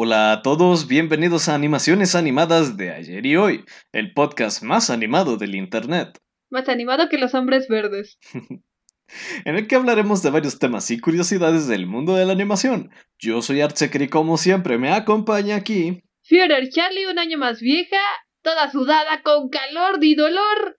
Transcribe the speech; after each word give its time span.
Hola 0.00 0.30
a 0.30 0.42
todos, 0.42 0.86
bienvenidos 0.86 1.48
a 1.48 1.56
Animaciones 1.56 2.14
Animadas 2.14 2.76
de 2.76 2.92
ayer 2.92 3.26
y 3.26 3.34
hoy, 3.34 3.64
el 3.90 4.14
podcast 4.14 4.62
más 4.62 4.90
animado 4.90 5.38
del 5.38 5.56
Internet, 5.56 6.20
Más 6.50 6.68
animado 6.68 7.08
que 7.08 7.18
los 7.18 7.34
hombres 7.34 7.66
verdes. 7.66 8.16
en 9.44 9.56
el 9.56 9.66
que 9.66 9.74
hablaremos 9.74 10.22
de 10.22 10.30
varios 10.30 10.60
temas 10.60 10.88
y 10.92 11.00
curiosidades 11.00 11.66
del 11.66 11.88
mundo 11.88 12.14
de 12.14 12.26
la 12.26 12.32
animación. 12.32 12.92
Yo 13.18 13.42
soy 13.42 13.60
Archecker 13.60 14.02
y 14.02 14.08
como 14.08 14.38
siempre 14.38 14.78
me 14.78 14.92
acompaña 14.92 15.56
aquí. 15.56 16.04
Führer 16.22 16.68
Charlie, 16.68 17.06
un 17.06 17.18
año 17.18 17.36
más 17.36 17.60
vieja, 17.60 17.98
toda 18.42 18.70
sudada, 18.70 19.24
con 19.24 19.48
calor 19.48 19.98
y 20.00 20.14
dolor. 20.14 20.78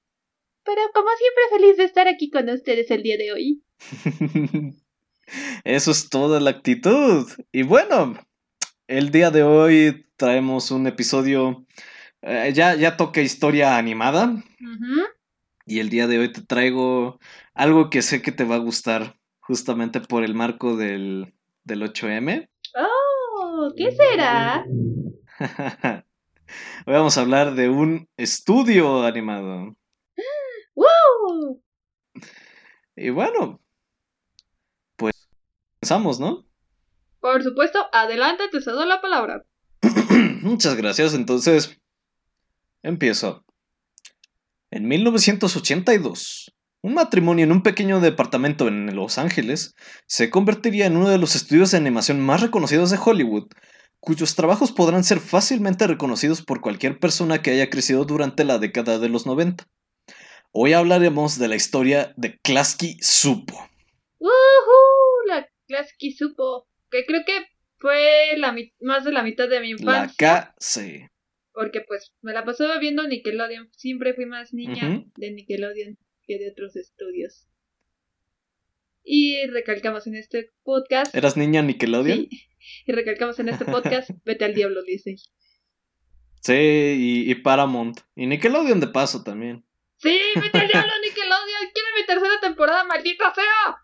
Pero 0.63 0.81
como 0.93 1.09
siempre 1.17 1.43
feliz 1.57 1.75
de 1.75 1.83
estar 1.83 2.07
aquí 2.07 2.29
con 2.29 2.47
ustedes 2.47 2.89
el 2.89 3.03
día 3.03 3.17
de 3.17 3.33
hoy. 3.33 3.63
Eso 5.65 5.91
es 5.91 6.09
toda 6.09 6.39
la 6.39 6.51
actitud. 6.51 7.27
Y 7.51 7.63
bueno, 7.63 8.15
el 8.89 9.11
día 9.11 9.29
de 9.29 9.43
hoy 9.43 10.07
traemos 10.17 10.71
un 10.71 10.87
episodio, 10.87 11.63
eh, 12.23 12.51
ya, 12.55 12.73
ya 12.73 12.97
toca 12.97 13.21
historia 13.21 13.77
animada. 13.77 14.43
Y 15.67 15.79
el 15.79 15.89
día 15.89 16.07
de 16.07 16.17
hoy 16.17 16.33
te 16.33 16.41
traigo 16.41 17.19
algo 17.53 17.91
que 17.91 18.01
sé 18.01 18.23
que 18.23 18.31
te 18.31 18.45
va 18.45 18.55
a 18.55 18.59
gustar, 18.59 19.19
justamente 19.41 20.01
por 20.01 20.23
el 20.23 20.33
marco 20.33 20.75
del, 20.75 21.35
del 21.63 21.83
8M. 21.83 22.49
Oh, 22.75 23.71
¿qué 23.77 23.91
será? 23.91 24.65
Hoy 26.87 26.93
vamos 26.93 27.15
a 27.15 27.21
hablar 27.21 27.53
de 27.53 27.69
un 27.69 28.09
estudio 28.17 29.03
animado. 29.03 29.77
¡Woo! 30.73 31.61
Y 32.95 33.11
bueno, 33.11 33.61
pues 34.95 35.13
pensamos, 35.79 36.19
¿no? 36.19 36.48
Por 37.19 37.43
supuesto, 37.43 37.87
adelante, 37.91 38.43
te 38.51 38.61
cedo 38.61 38.85
la 38.85 39.01
palabra. 39.01 39.45
Muchas 40.41 40.75
gracias. 40.75 41.13
Entonces, 41.13 41.77
empiezo. 42.81 43.43
En 44.71 44.87
1982, 44.87 46.53
un 46.81 46.93
matrimonio 46.93 47.43
en 47.43 47.51
un 47.51 47.63
pequeño 47.63 47.99
departamento 47.99 48.67
en 48.67 48.95
Los 48.95 49.17
Ángeles 49.17 49.75
se 50.05 50.29
convertiría 50.29 50.85
en 50.85 50.95
uno 50.95 51.09
de 51.09 51.17
los 51.17 51.35
estudios 51.35 51.71
de 51.71 51.77
animación 51.77 52.21
más 52.21 52.41
reconocidos 52.41 52.89
de 52.89 52.99
Hollywood, 53.03 53.47
cuyos 53.99 54.35
trabajos 54.35 54.71
podrán 54.71 55.03
ser 55.03 55.19
fácilmente 55.19 55.87
reconocidos 55.87 56.41
por 56.41 56.61
cualquier 56.61 56.99
persona 56.99 57.41
que 57.41 57.51
haya 57.51 57.69
crecido 57.69 58.05
durante 58.05 58.45
la 58.45 58.59
década 58.59 58.97
de 58.97 59.09
los 59.09 59.25
90. 59.25 59.67
Hoy 60.51 60.73
hablaremos 60.73 61.37
de 61.37 61.47
la 61.49 61.55
historia 61.55 62.13
de 62.15 62.39
Klasky 62.39 62.97
Supo. 63.01 63.55
¡Woohoo! 64.19 65.27
La 65.27 65.49
Klasky 65.67 66.11
supo. 66.13 66.68
Que 66.89 67.05
creo 67.05 67.23
que 67.25 67.47
fue 67.77 68.37
la 68.37 68.55
más 68.81 69.03
de 69.03 69.11
la 69.11 69.23
mitad 69.23 69.47
de 69.47 69.59
mi 69.59 69.73
La 69.73 69.79
infancia. 69.79 70.53
KC. 70.59 71.11
Porque 71.53 71.81
pues 71.81 72.13
me 72.21 72.33
la 72.33 72.45
pasaba 72.45 72.77
viendo 72.79 73.07
Nickelodeon. 73.07 73.69
Siempre 73.73 74.13
fui 74.13 74.25
más 74.25 74.53
niña 74.53 75.03
de 75.15 75.31
Nickelodeon 75.31 75.97
que 76.25 76.37
de 76.37 76.51
otros 76.51 76.75
estudios. 76.75 77.47
Y 79.03 79.47
recalcamos 79.47 80.05
en 80.07 80.15
este 80.15 80.51
podcast. 80.63 81.15
¿Eras 81.15 81.35
niña 81.35 81.61
Nickelodeon? 81.61 82.27
Sí, 82.29 82.47
y 82.85 82.91
recalcamos 82.91 83.39
en 83.39 83.49
este 83.49 83.65
podcast, 83.65 84.11
vete 84.25 84.45
al 84.45 84.53
diablo, 84.53 84.83
Disney. 84.83 85.15
Sí, 86.41 86.53
y, 86.53 87.31
y 87.31 87.35
Paramount. 87.35 87.99
Y 88.15 88.27
Nickelodeon 88.27 88.79
de 88.79 88.87
paso 88.87 89.23
también. 89.23 89.65
Sí, 89.97 90.17
vete 90.35 90.59
al 90.59 90.67
diablo, 90.67 90.91
Nickelodeon. 91.03 91.71
Quiero 91.73 91.89
mi 91.97 92.05
tercera 92.05 92.39
temporada, 92.39 92.83
maldita 92.83 93.33
sea. 93.33 93.77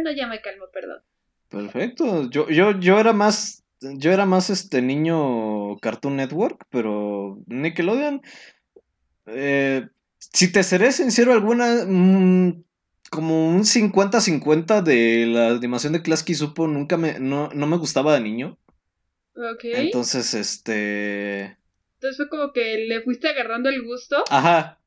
Bueno, 0.00 0.12
ya 0.12 0.28
me 0.28 0.40
calmo, 0.40 0.66
perdón. 0.72 1.02
Perfecto. 1.48 2.30
Yo, 2.30 2.48
yo, 2.48 2.78
yo 2.78 3.00
era 3.00 3.12
más. 3.12 3.64
Yo 3.80 4.12
era 4.12 4.26
más 4.26 4.48
este 4.48 4.80
niño 4.80 5.76
Cartoon 5.78 6.14
Network, 6.14 6.66
pero 6.70 7.38
Nickelodeon. 7.46 8.22
eh, 9.26 9.88
si 10.18 10.52
te 10.52 10.62
seré 10.62 10.92
sincero, 10.92 11.32
alguna. 11.32 11.84
mm, 11.84 12.62
como 13.10 13.48
un 13.48 13.64
50-50 13.64 14.82
de 14.82 15.26
la 15.26 15.48
animación 15.48 15.94
de 15.94 16.02
Klasky 16.02 16.34
Supo 16.34 16.68
nunca 16.68 16.96
me. 16.96 17.18
No, 17.18 17.48
no 17.48 17.66
me 17.66 17.76
gustaba 17.76 18.14
de 18.14 18.20
niño. 18.20 18.56
Ok. 19.34 19.64
Entonces, 19.64 20.32
este. 20.34 21.58
Entonces 21.94 22.16
fue 22.18 22.28
como 22.28 22.52
que 22.52 22.86
le 22.86 23.00
fuiste 23.02 23.26
agarrando 23.26 23.68
el 23.68 23.82
gusto. 23.82 24.22
Ajá. 24.30 24.78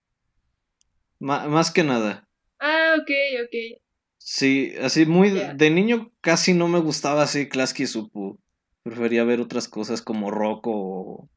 Más 1.19 1.69
que 1.71 1.83
nada. 1.83 2.29
Ah, 2.59 2.95
ok, 2.97 3.11
ok. 3.43 3.81
Sí, 4.23 4.73
así 4.81 5.05
muy 5.07 5.31
de 5.31 5.71
niño 5.71 6.11
casi 6.21 6.53
no 6.53 6.67
me 6.67 6.79
gustaba 6.79 7.23
así 7.23 7.49
Klasky 7.49 7.87
Supo. 7.87 8.37
Prefería 8.83 9.23
ver 9.23 9.41
otras 9.41 9.67
cosas 9.67 10.01
como 10.01 10.29
Rocco 10.31 10.71
o, 10.71 11.29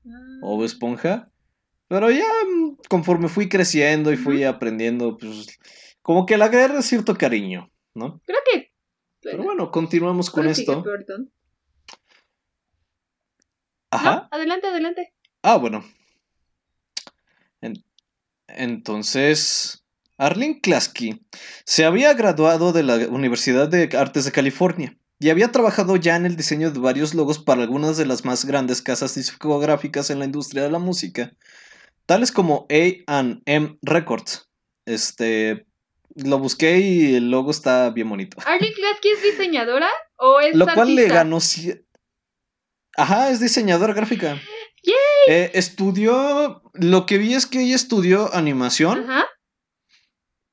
o 0.43 0.57
Bob 0.57 0.65
Esponja. 0.65 1.31
Pero 1.89 2.11
ya 2.11 2.25
mm, 2.47 2.77
conforme 2.89 3.29
fui 3.29 3.49
creciendo 3.49 4.13
y 4.13 4.17
fui 4.17 4.45
aprendiendo, 4.45 5.17
pues 5.17 5.59
como 6.03 6.27
que 6.27 6.37
le 6.37 6.45
agarré 6.45 6.83
cierto 6.83 7.17
cariño, 7.17 7.71
¿no? 7.95 8.21
Creo 8.27 8.39
que. 8.53 8.71
Pero 9.23 9.43
bueno, 9.45 9.71
continuamos 9.71 10.31
con 10.31 10.47
esto. 10.49 10.85
Ajá. 13.91 14.15
No, 14.15 14.29
adelante, 14.31 14.67
adelante. 14.67 15.15
Ah, 15.43 15.57
bueno. 15.57 15.85
En- 17.61 17.83
entonces, 18.49 19.84
Arlene 20.17 20.61
Klasky 20.61 21.21
se 21.65 21.85
había 21.85 22.13
graduado 22.15 22.73
de 22.73 22.83
la 22.83 22.97
Universidad 23.09 23.69
de 23.69 23.89
Artes 23.97 24.25
de 24.25 24.33
California 24.33 24.97
y 25.19 25.31
había 25.31 25.51
trabajado 25.53 25.97
ya 25.97 26.17
en 26.17 26.27
el 26.27 26.37
diseño 26.37 26.71
de 26.71 26.79
varios 26.79 27.15
logos 27.15 27.39
para 27.39 27.63
algunas 27.63 27.97
de 27.97 28.07
las 28.07 28.25
más 28.25 28.45
grandes 28.45 28.83
casas 28.83 29.15
discográficas 29.15 30.11
en 30.11 30.19
la 30.19 30.25
industria 30.25 30.63
de 30.63 30.71
la 30.71 30.79
música, 30.79 31.33
tales 32.07 32.31
como 32.31 32.67
A&M 32.69 33.79
Records. 33.83 34.51
Este, 34.87 35.67
lo 36.15 36.39
busqué 36.39 36.79
y 36.79 37.15
el 37.15 37.31
logo 37.31 37.51
está 37.51 37.91
bien 37.91 38.09
bonito. 38.09 38.37
¿Arlene 38.45 38.75
Klasky 38.75 39.09
es 39.09 39.23
diseñadora 39.23 39.89
o 40.17 40.41
es 40.41 40.55
Lo 40.55 40.67
cual 40.67 40.95
le 40.95 41.09
ganó. 41.09 41.39
Ajá, 42.97 43.31
es 43.31 43.41
diseñadora 43.41 43.95
gráfica. 43.95 44.41
¡Yay! 44.83 44.95
Eh, 45.29 45.51
estudió. 45.55 46.63
Lo 46.75 47.07
que 47.07 47.19
vi 47.19 47.35
es 47.35 47.47
que 47.47 47.63
ella 47.63 47.75
estudió 47.75 48.33
animación, 48.35 49.11
Ajá. 49.11 49.27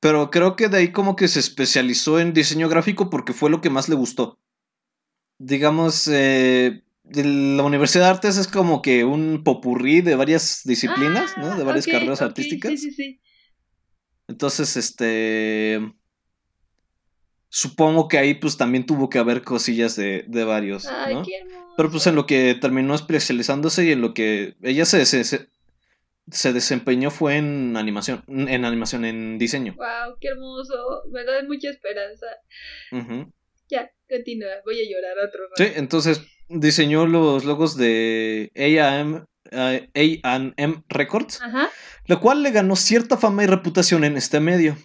Pero 0.02 0.32
creo 0.32 0.56
que 0.56 0.68
de 0.68 0.78
ahí 0.78 0.90
como 0.90 1.14
que 1.14 1.28
se 1.28 1.38
especializó 1.38 2.18
en 2.18 2.32
diseño 2.32 2.68
gráfico 2.68 3.08
porque 3.08 3.32
fue 3.32 3.50
lo 3.50 3.60
que 3.60 3.70
más 3.70 3.88
le 3.88 3.94
gustó. 3.94 4.40
Digamos, 5.38 6.08
eh, 6.08 6.82
de 7.04 7.24
la 7.24 7.62
Universidad 7.62 8.06
de 8.06 8.10
Artes 8.10 8.36
es 8.36 8.48
como 8.48 8.82
que 8.82 9.04
un 9.04 9.44
popurrí 9.44 10.00
de 10.00 10.16
varias 10.16 10.62
disciplinas, 10.64 11.36
¿no? 11.38 11.54
De 11.54 11.62
Ah, 11.62 11.66
varias 11.66 11.86
ok, 11.86 11.92
carreras 11.92 12.20
artísticas. 12.20 12.72
Sí, 12.72 12.78
sí, 12.78 12.90
sí. 12.90 13.20
Entonces, 14.26 14.76
este. 14.76 15.80
Supongo 17.48 18.08
que 18.08 18.18
ahí 18.18 18.34
pues 18.34 18.56
también 18.56 18.86
tuvo 18.86 19.08
que 19.08 19.18
haber 19.20 19.42
cosillas 19.44 19.94
de, 19.94 20.24
de 20.26 20.44
varios, 20.44 20.84
Ay, 21.06 21.14
¿no? 21.14 21.22
qué. 21.22 21.30
Pero 21.76 21.90
pues 21.92 22.06
en 22.08 22.16
lo 22.16 22.26
que 22.26 22.54
terminó 22.60 22.94
especializándose 22.96 23.84
y 23.84 23.92
en 23.92 24.00
lo 24.00 24.14
que 24.14 24.56
ella 24.62 24.84
se, 24.84 25.04
se, 25.06 25.22
se- 25.22 25.48
se 26.30 26.52
desempeñó 26.52 27.10
fue 27.10 27.36
en 27.36 27.76
animación, 27.76 28.24
en 28.28 28.64
animación, 28.64 29.04
en 29.04 29.38
diseño. 29.38 29.74
Wow, 29.74 30.16
qué 30.20 30.28
hermoso. 30.28 31.02
Me 31.10 31.24
da 31.24 31.42
mucha 31.44 31.68
esperanza. 31.70 32.26
Ujú. 32.92 33.32
Ya, 33.68 33.90
continúa. 34.08 34.50
Voy 34.64 34.80
a 34.80 34.88
llorar 34.88 35.18
otro 35.26 35.48
rato. 35.48 35.54
Sí, 35.56 35.72
entonces 35.76 36.22
diseñó 36.48 37.06
los 37.06 37.44
logos 37.44 37.76
de 37.76 38.50
A&M 38.56 39.24
A&M 39.52 40.84
Records, 40.88 41.40
Ajá. 41.42 41.70
lo 42.06 42.20
cual 42.20 42.42
le 42.42 42.50
ganó 42.50 42.76
cierta 42.76 43.16
fama 43.16 43.44
y 43.44 43.46
reputación 43.46 44.04
en 44.04 44.16
este 44.16 44.40
medio. 44.40 44.76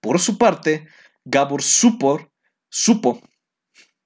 Por 0.00 0.18
su 0.18 0.38
parte, 0.38 0.88
Gabor 1.24 1.62
Supor, 1.62 2.32
supo, 2.68 3.20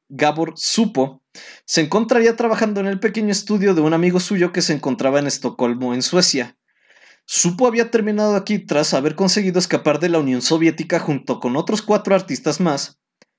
Gabor 0.09 0.55
supo, 0.57 1.24
se 1.65 1.81
encontraría 1.81 2.37
trabajando 2.37 2.81
en 2.81 2.87
el 2.87 3.01
pequeño 3.01 3.31
estudio 3.31 3.75
de 3.75 3.81
un 3.81 3.93
amigo 3.95 4.21
suyo 4.21 4.53
que 4.53 4.63
se 4.63 4.73
encontraba 4.73 5.19
en 5.19 5.27
Estocolmo, 5.27 5.95
en 5.95 6.03
Suecia. 6.03 6.57
Supo 7.27 7.67
había 7.67 7.91
terminado 7.91 8.37
aquí 8.37 8.59
tras 8.59 8.93
haber 8.95 9.15
conseguido 9.15 9.59
escapar 9.59 9.99
de 9.99 10.09
la 10.11 10.19
Unión 10.19 10.43
Soviética 10.43 10.99
junto 11.01 11.41
con 11.41 11.57
otros 11.57 11.81
cuatro 11.83 12.15
artistas 12.15 12.61
más, 12.61 12.99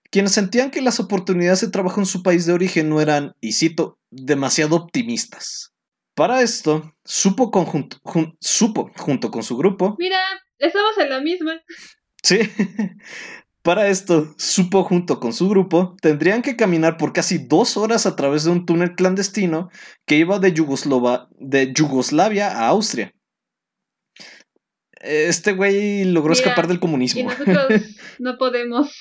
quienes 0.09 0.31
sentían 0.31 0.71
que 0.71 0.81
las 0.81 0.99
oportunidades 0.99 1.61
de 1.61 1.69
trabajo 1.69 1.99
en 1.99 2.05
su 2.05 2.23
país 2.23 2.45
de 2.45 2.53
origen 2.53 2.89
no 2.89 2.99
eran, 3.01 3.33
y 3.41 3.53
cito, 3.53 3.99
demasiado 4.09 4.75
optimistas. 4.75 5.73
Para 6.15 6.41
esto, 6.41 6.93
supo, 7.03 7.51
conjunto, 7.51 7.97
jun- 8.03 8.35
supo 8.39 8.89
junto 8.97 9.29
con 9.29 9.43
su 9.43 9.57
grupo 9.57 9.95
Mira, 9.99 10.17
estamos 10.57 10.97
en 10.97 11.09
la 11.09 11.19
misma. 11.21 11.61
Sí. 12.23 12.39
Para 13.65 13.87
esto, 13.89 14.35
supo 14.37 14.83
junto 14.83 15.19
con 15.19 15.33
su 15.33 15.49
grupo, 15.49 15.97
tendrían 15.99 16.43
que 16.43 16.55
caminar 16.55 16.97
por 16.97 17.13
casi 17.13 17.39
dos 17.39 17.77
horas 17.77 18.05
a 18.05 18.15
través 18.15 18.43
de 18.43 18.51
un 18.51 18.67
túnel 18.67 18.93
clandestino 18.93 19.71
que 20.05 20.17
iba 20.17 20.37
de, 20.37 20.53
Yugoslova- 20.53 21.27
de 21.39 21.73
Yugoslavia 21.73 22.51
a 22.51 22.67
Austria. 22.67 23.11
Este 25.01 25.53
güey 25.53 26.03
logró 26.05 26.29
Mira, 26.33 26.41
escapar 26.43 26.67
del 26.67 26.77
Y 26.77 26.79
comunismo. 26.79 27.23
nosotros 27.23 27.81
no 28.19 28.37
podemos. 28.37 28.95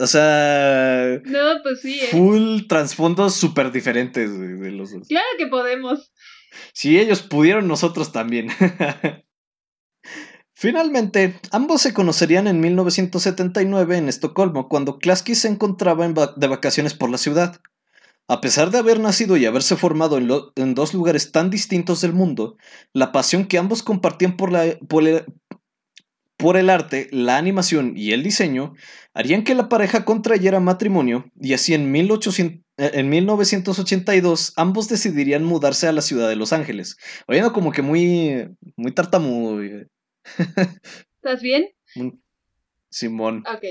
O 0.00 0.06
sea, 0.08 1.20
No, 1.24 1.62
pues 1.62 1.82
sí, 1.82 2.00
¿eh? 2.00 2.08
full 2.10 2.62
trasfondos 2.68 3.34
súper 3.34 3.70
diferentes 3.70 4.36
de 4.40 4.72
los 4.72 4.90
dos. 4.92 5.06
Claro 5.06 5.26
que 5.38 5.46
podemos. 5.46 6.12
Si 6.74 6.98
ellos 6.98 7.22
pudieron, 7.22 7.68
nosotros 7.68 8.10
también. 8.10 8.48
Finalmente, 10.62 11.34
ambos 11.50 11.82
se 11.82 11.92
conocerían 11.92 12.46
en 12.46 12.60
1979 12.60 13.96
en 13.96 14.08
Estocolmo, 14.08 14.68
cuando 14.68 15.00
Klasky 15.00 15.34
se 15.34 15.48
encontraba 15.48 16.06
de 16.06 16.46
vacaciones 16.46 16.94
por 16.94 17.10
la 17.10 17.18
ciudad. 17.18 17.60
A 18.28 18.40
pesar 18.40 18.70
de 18.70 18.78
haber 18.78 19.00
nacido 19.00 19.36
y 19.36 19.44
haberse 19.44 19.74
formado 19.74 20.18
en, 20.18 20.74
dos 20.76 20.94
lugares 20.94 21.32
tan 21.32 21.50
distintos 21.50 22.00
del 22.00 22.12
mundo, 22.12 22.58
la 22.92 23.10
pasión 23.10 23.46
que 23.46 23.58
ambos 23.58 23.82
compartían 23.82 24.36
por, 24.36 24.54
el, 26.56 26.70
arte, 26.70 27.08
la 27.10 27.38
animación 27.38 27.94
y 27.96 28.12
el 28.12 28.22
diseño 28.22 28.74
harían 29.14 29.42
que 29.42 29.56
la 29.56 29.68
pareja 29.68 30.04
contrayera 30.04 30.60
matrimonio 30.60 31.24
y 31.40 31.54
así 31.54 31.74
en, 31.74 31.90
1800 31.90 32.64
eh, 32.76 32.90
en 32.94 33.08
1982 33.08 34.52
ambos 34.54 34.88
decidirían 34.88 35.42
mudarse 35.42 35.88
a 35.88 35.92
la 35.92 36.02
ciudad 36.02 36.28
de 36.28 36.36
Los 36.36 36.52
Ángeles. 36.52 36.98
Oyendo 37.26 37.52
como 37.52 37.72
que 37.72 37.82
muy, 37.82 38.48
muy 38.76 38.92
tartamudo, 38.92 39.56
güey. 39.56 39.88
¿Estás 41.16 41.42
bien? 41.42 41.70
Simón. 42.90 43.44
Ok. 43.46 43.64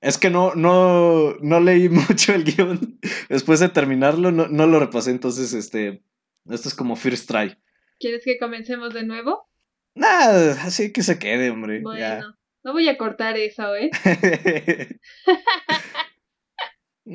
Es 0.00 0.18
que 0.18 0.30
no, 0.30 0.54
no, 0.54 1.34
no 1.40 1.60
leí 1.60 1.88
mucho 1.88 2.34
el 2.34 2.44
guion. 2.44 2.98
Después 3.28 3.60
de 3.60 3.68
terminarlo, 3.68 4.30
no, 4.30 4.48
no 4.48 4.66
lo 4.66 4.80
repasé. 4.80 5.10
Entonces, 5.10 5.52
este. 5.54 6.02
Esto 6.50 6.68
es 6.68 6.74
como 6.74 6.96
First 6.96 7.28
Try. 7.28 7.58
¿Quieres 7.98 8.22
que 8.24 8.38
comencemos 8.38 8.94
de 8.94 9.04
nuevo? 9.04 9.48
Nada, 9.94 10.62
así 10.62 10.92
que 10.92 11.02
se 11.02 11.18
quede, 11.18 11.50
hombre. 11.50 11.80
Bueno, 11.82 12.36
no 12.62 12.72
voy 12.72 12.88
a 12.88 12.96
cortar 12.96 13.36
eso, 13.36 13.74
¿eh? 13.74 13.90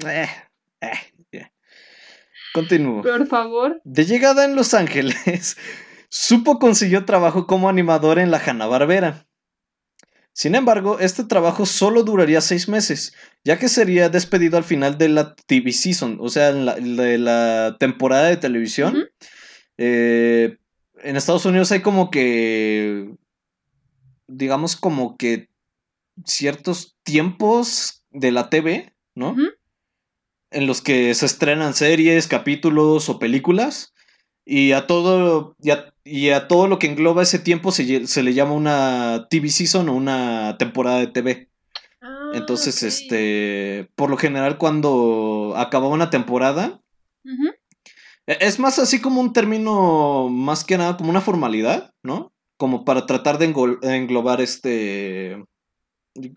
Eh, 0.07 0.27
eh. 0.81 1.51
Continúo. 2.51 3.03
Por 3.03 3.27
favor. 3.27 3.79
De 3.83 4.05
llegada 4.05 4.43
en 4.45 4.55
Los 4.55 4.73
Ángeles, 4.73 5.55
Supo 6.15 6.59
consiguió 6.59 7.05
trabajo 7.05 7.47
como 7.47 7.69
animador 7.69 8.19
en 8.19 8.29
la 8.29 8.37
Hanna-Barbera. 8.37 9.25
Sin 10.31 10.53
embargo, 10.53 10.99
este 10.99 11.23
trabajo 11.23 11.65
solo 11.65 12.03
duraría 12.03 12.39
seis 12.39 12.69
meses, 12.69 13.15
ya 13.43 13.57
que 13.57 13.67
sería 13.67 14.09
despedido 14.09 14.57
al 14.57 14.63
final 14.63 14.99
de 14.99 15.09
la 15.09 15.33
TV 15.33 15.71
season, 15.71 16.19
o 16.21 16.29
sea, 16.29 16.49
en 16.49 16.67
la, 16.67 16.75
de 16.75 17.17
la 17.17 17.77
temporada 17.79 18.27
de 18.27 18.37
televisión. 18.37 19.09
Eh, 19.79 20.59
en 21.01 21.15
Estados 21.15 21.47
Unidos 21.47 21.71
hay 21.71 21.81
como 21.81 22.11
que, 22.11 23.15
digamos 24.27 24.75
como 24.75 25.17
que 25.17 25.49
ciertos 26.25 26.95
tiempos 27.01 28.05
de 28.11 28.31
la 28.31 28.51
TV, 28.51 28.93
¿no? 29.15 29.35
En 30.51 30.67
los 30.67 30.83
que 30.83 31.11
se 31.15 31.25
estrenan 31.25 31.73
series, 31.73 32.27
capítulos 32.27 33.09
o 33.09 33.17
películas. 33.17 33.92
Y 34.45 34.73
a 34.73 34.87
todo, 34.87 35.55
y 35.61 35.71
a, 35.71 35.93
y 36.03 36.29
a 36.29 36.47
todo 36.47 36.67
lo 36.67 36.79
que 36.79 36.87
engloba 36.87 37.23
ese 37.23 37.39
tiempo 37.39 37.71
se, 37.71 38.07
se 38.07 38.23
le 38.23 38.33
llama 38.33 38.53
una 38.53 39.27
TV 39.29 39.49
season 39.49 39.87
o 39.89 39.93
una 39.95 40.57
temporada 40.57 40.99
de 40.99 41.07
TV. 41.07 41.49
Ah, 42.01 42.31
Entonces, 42.33 42.83
este, 42.83 43.89
por 43.95 44.09
lo 44.09 44.17
general 44.17 44.57
cuando 44.57 45.53
acababa 45.55 45.93
una 45.93 46.09
temporada, 46.09 46.81
e- 48.27 48.37
es 48.41 48.59
más 48.59 48.79
así 48.79 49.01
como 49.01 49.21
un 49.21 49.33
término, 49.33 50.27
más 50.29 50.63
que 50.65 50.77
nada 50.77 50.97
como 50.97 51.09
una 51.09 51.21
formalidad, 51.21 51.93
¿no? 52.03 52.33
Como 52.57 52.83
para 52.85 53.05
tratar 53.05 53.37
de 53.37 53.45
englobar 53.83 54.41
este, 54.41 55.43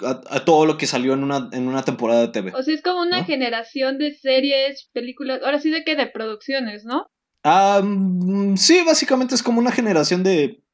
a, 0.05 0.21
a 0.31 0.45
todo 0.45 0.67
lo 0.67 0.77
que 0.79 0.87
salió 0.87 1.13
en 1.15 1.25
una, 1.25 1.49
en 1.53 1.67
una 1.69 1.85
temporada 1.85 2.21
de 2.23 2.29
TV. 2.29 2.53
O 2.55 2.63
sea, 2.63 2.75
es 2.75 2.83
como 2.83 3.03
una 3.03 3.21
¿No? 3.21 3.27
generación 3.27 3.99
de 3.99 4.15
series, 4.15 4.89
películas, 4.93 5.41
ahora 5.43 5.61
sí 5.61 5.71
de 5.71 5.85
que 5.85 5.97
de 5.97 6.07
producciones, 6.07 6.85
¿no? 6.85 7.09
Ah, 7.49 7.81
mm, 7.81 8.57
sí, 8.57 8.83
básicamente 8.85 9.37
es 9.37 9.43
como 9.45 9.61
una 9.61 9.71
generación 9.71 10.25
de... 10.25 10.65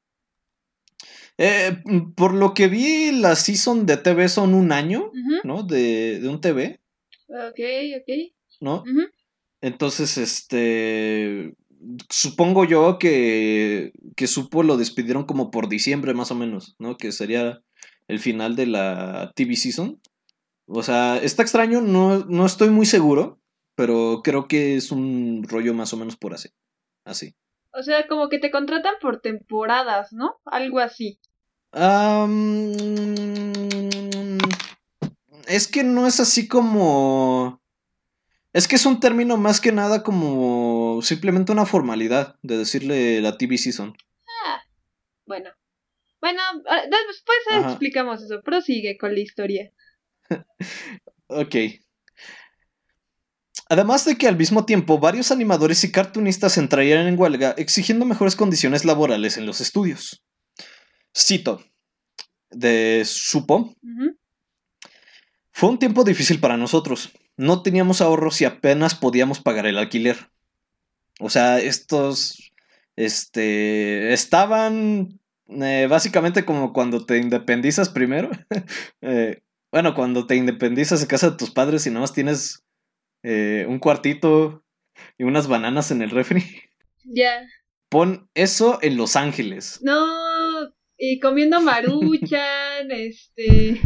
Eh, 1.37 1.83
por 2.17 2.33
lo 2.33 2.55
que 2.55 2.69
vi, 2.69 3.13
la 3.13 3.37
season 3.37 3.85
de 3.85 3.99
TV 3.99 4.27
son 4.31 4.55
un 4.55 4.73
año. 4.73 5.11
¿no? 5.45 5.65
De, 5.65 6.19
de 6.19 6.29
un 6.29 6.41
TV, 6.41 6.81
Ok, 7.29 7.61
ok. 8.01 8.33
¿no? 8.61 8.85
Entonces, 9.61 10.17
este... 10.17 11.55
Supongo 12.09 12.65
yo 12.65 12.99
que, 12.99 13.93
que 14.17 14.27
Supo 14.27 14.63
lo 14.63 14.79
despidieron 14.79 15.25
como 15.25 15.51
por 15.51 15.69
diciembre 15.69 16.15
más 16.15 16.31
o 16.31 16.37
menos, 16.37 16.75
¿no? 16.79 16.97
Que 16.97 17.13
sería 17.13 17.61
el 18.09 18.19
final 18.19 18.57
de 18.57 18.67
la 18.67 19.33
TV 19.35 19.57
season. 19.57 20.01
O 20.67 20.83
sea, 20.83 21.19
está 21.19 21.43
extraño, 21.43 21.83
no, 21.83 22.21
no 22.21 22.47
estoy 22.47 22.71
muy 22.71 22.87
seguro, 22.87 23.41
pero 23.75 24.23
creo 24.25 24.47
que 24.49 24.77
es 24.77 24.91
un 24.91 25.45
rollo 25.47 25.75
más 25.75 25.93
o 25.93 25.97
menos 25.99 26.17
por 26.17 26.33
así. 26.33 26.51
Así. 27.05 27.35
O 27.73 27.83
sea, 27.83 28.07
como 28.07 28.29
que 28.29 28.39
te 28.39 28.51
contratan 28.51 28.95
por 29.01 29.21
temporadas, 29.21 30.13
¿no? 30.13 30.41
Algo 30.45 30.79
así. 30.79 31.19
Es 35.47 35.69
que 35.69 35.85
no 35.85 36.07
es 36.07 36.21
así 36.21 36.49
como... 36.49 37.63
Es 38.53 38.69
que 38.69 38.77
es 38.77 38.85
un 38.85 39.01
término 39.01 39.39
más 39.39 39.61
que 39.63 39.73
nada 39.73 40.03
como 40.03 41.01
simplemente 41.01 41.53
una 41.53 41.65
formalidad 41.65 42.37
de 42.43 42.59
decirle 42.59 43.23
la 43.23 43.39
TV 43.39 43.57
season. 43.57 43.97
Bueno. 45.25 45.51
Bueno, 46.21 46.41
ah, 46.69 46.83
después 46.87 47.39
Ajá. 47.51 47.71
explicamos 47.71 48.23
eso. 48.23 48.43
Prosigue 48.43 48.99
con 48.99 49.15
la 49.15 49.21
historia. 49.21 49.73
Ok. 51.35 51.57
Además 53.73 54.05
de 54.05 54.17
que 54.19 54.29
al 54.29 54.37
mismo 54.37 54.67
tiempo 54.67 54.99
varios 54.99 55.31
animadores 55.31 55.83
y 55.83 55.91
cartunistas 55.91 56.59
entrarían 56.59 57.07
en 57.07 57.19
huelga 57.19 57.55
exigiendo 57.57 58.05
mejores 58.05 58.37
condiciones 58.37 58.85
laborales 58.85 59.39
en 59.39 59.47
los 59.47 59.63
estudios. 59.63 60.23
Cito. 61.17 61.65
De 62.51 63.03
Supo. 63.07 63.75
Fue 65.53 65.71
un 65.71 65.79
tiempo 65.79 66.05
difícil 66.05 66.39
para 66.39 66.59
nosotros. 66.59 67.13
No 67.39 67.63
teníamos 67.63 68.03
ahorros 68.03 68.43
y 68.43 68.45
apenas 68.45 68.95
podíamos 68.95 69.41
pagar 69.41 69.65
el 69.65 69.79
alquiler. 69.79 70.19
O 71.19 71.31
sea, 71.31 71.59
estos 71.59 72.53
este, 72.97 74.13
estaban 74.13 75.19
eh, 75.49 75.87
básicamente 75.89 76.45
como 76.45 76.75
cuando 76.75 77.07
te 77.07 77.17
independizas 77.17 77.89
primero. 77.89 78.31
Eh, 79.01 79.41
bueno, 79.71 79.95
cuando 79.95 80.27
te 80.27 80.37
independizas 80.37 81.01
de 81.01 81.07
casa 81.07 81.31
de 81.31 81.37
tus 81.39 81.51
padres 81.51 81.87
y 81.87 81.89
nada 81.89 82.03
más 82.03 82.13
tienes 82.13 82.63
eh, 83.23 83.67
un 83.69 83.79
cuartito 83.79 84.65
y 85.19 85.25
unas 85.25 85.49
bananas 85.49 85.91
en 85.91 86.03
el 86.03 86.11
refri. 86.11 86.45
Ya. 87.05 87.43
Pon 87.89 88.31
eso 88.33 88.79
en 88.81 88.97
Los 88.97 89.17
Ángeles. 89.17 89.81
No. 89.83 90.07
Y 90.97 91.19
comiendo 91.19 91.61
maruchan, 91.61 92.91
este. 92.91 93.81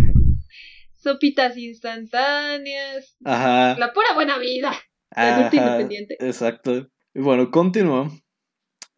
Sopitas 0.99 1.57
instantáneas. 1.57 3.17
Aja. 3.25 3.75
La 3.79 3.95
pura 3.95 4.09
buena 4.15 4.39
vida. 4.39 4.71
Ajá, 5.13 5.49
independiente. 5.51 6.19
Exacto. 6.21 6.91
Y 7.15 7.21
bueno, 7.21 7.51
continúo. 7.51 8.11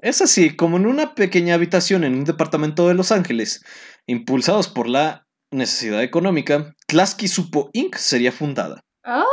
Es 0.00 0.20
así, 0.20 0.56
como 0.56 0.76
en 0.76 0.86
una 0.86 1.14
pequeña 1.14 1.54
habitación 1.54 2.02
en 2.02 2.14
un 2.14 2.24
departamento 2.24 2.88
de 2.88 2.94
Los 2.94 3.12
Ángeles, 3.12 3.64
impulsados 4.06 4.68
por 4.68 4.88
la 4.88 5.28
necesidad 5.52 6.02
económica, 6.02 6.74
Klasky 6.86 7.28
Supo 7.28 7.70
Inc. 7.72 7.94
sería 7.96 8.32
fundada. 8.32 8.84
¡Oh! 9.04 9.24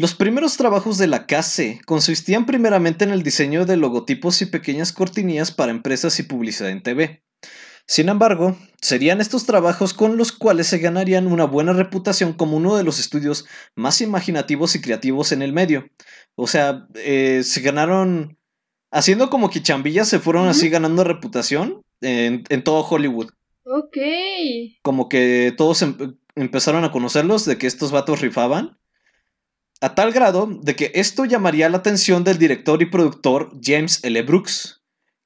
Los 0.00 0.14
primeros 0.14 0.56
trabajos 0.56 0.96
de 0.96 1.06
la 1.06 1.26
KC 1.26 1.84
consistían 1.84 2.46
primeramente 2.46 3.04
en 3.04 3.10
el 3.10 3.22
diseño 3.22 3.66
de 3.66 3.76
logotipos 3.76 4.40
y 4.40 4.46
pequeñas 4.46 4.94
cortinillas 4.94 5.52
para 5.52 5.72
empresas 5.72 6.18
y 6.18 6.22
publicidad 6.22 6.70
en 6.70 6.82
TV. 6.82 7.22
Sin 7.86 8.08
embargo, 8.08 8.56
serían 8.80 9.20
estos 9.20 9.44
trabajos 9.44 9.92
con 9.92 10.16
los 10.16 10.32
cuales 10.32 10.68
se 10.68 10.78
ganarían 10.78 11.26
una 11.26 11.44
buena 11.44 11.74
reputación 11.74 12.32
como 12.32 12.56
uno 12.56 12.76
de 12.76 12.82
los 12.82 12.98
estudios 12.98 13.44
más 13.74 14.00
imaginativos 14.00 14.74
y 14.74 14.80
creativos 14.80 15.32
en 15.32 15.42
el 15.42 15.52
medio. 15.52 15.90
O 16.34 16.46
sea, 16.46 16.86
eh, 16.94 17.42
se 17.44 17.60
ganaron, 17.60 18.38
haciendo 18.90 19.28
como 19.28 19.50
que 19.50 19.62
chambillas, 19.62 20.08
se 20.08 20.18
fueron 20.18 20.48
así 20.48 20.70
ganando 20.70 21.04
reputación 21.04 21.82
en, 22.00 22.44
en 22.48 22.64
todo 22.64 22.88
Hollywood. 22.88 23.32
Ok. 23.64 23.98
Como 24.80 25.10
que 25.10 25.52
todos 25.58 25.82
em- 25.82 26.16
empezaron 26.36 26.84
a 26.84 26.90
conocerlos 26.90 27.44
de 27.44 27.58
que 27.58 27.66
estos 27.66 27.92
vatos 27.92 28.22
rifaban. 28.22 28.78
A 29.82 29.94
tal 29.94 30.12
grado 30.12 30.46
de 30.46 30.76
que 30.76 30.92
esto 30.94 31.24
llamaría 31.24 31.70
la 31.70 31.78
atención 31.78 32.22
del 32.22 32.36
director 32.36 32.82
y 32.82 32.86
productor 32.86 33.50
James 33.62 34.00
L. 34.04 34.20
Brooks, 34.22 34.82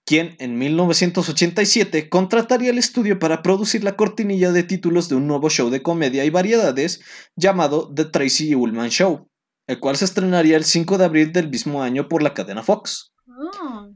quien 0.07 0.37
en 0.39 0.57
1987 0.59 2.09
contrataría 2.09 2.71
el 2.71 2.79
estudio 2.79 3.19
para 3.19 3.43
producir 3.43 3.83
la 3.83 3.97
cortinilla 3.97 4.53
de 4.53 4.63
títulos 4.63 5.09
de 5.09 5.17
un 5.17 5.27
nuevo 5.27 5.51
show 5.51 5.71
de 5.71 5.83
comedia 5.83 6.25
y 6.25 6.31
variedades 6.31 7.01
llamado 7.35 7.93
The 7.93 8.05
Tracy 8.05 8.55
Ullman 8.55 8.91
Show, 8.91 9.29
el 9.67 9.81
cual 9.81 9.97
se 9.97 10.05
estrenaría 10.05 10.57
el 10.57 10.65
5 10.65 10.99
de 10.99 11.05
abril 11.05 11.33
del 11.33 11.49
mismo 11.49 11.83
año 11.83 12.09
por 12.09 12.23
la 12.23 12.33
cadena 12.33 12.63
Fox. 12.63 13.13
Ah. 13.29 13.89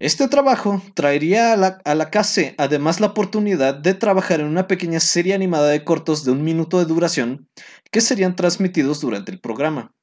Este 0.00 0.28
trabajo 0.28 0.82
traería 0.94 1.52
a 1.52 1.56
la, 1.56 1.82
a 1.84 1.94
la 1.94 2.10
KC 2.10 2.54
además 2.56 3.00
la 3.00 3.08
oportunidad 3.08 3.74
de 3.74 3.92
trabajar 3.92 4.40
en 4.40 4.46
una 4.46 4.66
pequeña 4.66 4.98
serie 4.98 5.34
animada 5.34 5.68
de 5.68 5.84
cortos 5.84 6.24
de 6.24 6.32
un 6.32 6.42
minuto 6.42 6.78
de 6.78 6.86
duración 6.86 7.50
que 7.92 8.00
serían 8.00 8.34
transmitidos 8.34 9.02
durante 9.02 9.30
el 9.30 9.40
programa. 9.40 9.94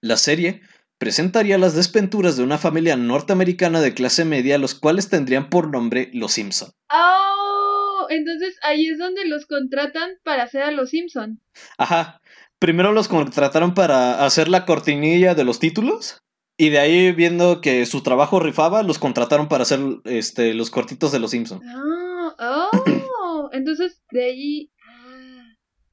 La 0.00 0.16
serie 0.16 0.60
presentaría 0.98 1.56
las 1.56 1.76
desventuras 1.76 2.36
de 2.36 2.42
una 2.42 2.58
familia 2.58 2.96
norteamericana 2.96 3.80
de 3.80 3.94
clase 3.94 4.24
media, 4.24 4.58
los 4.58 4.74
cuales 4.74 5.08
tendrían 5.08 5.50
por 5.50 5.70
nombre 5.70 6.10
Los 6.12 6.32
Simpson. 6.32 6.72
Oh, 6.92 8.06
entonces 8.10 8.58
ahí 8.62 8.88
es 8.88 8.98
donde 8.98 9.24
los 9.26 9.46
contratan 9.46 10.18
para 10.24 10.42
hacer 10.42 10.62
a 10.62 10.72
los 10.72 10.90
Simpson. 10.90 11.40
Ajá. 11.78 12.20
Primero 12.58 12.90
los 12.90 13.06
contrataron 13.06 13.74
para 13.74 14.24
hacer 14.24 14.48
la 14.48 14.64
cortinilla 14.64 15.36
de 15.36 15.44
los 15.44 15.60
títulos. 15.60 16.24
Y 16.58 16.70
de 16.70 16.78
ahí, 16.78 17.12
viendo 17.12 17.60
que 17.60 17.84
su 17.84 18.02
trabajo 18.02 18.40
rifaba, 18.40 18.82
los 18.82 18.98
contrataron 18.98 19.48
para 19.48 19.62
hacer 19.62 19.80
este, 20.04 20.54
los 20.54 20.70
cortitos 20.70 21.12
de 21.12 21.18
los 21.18 21.30
Simpsons. 21.32 21.62
Ah, 22.38 22.70
oh, 22.78 23.50
entonces 23.52 24.02
de 24.10 24.24
ahí. 24.24 24.72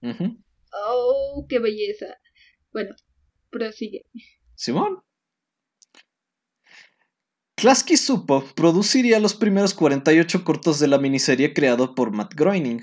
ah, 0.01 0.33
Oh, 0.73 1.45
qué 1.47 1.59
belleza. 1.59 2.05
Bueno, 2.71 2.95
prosigue. 3.49 4.05
Simón. 4.55 5.03
Klasky 7.55 7.95
Supo 7.97 8.43
produciría 8.55 9.19
los 9.19 9.35
primeros 9.35 9.73
48 9.73 10.43
cortos 10.43 10.79
de 10.79 10.87
la 10.87 10.97
miniserie 10.97 11.53
creado 11.53 11.93
por 11.93 12.11
Matt 12.11 12.33
Groening. 12.33 12.81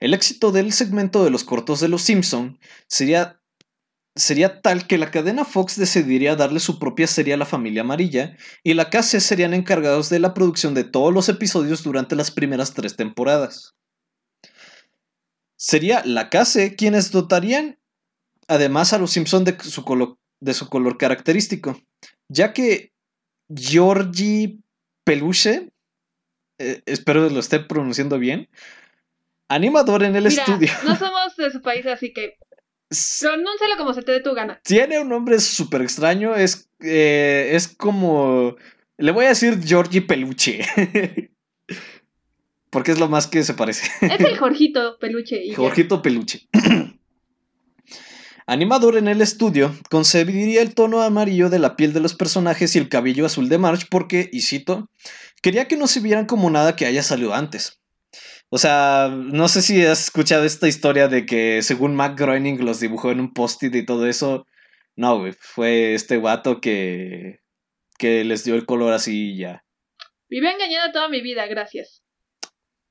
El 0.00 0.14
éxito 0.14 0.50
del 0.50 0.72
segmento 0.72 1.22
de 1.22 1.30
los 1.30 1.44
cortos 1.44 1.78
de 1.80 1.88
Los 1.88 2.02
Simpson 2.02 2.58
sería, 2.88 3.41
sería 4.14 4.60
tal 4.60 4.86
que 4.86 4.98
la 4.98 5.10
cadena 5.10 5.44
Fox 5.44 5.76
decidiría 5.76 6.36
darle 6.36 6.60
su 6.60 6.78
propia 6.78 7.06
serie 7.06 7.34
a 7.34 7.38
la 7.38 7.46
familia 7.46 7.80
amarilla 7.82 8.36
y 8.62 8.74
la 8.74 8.90
KC 8.90 9.20
serían 9.20 9.54
encargados 9.54 10.10
de 10.10 10.18
la 10.18 10.34
producción 10.34 10.74
de 10.74 10.84
todos 10.84 11.12
los 11.14 11.28
episodios 11.28 11.82
durante 11.82 12.14
las 12.16 12.30
primeras 12.30 12.74
tres 12.74 12.96
temporadas. 12.96 13.74
Sería 15.56 16.02
la 16.04 16.28
KC 16.28 16.76
quienes 16.76 17.10
dotarían 17.12 17.78
además 18.48 18.92
a 18.92 18.98
Los 18.98 19.12
Simpson 19.12 19.44
de 19.44 19.56
su, 19.62 19.84
colo- 19.84 20.18
de 20.40 20.54
su 20.54 20.68
color 20.68 20.98
característico, 20.98 21.80
ya 22.28 22.52
que 22.52 22.92
Georgie 23.54 24.58
Peluche, 25.04 25.70
eh, 26.58 26.82
espero 26.86 27.28
lo 27.30 27.40
esté 27.40 27.60
pronunciando 27.60 28.18
bien, 28.18 28.48
animador 29.48 30.02
en 30.02 30.16
el 30.16 30.24
Mira, 30.24 30.42
estudio. 30.44 30.68
no 30.84 30.96
somos 30.96 31.36
de 31.36 31.50
su 31.50 31.62
país, 31.62 31.86
así 31.86 32.12
que 32.12 32.36
pronúncialo 33.20 33.76
como 33.78 33.94
se 33.94 34.02
te 34.02 34.12
dé 34.12 34.20
tu 34.20 34.34
gana. 34.34 34.60
Tiene 34.64 35.00
un 35.00 35.08
nombre 35.08 35.38
súper 35.40 35.82
extraño, 35.82 36.34
es, 36.34 36.70
eh, 36.80 37.50
es 37.52 37.68
como... 37.68 38.56
Le 38.98 39.10
voy 39.10 39.24
a 39.24 39.30
decir 39.30 39.60
Georgie 39.64 40.02
Peluche. 40.02 40.60
Porque 42.70 42.92
es 42.92 42.98
lo 42.98 43.08
más 43.08 43.26
que 43.26 43.42
se 43.42 43.54
parece. 43.54 43.90
Es 44.00 44.20
el 44.20 44.38
Jorgito 44.38 44.98
Peluche. 44.98 45.44
Y 45.44 45.50
ya. 45.50 45.56
Jorgito 45.56 46.00
Peluche. 46.00 46.48
Animador 48.46 48.96
en 48.96 49.08
el 49.08 49.20
estudio, 49.20 49.74
concebiría 49.88 50.62
el 50.62 50.74
tono 50.74 51.02
amarillo 51.02 51.48
de 51.48 51.58
la 51.58 51.76
piel 51.76 51.92
de 51.92 52.00
los 52.00 52.14
personajes 52.14 52.74
y 52.74 52.78
el 52.78 52.88
cabello 52.88 53.24
azul 53.24 53.48
de 53.48 53.58
March 53.58 53.86
porque, 53.88 54.28
y 54.32 54.40
cito, 54.40 54.90
quería 55.42 55.68
que 55.68 55.76
no 55.76 55.86
se 55.86 56.00
vieran 56.00 56.26
como 56.26 56.50
nada 56.50 56.74
que 56.74 56.86
haya 56.86 57.02
salido 57.02 57.34
antes. 57.34 57.81
O 58.54 58.58
sea, 58.58 59.08
no 59.10 59.48
sé 59.48 59.62
si 59.62 59.82
has 59.86 60.02
escuchado 60.04 60.44
esta 60.44 60.68
historia 60.68 61.08
de 61.08 61.24
que 61.24 61.62
según 61.62 61.96
Matt 61.96 62.18
Groening 62.18 62.62
los 62.64 62.80
dibujó 62.80 63.10
en 63.10 63.18
un 63.20 63.32
post-it 63.32 63.74
y 63.74 63.86
todo 63.86 64.06
eso. 64.06 64.46
No, 64.94 65.18
güey, 65.20 65.32
fue 65.38 65.94
este 65.94 66.18
guato 66.18 66.60
que, 66.60 67.40
que 67.98 68.24
les 68.24 68.44
dio 68.44 68.54
el 68.54 68.66
color 68.66 68.92
así 68.92 69.30
y 69.32 69.38
ya. 69.38 69.64
Viví 70.28 70.46
engañada 70.46 70.92
toda 70.92 71.08
mi 71.08 71.22
vida, 71.22 71.46
gracias. 71.46 72.02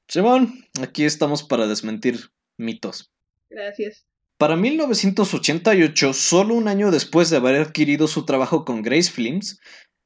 Simón, 0.07 0.65
aquí 0.81 1.05
estamos 1.05 1.43
para 1.43 1.67
desmentir 1.67 2.31
mitos. 2.57 3.11
Gracias. 3.49 4.07
Para 4.37 4.55
1988, 4.55 6.13
solo 6.13 6.55
un 6.55 6.67
año 6.67 6.89
después 6.89 7.29
de 7.29 7.37
haber 7.37 7.61
adquirido 7.61 8.07
su 8.07 8.25
trabajo 8.25 8.65
con 8.65 8.81
Grace 8.81 9.11
Films, 9.11 9.59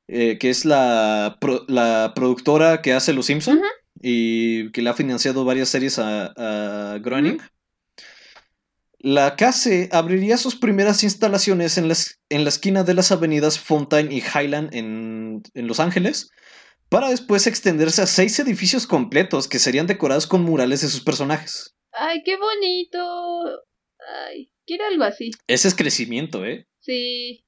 eh, 0.09 0.37
que 0.37 0.49
es 0.49 0.65
la, 0.65 1.37
pro- 1.39 1.63
la 1.69 2.11
productora 2.13 2.81
que 2.81 2.91
hace 2.93 3.13
Los 3.13 3.27
Simpson 3.27 3.59
Ujú. 3.59 3.65
Y 4.01 4.71
que 4.71 4.81
le 4.81 4.89
ha 4.89 4.93
financiado 4.93 5.45
varias 5.45 5.69
series 5.69 5.99
a, 5.99 6.33
a 6.93 6.97
Groening, 6.99 7.39
la 8.99 9.35
KC 9.35 9.89
abriría 9.91 10.37
sus 10.37 10.55
primeras 10.55 11.03
instalaciones 11.03 11.77
en, 11.77 11.87
las- 11.87 12.19
en 12.29 12.43
la 12.43 12.49
esquina 12.49 12.83
de 12.83 12.93
las 12.95 13.11
avenidas 13.11 13.59
Fountain 13.59 14.11
y 14.11 14.17
Highland 14.21 14.73
en, 14.73 15.43
en 15.53 15.67
Los 15.67 15.79
Ángeles, 15.79 16.29
para 16.89 17.09
después 17.09 17.45
extenderse 17.47 18.01
a 18.01 18.07
seis 18.07 18.37
edificios 18.39 18.87
completos 18.87 19.47
que 19.47 19.59
serían 19.59 19.87
decorados 19.87 20.27
con 20.27 20.43
murales 20.43 20.81
de 20.81 20.87
sus 20.87 21.01
personajes. 21.03 21.75
Ay, 21.91 22.21
qué 22.23 22.35
bonito. 22.37 23.61
Ay, 24.27 24.51
quiero 24.65 24.85
algo 24.85 25.03
así. 25.03 25.31
Ese 25.47 25.67
es 25.67 25.75
crecimiento, 25.75 26.45
¿eh? 26.45 26.67
Sí. 26.79 27.43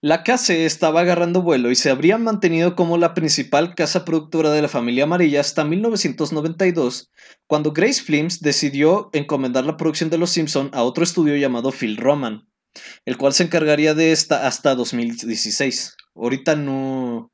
La 0.00 0.22
KC 0.22 0.64
estaba 0.64 1.00
agarrando 1.00 1.42
vuelo 1.42 1.72
y 1.72 1.74
se 1.74 1.90
habría 1.90 2.18
mantenido 2.18 2.76
como 2.76 2.98
la 2.98 3.14
principal 3.14 3.74
casa 3.74 4.04
productora 4.04 4.52
de 4.52 4.62
la 4.62 4.68
familia 4.68 5.04
amarilla 5.04 5.40
hasta 5.40 5.64
1992, 5.64 7.10
cuando 7.48 7.72
Grace 7.72 8.04
Films 8.04 8.40
decidió 8.40 9.10
encomendar 9.12 9.64
la 9.64 9.76
producción 9.76 10.08
de 10.08 10.18
Los 10.18 10.30
Simpson 10.30 10.70
a 10.72 10.84
otro 10.84 11.02
estudio 11.02 11.34
llamado 11.34 11.72
Phil 11.72 11.96
Roman, 11.96 12.48
el 13.06 13.16
cual 13.16 13.32
se 13.32 13.42
encargaría 13.42 13.94
de 13.94 14.12
esta 14.12 14.46
hasta 14.46 14.76
2016. 14.76 15.96
Ahorita 16.14 16.54
no... 16.54 17.32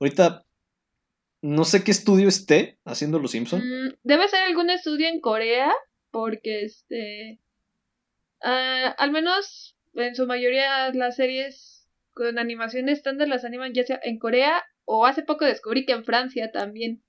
Ahorita 0.00 0.46
no 1.42 1.64
sé 1.64 1.84
qué 1.84 1.90
estudio 1.90 2.28
esté 2.28 2.78
haciendo 2.86 3.18
Los 3.18 3.32
Simpson. 3.32 3.60
Mm, 3.60 3.94
debe 4.02 4.28
ser 4.28 4.40
algún 4.44 4.70
estudio 4.70 5.08
en 5.08 5.20
Corea, 5.20 5.70
porque 6.10 6.64
este. 6.64 7.38
ah, 8.42 8.94
al 8.96 9.12
menos 9.12 9.76
en 9.94 10.14
su 10.14 10.26
mayoría 10.26 10.92
las 10.94 11.16
series 11.16 11.77
con 12.18 12.36
animación 12.40 12.88
estándar 12.88 13.28
las 13.28 13.44
animan 13.44 13.72
ya 13.74 13.84
sea 13.84 14.00
en 14.02 14.18
Corea 14.18 14.64
o 14.84 15.06
hace 15.06 15.22
poco 15.22 15.44
descubrí 15.44 15.86
que 15.86 15.92
en 15.92 16.04
Francia 16.04 16.50
también. 16.52 17.04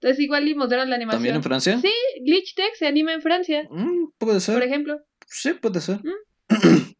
Entonces 0.00 0.20
igual 0.20 0.46
y 0.46 0.54
mostraron 0.54 0.90
la 0.90 0.96
animación. 0.96 1.18
¿También 1.18 1.36
en 1.36 1.42
Francia? 1.42 1.78
Sí, 1.80 1.92
Glitch 2.24 2.54
Tech 2.54 2.74
se 2.78 2.86
anima 2.86 3.14
en 3.14 3.22
Francia, 3.22 3.66
Mm, 3.70 4.10
puede 4.18 4.40
ser. 4.40 4.54
por 4.56 4.62
ejemplo. 4.62 5.00
Sí, 5.26 5.54
puede 5.54 5.80
ser. 5.80 6.00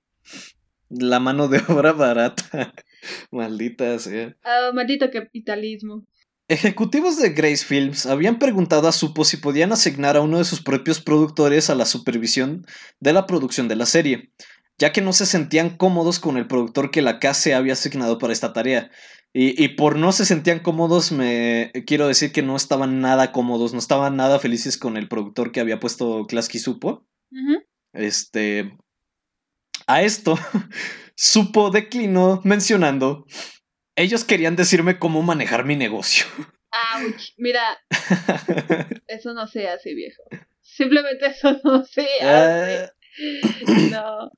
La 0.88 1.20
mano 1.20 1.48
de 1.48 1.62
obra 1.68 1.92
barata. 1.92 2.74
Maldita 3.30 3.98
sea. 3.98 4.36
Ah, 4.42 4.70
maldito 4.74 5.10
capitalismo. 5.10 6.04
Ejecutivos 6.48 7.16
de 7.20 7.30
Grace 7.30 7.64
Films 7.64 8.06
habían 8.06 8.38
preguntado 8.40 8.88
a 8.88 8.92
Supo 8.92 9.24
si 9.24 9.36
podían 9.36 9.70
asignar 9.72 10.16
a 10.16 10.20
uno 10.20 10.38
de 10.38 10.44
sus 10.44 10.60
propios 10.60 11.00
productores 11.00 11.70
a 11.70 11.76
la 11.76 11.86
supervisión 11.86 12.66
de 12.98 13.12
la 13.12 13.26
producción 13.26 13.68
de 13.68 13.76
la 13.76 13.86
serie, 13.86 14.32
ya 14.80 14.92
que 14.92 15.02
no 15.02 15.12
se 15.12 15.26
sentían 15.26 15.76
cómodos 15.76 16.18
con 16.18 16.38
el 16.38 16.46
productor 16.46 16.90
que 16.90 17.02
la 17.02 17.20
KC 17.20 17.52
había 17.54 17.74
asignado 17.74 18.18
para 18.18 18.32
esta 18.32 18.54
tarea. 18.54 18.90
Y, 19.32 19.62
y 19.62 19.68
por 19.68 19.96
no 19.96 20.10
se 20.10 20.24
sentían 20.24 20.58
cómodos, 20.60 21.12
me 21.12 21.70
quiero 21.86 22.08
decir 22.08 22.32
que 22.32 22.42
no 22.42 22.56
estaban 22.56 23.00
nada 23.00 23.30
cómodos, 23.30 23.74
no 23.74 23.78
estaban 23.78 24.16
nada 24.16 24.40
felices 24.40 24.78
con 24.78 24.96
el 24.96 25.06
productor 25.06 25.52
que 25.52 25.60
había 25.60 25.78
puesto 25.78 26.26
Klasky 26.26 26.58
Supo. 26.58 27.06
Este. 27.92 28.76
A 29.86 30.02
esto, 30.02 30.38
Supo 31.14 31.70
declinó 31.70 32.40
mencionando. 32.44 33.26
Ellos 33.96 34.24
querían 34.24 34.56
decirme 34.56 34.98
cómo 34.98 35.22
manejar 35.22 35.66
mi 35.66 35.76
negocio. 35.76 36.24
Ouch. 36.96 37.34
Mira, 37.36 37.78
eso 39.08 39.34
no 39.34 39.46
se 39.46 39.68
hace, 39.68 39.94
viejo. 39.94 40.22
Simplemente 40.62 41.26
eso 41.26 41.60
no 41.64 41.84
se 41.84 42.06
hace. 42.22 42.84
Ah, 42.84 42.92
No. 43.90 44.30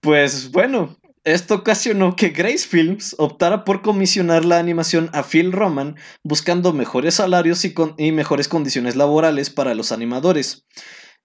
Pues 0.00 0.50
bueno, 0.50 0.98
esto 1.24 1.56
ocasionó 1.56 2.16
que 2.16 2.30
Grace 2.30 2.66
Films 2.66 3.14
optara 3.18 3.64
por 3.64 3.82
comisionar 3.82 4.44
la 4.44 4.58
animación 4.58 5.10
a 5.12 5.22
Phil 5.22 5.52
Roman, 5.52 5.96
buscando 6.24 6.72
mejores 6.72 7.16
salarios 7.16 7.64
y, 7.64 8.12
mejores 8.12 8.48
condiciones 8.48 8.96
laborales 8.96 9.50
para 9.50 9.74
los 9.74 9.92
animadores. 9.92 10.64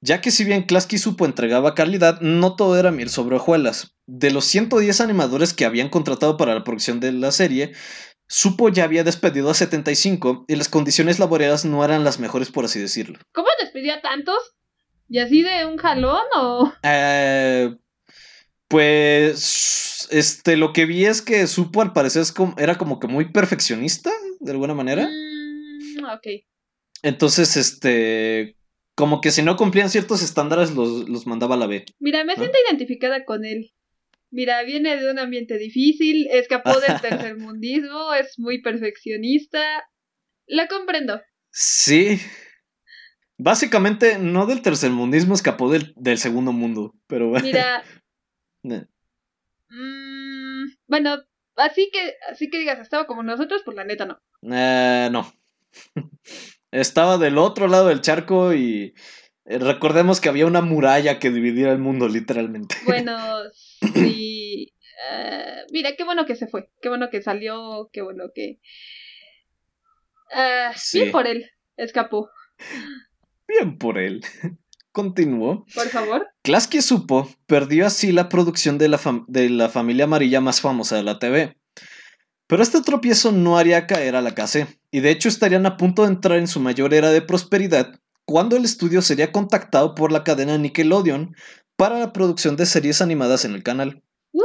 Ya 0.01 0.19
que 0.19 0.31
si 0.31 0.43
bien 0.43 0.63
Klasky 0.63 0.97
Supo 0.97 1.25
entregaba 1.25 1.75
calidad, 1.75 2.19
no 2.19 2.57
todo 2.57 2.77
era 2.77 2.91
miel 2.91 3.09
sobre 3.09 3.37
hojuelas. 3.37 3.95
De 4.05 4.31
los 4.31 4.43
110 4.43 4.99
animadores 4.99 5.53
que 5.53 5.63
habían 5.63 5.87
contratado 5.87 6.35
para 6.35 6.53
la 6.53 6.65
producción 6.65 6.99
de 6.99 7.13
la 7.13 7.31
serie, 7.31 7.71
Supo 8.27 8.67
ya 8.67 8.83
había 8.83 9.05
despedido 9.05 9.49
a 9.49 9.53
75 9.53 10.43
y 10.49 10.55
las 10.57 10.67
condiciones 10.67 11.19
laborales 11.19 11.63
no 11.63 11.85
eran 11.85 12.03
las 12.03 12.19
mejores 12.19 12.51
por 12.51 12.65
así 12.65 12.79
decirlo. 12.79 13.19
¿Cómo 13.33 13.47
despidió 13.61 13.93
a 13.93 14.01
tantos? 14.01 14.35
¿Y 15.09 15.19
así 15.19 15.41
de 15.43 15.65
un 15.65 15.77
jalón 15.77 16.23
o...? 16.35 16.73
Eh, 16.83 17.75
pues 18.67 20.07
este 20.11 20.57
lo 20.57 20.73
que 20.73 20.85
vi 20.85 21.05
es 21.05 21.21
que 21.21 21.45
Supo 21.47 21.81
al 21.81 21.93
parecer 21.93 22.21
es 22.21 22.31
como- 22.31 22.55
era 22.57 22.75
como 22.77 22.99
que 22.99 23.07
muy 23.07 23.31
perfeccionista 23.31 24.11
de 24.39 24.51
alguna 24.51 24.73
manera. 24.73 25.07
Mm, 25.07 26.03
ok. 26.05 26.27
Entonces, 27.03 27.57
este 27.57 28.57
como 28.95 29.21
que 29.21 29.31
si 29.31 29.41
no 29.41 29.55
cumplían 29.55 29.89
ciertos 29.89 30.21
estándares 30.21 30.71
los, 30.75 31.09
los 31.09 31.25
mandaba 31.25 31.55
a 31.55 31.57
la 31.57 31.65
B. 31.67 31.83
Mira, 31.99 32.23
me 32.23 32.35
siento 32.35 32.55
identificada 32.69 33.25
con 33.25 33.43
él. 33.43 33.71
Mira, 34.29 34.61
viene 34.63 34.97
de 34.97 35.11
un 35.11 35.17
ambiente 35.19 35.57
difícil, 35.57 36.27
escapó 36.31 36.79
del 36.79 37.01
tercermundismo, 37.01 38.13
es 38.13 38.37
muy 38.37 38.61
perfeccionista. 38.61 39.59
La 40.45 40.67
comprendo. 40.67 41.21
Sí. 41.51 42.19
Básicamente, 43.43 44.17
no 44.19 44.45
del 44.45 44.61
tercermundismo, 44.61 45.33
escapó 45.33 45.69
del, 45.69 45.93
del 45.97 46.17
segundo 46.17 46.53
mundo, 46.53 46.95
pero 47.07 47.27
bueno. 47.29 47.45
Mira. 47.45 47.83
Eh, 48.65 48.85
mm, 49.75 50.77
bueno, 50.87 51.17
así 51.57 51.89
que, 51.91 52.13
así 52.31 52.49
que 52.49 52.59
digas, 52.59 52.79
estaba 52.79 53.05
como 53.07 53.21
nosotros, 53.23 53.61
pues 53.65 53.75
la 53.75 53.83
neta 53.83 54.05
no. 54.05 54.21
eh, 54.43 55.09
no. 55.11 55.29
Estaba 56.71 57.17
del 57.17 57.37
otro 57.37 57.67
lado 57.67 57.89
del 57.89 57.99
charco 57.99 58.53
y 58.53 58.93
eh, 59.43 59.57
recordemos 59.57 60.21
que 60.21 60.29
había 60.29 60.45
una 60.45 60.61
muralla 60.61 61.19
que 61.19 61.29
dividía 61.29 61.73
el 61.73 61.79
mundo, 61.79 62.07
literalmente. 62.07 62.75
Bueno, 62.85 63.17
sí. 63.93 64.73
eh, 65.11 65.65
mira, 65.71 65.97
qué 65.97 66.05
bueno 66.05 66.25
que 66.25 66.37
se 66.37 66.47
fue. 66.47 66.69
Qué 66.81 66.87
bueno 66.87 67.09
que 67.09 67.21
salió. 67.21 67.89
Qué 67.91 68.01
bueno 68.01 68.25
que. 68.33 68.59
Sí. 70.77 70.99
Bien 70.99 71.11
por 71.11 71.27
él. 71.27 71.49
Escapó. 71.75 72.29
Bien 73.47 73.77
por 73.77 73.97
él. 73.97 74.23
Continuó. 74.91 75.65
Por 75.73 75.87
favor. 75.87 76.27
Klasky 76.43 76.81
supo, 76.81 77.29
perdió 77.47 77.87
así 77.87 78.11
la 78.11 78.29
producción 78.29 78.77
de 78.77 78.89
la, 78.89 78.99
de 79.27 79.49
la 79.49 79.69
familia 79.69 80.05
amarilla 80.05 80.39
más 80.39 80.61
famosa 80.61 80.95
de 80.95 81.03
la 81.03 81.19
TV. 81.19 81.57
Pero 82.47 82.61
este 82.61 82.81
tropiezo 82.81 83.31
no 83.31 83.57
haría 83.57 83.87
caer 83.87 84.15
a 84.15 84.21
la 84.21 84.35
KC, 84.35 84.67
y 84.91 84.99
de 84.99 85.09
hecho 85.09 85.29
estarían 85.29 85.65
a 85.65 85.77
punto 85.77 86.03
de 86.03 86.09
entrar 86.09 86.37
en 86.37 86.47
su 86.47 86.59
mayor 86.59 86.93
era 86.93 87.09
de 87.09 87.21
prosperidad 87.21 87.99
cuando 88.25 88.55
el 88.55 88.65
estudio 88.65 89.01
sería 89.01 89.31
contactado 89.31 89.95
por 89.95 90.11
la 90.11 90.23
cadena 90.23 90.57
Nickelodeon 90.57 91.35
para 91.75 91.99
la 91.99 92.13
producción 92.13 92.55
de 92.55 92.65
series 92.65 93.01
animadas 93.01 93.45
en 93.45 93.53
el 93.53 93.63
canal. 93.63 94.03
¡Woo! 94.31 94.43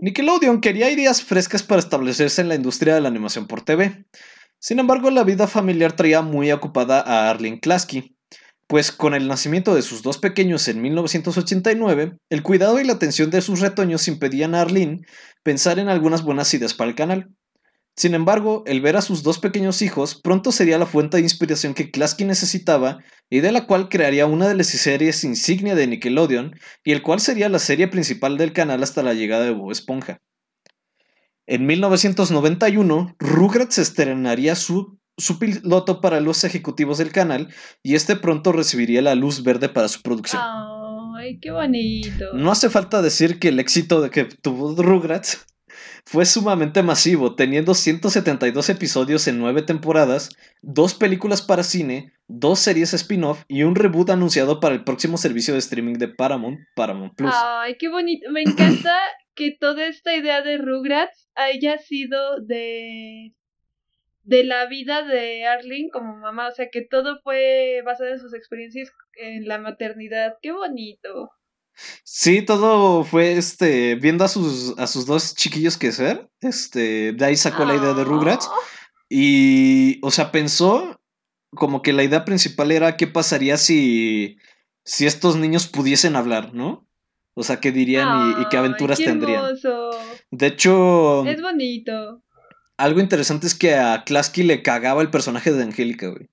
Nickelodeon 0.00 0.60
quería 0.60 0.90
ideas 0.90 1.22
frescas 1.22 1.62
para 1.62 1.78
establecerse 1.78 2.40
en 2.40 2.48
la 2.48 2.54
industria 2.54 2.94
de 2.94 3.00
la 3.00 3.08
animación 3.08 3.46
por 3.46 3.62
TV. 3.62 4.06
Sin 4.58 4.78
embargo, 4.78 5.10
la 5.10 5.24
vida 5.24 5.46
familiar 5.46 5.92
traía 5.92 6.22
muy 6.22 6.50
ocupada 6.50 7.00
a 7.00 7.30
Arlene 7.30 7.60
Klasky, 7.60 8.15
pues 8.66 8.90
con 8.90 9.14
el 9.14 9.28
nacimiento 9.28 9.74
de 9.74 9.82
sus 9.82 10.02
dos 10.02 10.18
pequeños 10.18 10.66
en 10.68 10.82
1989, 10.82 12.18
el 12.30 12.42
cuidado 12.42 12.80
y 12.80 12.84
la 12.84 12.94
atención 12.94 13.30
de 13.30 13.40
sus 13.40 13.60
retoños 13.60 14.08
impedían 14.08 14.54
a 14.54 14.62
Arlene 14.62 15.02
pensar 15.42 15.78
en 15.78 15.88
algunas 15.88 16.22
buenas 16.22 16.52
ideas 16.54 16.74
para 16.74 16.90
el 16.90 16.96
canal. 16.96 17.30
Sin 17.98 18.14
embargo, 18.14 18.62
el 18.66 18.82
ver 18.82 18.96
a 18.96 19.02
sus 19.02 19.22
dos 19.22 19.38
pequeños 19.38 19.80
hijos 19.80 20.20
pronto 20.20 20.52
sería 20.52 20.76
la 20.76 20.84
fuente 20.84 21.16
de 21.16 21.22
inspiración 21.22 21.72
que 21.72 21.90
Klasky 21.90 22.24
necesitaba 22.24 22.98
y 23.30 23.40
de 23.40 23.52
la 23.52 23.66
cual 23.66 23.88
crearía 23.88 24.26
una 24.26 24.48
de 24.48 24.54
las 24.54 24.66
series 24.66 25.24
insignia 25.24 25.74
de 25.74 25.86
Nickelodeon 25.86 26.58
y 26.84 26.92
el 26.92 27.00
cual 27.00 27.20
sería 27.20 27.48
la 27.48 27.58
serie 27.58 27.88
principal 27.88 28.36
del 28.36 28.52
canal 28.52 28.82
hasta 28.82 29.02
la 29.02 29.14
llegada 29.14 29.46
de 29.46 29.52
Bob 29.52 29.70
Esponja. 29.70 30.20
En 31.46 31.64
1991, 31.64 33.14
Rugrats 33.18 33.78
estrenaría 33.78 34.56
su, 34.56 34.95
su 35.16 35.38
piloto 35.38 36.00
para 36.00 36.20
los 36.20 36.44
ejecutivos 36.44 36.98
del 36.98 37.12
canal 37.12 37.48
y 37.82 37.94
este 37.94 38.16
pronto 38.16 38.52
recibiría 38.52 39.02
la 39.02 39.14
luz 39.14 39.42
verde 39.42 39.68
para 39.68 39.88
su 39.88 40.02
producción. 40.02 40.42
Ay, 41.18 41.38
qué 41.40 41.50
bonito. 41.50 42.34
No 42.34 42.50
hace 42.50 42.68
falta 42.70 43.02
decir 43.02 43.38
que 43.38 43.48
el 43.48 43.58
éxito 43.58 44.00
de 44.00 44.10
que 44.10 44.24
tuvo 44.24 44.74
Rugrats 44.80 45.46
fue 46.04 46.24
sumamente 46.24 46.82
masivo, 46.82 47.34
teniendo 47.34 47.74
172 47.74 48.68
episodios 48.68 49.26
en 49.26 49.38
9 49.38 49.62
temporadas, 49.62 50.30
dos 50.62 50.94
películas 50.94 51.42
para 51.42 51.64
cine, 51.64 52.12
dos 52.28 52.60
series 52.60 52.94
spin-off 52.94 53.42
y 53.48 53.64
un 53.64 53.74
reboot 53.74 54.10
anunciado 54.10 54.60
para 54.60 54.74
el 54.74 54.84
próximo 54.84 55.16
servicio 55.18 55.54
de 55.54 55.60
streaming 55.60 55.94
de 55.94 56.08
Paramount, 56.08 56.60
Paramount 56.74 57.14
Plus. 57.16 57.32
Ay, 57.34 57.76
qué 57.78 57.88
bonito. 57.88 58.30
Me 58.30 58.42
encanta 58.42 58.96
que 59.34 59.56
toda 59.58 59.86
esta 59.86 60.14
idea 60.14 60.42
de 60.42 60.58
Rugrats 60.58 61.28
haya 61.34 61.78
sido 61.78 62.40
de 62.40 63.34
de 64.26 64.44
la 64.44 64.66
vida 64.66 65.02
de 65.02 65.46
Arlene 65.46 65.88
como 65.92 66.16
mamá, 66.16 66.48
o 66.48 66.50
sea 66.52 66.68
que 66.70 66.82
todo 66.82 67.20
fue 67.22 67.80
basado 67.84 68.10
en 68.10 68.18
sus 68.18 68.34
experiencias 68.34 68.90
en 69.14 69.46
la 69.48 69.58
maternidad. 69.58 70.34
Qué 70.42 70.52
bonito. 70.52 71.30
Sí, 72.04 72.42
todo 72.42 73.04
fue 73.04 73.32
este 73.34 73.94
viendo 73.96 74.24
a 74.24 74.28
sus 74.28 74.78
a 74.78 74.86
sus 74.86 75.06
dos 75.06 75.34
chiquillos 75.34 75.76
que 75.76 75.92
ser, 75.92 76.28
este, 76.40 77.12
de 77.12 77.24
ahí 77.24 77.36
sacó 77.36 77.64
la 77.64 77.74
idea 77.76 77.92
de 77.94 78.02
Rugrats 78.04 78.48
Ah. 78.50 78.54
y 79.08 79.98
o 80.02 80.10
sea, 80.10 80.32
pensó 80.32 81.00
como 81.50 81.82
que 81.82 81.92
la 81.92 82.02
idea 82.02 82.24
principal 82.24 82.72
era 82.72 82.96
qué 82.96 83.06
pasaría 83.06 83.56
si 83.58 84.38
si 84.84 85.06
estos 85.06 85.36
niños 85.36 85.66
pudiesen 85.68 86.16
hablar, 86.16 86.52
¿no? 86.54 86.86
O 87.34 87.42
sea, 87.42 87.60
qué 87.60 87.70
dirían 87.70 88.08
y, 88.38 88.42
y 88.42 88.44
qué 88.48 88.56
aventuras 88.56 88.98
qué 88.98 89.04
tendrían. 89.04 89.44
De 90.30 90.46
hecho, 90.46 91.26
Es 91.26 91.42
bonito. 91.42 92.22
Algo 92.76 93.00
interesante 93.00 93.46
es 93.46 93.54
que 93.54 93.74
a 93.74 94.04
Klasky 94.04 94.42
le 94.42 94.62
cagaba 94.62 95.02
el 95.02 95.10
personaje 95.10 95.52
de 95.52 95.62
Angélica, 95.62 96.08
güey. 96.08 96.28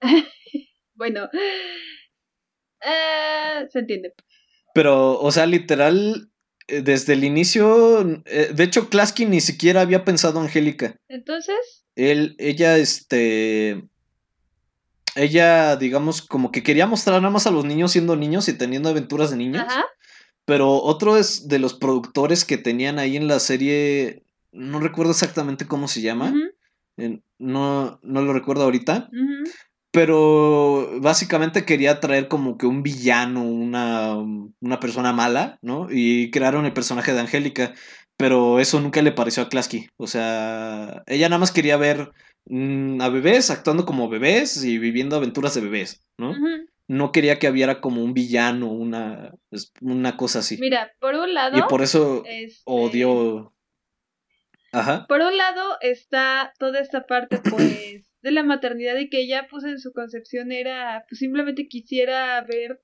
Bueno. 0.94 1.28
Eh, 2.80 3.66
se 3.70 3.78
entiende. 3.80 4.12
Pero, 4.74 5.18
o 5.20 5.32
sea, 5.32 5.46
literal, 5.46 6.30
eh, 6.68 6.82
desde 6.82 7.14
el 7.14 7.24
inicio, 7.24 8.22
eh, 8.26 8.50
de 8.54 8.64
hecho, 8.64 8.88
Klasky 8.88 9.26
ni 9.26 9.40
siquiera 9.40 9.80
había 9.80 10.04
pensado 10.04 10.38
en 10.38 10.46
Angélica. 10.46 10.96
Entonces, 11.08 11.84
Él, 11.96 12.36
ella, 12.38 12.76
este. 12.76 13.82
Ella, 15.16 15.76
digamos, 15.76 16.22
como 16.22 16.52
que 16.52 16.62
quería 16.62 16.86
mostrar 16.86 17.20
nada 17.20 17.32
más 17.32 17.46
a 17.46 17.50
los 17.50 17.64
niños 17.64 17.92
siendo 17.92 18.14
niños 18.14 18.48
y 18.48 18.56
teniendo 18.56 18.88
aventuras 18.88 19.30
de 19.30 19.36
niños. 19.36 19.64
ajá. 19.66 19.84
Pero 20.44 20.82
otro 20.82 21.16
es 21.16 21.48
de 21.48 21.58
los 21.58 21.74
productores 21.74 22.44
que 22.44 22.58
tenían 22.58 22.98
ahí 22.98 23.16
en 23.16 23.28
la 23.28 23.38
serie. 23.38 24.24
No 24.52 24.78
recuerdo 24.80 25.12
exactamente 25.12 25.66
cómo 25.66 25.88
se 25.88 26.02
llama. 26.02 26.32
No, 27.38 27.98
no 28.02 28.22
lo 28.22 28.32
recuerdo 28.32 28.64
ahorita. 28.64 29.08
Pero 29.92 30.88
básicamente 31.00 31.66
quería 31.66 32.00
traer 32.00 32.26
como 32.26 32.56
que 32.56 32.66
un 32.66 32.82
villano, 32.82 33.44
una, 33.44 34.16
una 34.16 34.80
persona 34.80 35.12
mala, 35.12 35.58
¿no? 35.60 35.88
Y 35.90 36.30
crearon 36.30 36.64
el 36.64 36.72
personaje 36.72 37.12
de 37.12 37.20
Angélica. 37.20 37.74
Pero 38.16 38.58
eso 38.60 38.80
nunca 38.80 39.02
le 39.02 39.12
pareció 39.12 39.42
a 39.42 39.48
Klasky. 39.48 39.88
O 39.96 40.06
sea, 40.06 41.02
ella 41.06 41.28
nada 41.28 41.40
más 41.40 41.50
quería 41.50 41.76
ver 41.76 42.12
mm, 42.46 43.02
a 43.02 43.08
bebés 43.10 43.50
actuando 43.50 43.84
como 43.84 44.08
bebés 44.08 44.64
y 44.64 44.78
viviendo 44.78 45.16
aventuras 45.16 45.54
de 45.54 45.60
bebés, 45.60 46.02
¿no? 46.18 46.34
No 46.88 47.12
quería 47.12 47.38
que 47.38 47.50
hubiera 47.50 47.80
como 47.80 48.02
un 48.02 48.14
villano, 48.14 48.70
una, 48.70 49.34
una 49.80 50.16
cosa 50.16 50.38
así. 50.40 50.56
Mira, 50.58 50.92
por 51.00 51.14
un 51.14 51.34
lado. 51.34 51.58
Y 51.58 51.62
por 51.62 51.82
eso 51.82 52.22
este, 52.26 52.60
odio. 52.64 53.51
Ajá. 54.72 55.06
Por 55.06 55.20
un 55.20 55.36
lado 55.36 55.76
está 55.80 56.54
toda 56.58 56.80
esta 56.80 57.06
parte, 57.06 57.38
pues, 57.50 58.10
de 58.22 58.30
la 58.30 58.42
maternidad 58.42 58.96
y 58.96 59.10
que 59.10 59.20
ella, 59.20 59.46
pues, 59.50 59.64
en 59.64 59.78
su 59.78 59.92
concepción 59.92 60.50
era, 60.50 61.04
pues, 61.08 61.18
simplemente 61.18 61.68
quisiera 61.68 62.40
ver 62.42 62.80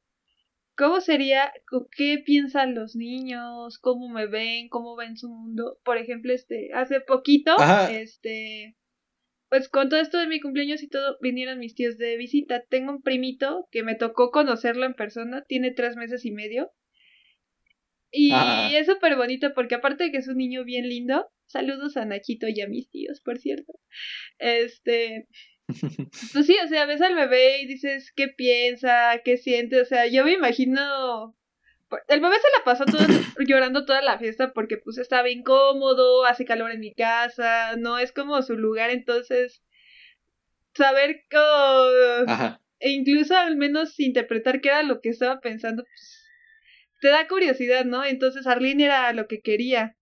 cómo 0.77 1.01
sería, 1.01 1.53
qué 1.97 2.23
piensan 2.25 2.75
los 2.75 2.95
niños, 2.95 3.79
cómo 3.79 4.09
me 4.09 4.27
ven, 4.27 4.69
cómo 4.69 4.97
ven 4.97 5.17
su 5.17 5.29
mundo. 5.29 5.79
Por 5.85 5.97
ejemplo, 5.97 6.33
este, 6.33 6.71
hace 6.75 7.01
poquito, 7.01 7.53
Ajá. 7.59 7.91
este, 7.91 8.77
pues, 9.49 9.69
con 9.71 9.89
todo 9.89 10.01
esto 10.01 10.19
de 10.19 10.27
mi 10.27 10.41
cumpleaños 10.41 10.83
y 10.83 10.89
todo, 10.89 11.17
vinieron 11.23 11.59
mis 11.59 11.75
tíos 11.75 11.97
de 11.97 12.17
visita. 12.17 12.63
Tengo 12.69 12.93
un 12.93 13.03
primito 13.03 13.67
que 13.73 13.83
me 13.83 13.95
tocó 13.95 14.31
conocerlo 14.31 14.85
en 14.85 14.95
persona, 14.95 15.43
tiene 15.49 15.71
tres 15.71 15.97
meses 15.97 16.25
y 16.27 16.33
medio. 16.33 16.71
Y 18.11 18.33
es 18.75 18.87
súper 18.87 19.17
bonito 19.17 19.53
porque 19.55 19.75
aparte 19.75 20.05
de 20.05 20.13
que 20.13 20.19
es 20.19 20.29
un 20.29 20.37
niño 20.37 20.65
bien 20.65 20.89
lindo, 20.89 21.31
saludos 21.49 21.97
a 21.97 22.05
Nachito 22.05 22.47
y 22.49 22.61
a 22.61 22.69
mis 22.69 22.89
tíos, 22.91 23.21
por 23.21 23.39
cierto. 23.39 23.73
Este, 24.39 25.27
pues 26.33 26.47
sí, 26.47 26.57
o 26.65 26.69
sea, 26.69 26.87
ves 26.87 27.03
al 27.03 27.15
bebé 27.15 27.63
y 27.63 27.67
dices 27.67 28.13
qué 28.15 28.29
piensa, 28.29 29.21
qué 29.25 29.37
siente, 29.37 29.81
o 29.81 29.85
sea, 29.85 30.07
yo 30.07 30.25
me 30.25 30.33
imagino 30.33 31.37
pues, 31.89 32.03
el 32.09 32.21
bebé 32.21 32.37
se 32.37 32.59
la 32.59 32.65
pasó 32.65 32.85
todo 32.85 33.01
llorando 33.47 33.85
toda 33.85 34.03
la 34.03 34.19
fiesta 34.19 34.53
porque 34.53 34.77
pues 34.77 34.99
estaba 34.99 35.31
incómodo, 35.31 36.25
hace 36.25 36.45
calor 36.45 36.71
en 36.71 36.81
mi 36.81 36.95
casa, 36.95 37.77
no 37.77 37.99
es 37.99 38.13
como 38.13 38.41
su 38.43 38.57
lugar, 38.57 38.91
entonces 38.91 39.63
saber 40.75 41.25
cómo 41.31 42.31
Ajá. 42.31 42.61
e 42.79 42.91
incluso 42.91 43.37
al 43.37 43.57
menos 43.57 43.99
interpretar 43.99 44.61
qué 44.61 44.69
era 44.69 44.83
lo 44.83 45.01
que 45.01 45.09
estaba 45.09 45.41
pensando, 45.41 45.83
pues, 45.85 46.25
te 47.01 47.09
da 47.09 47.27
curiosidad, 47.29 47.85
¿no? 47.85 48.05
Entonces 48.05 48.47
Arlene 48.47 48.85
era 48.85 49.13
lo 49.13 49.27
que 49.29 49.41
quería. 49.41 49.97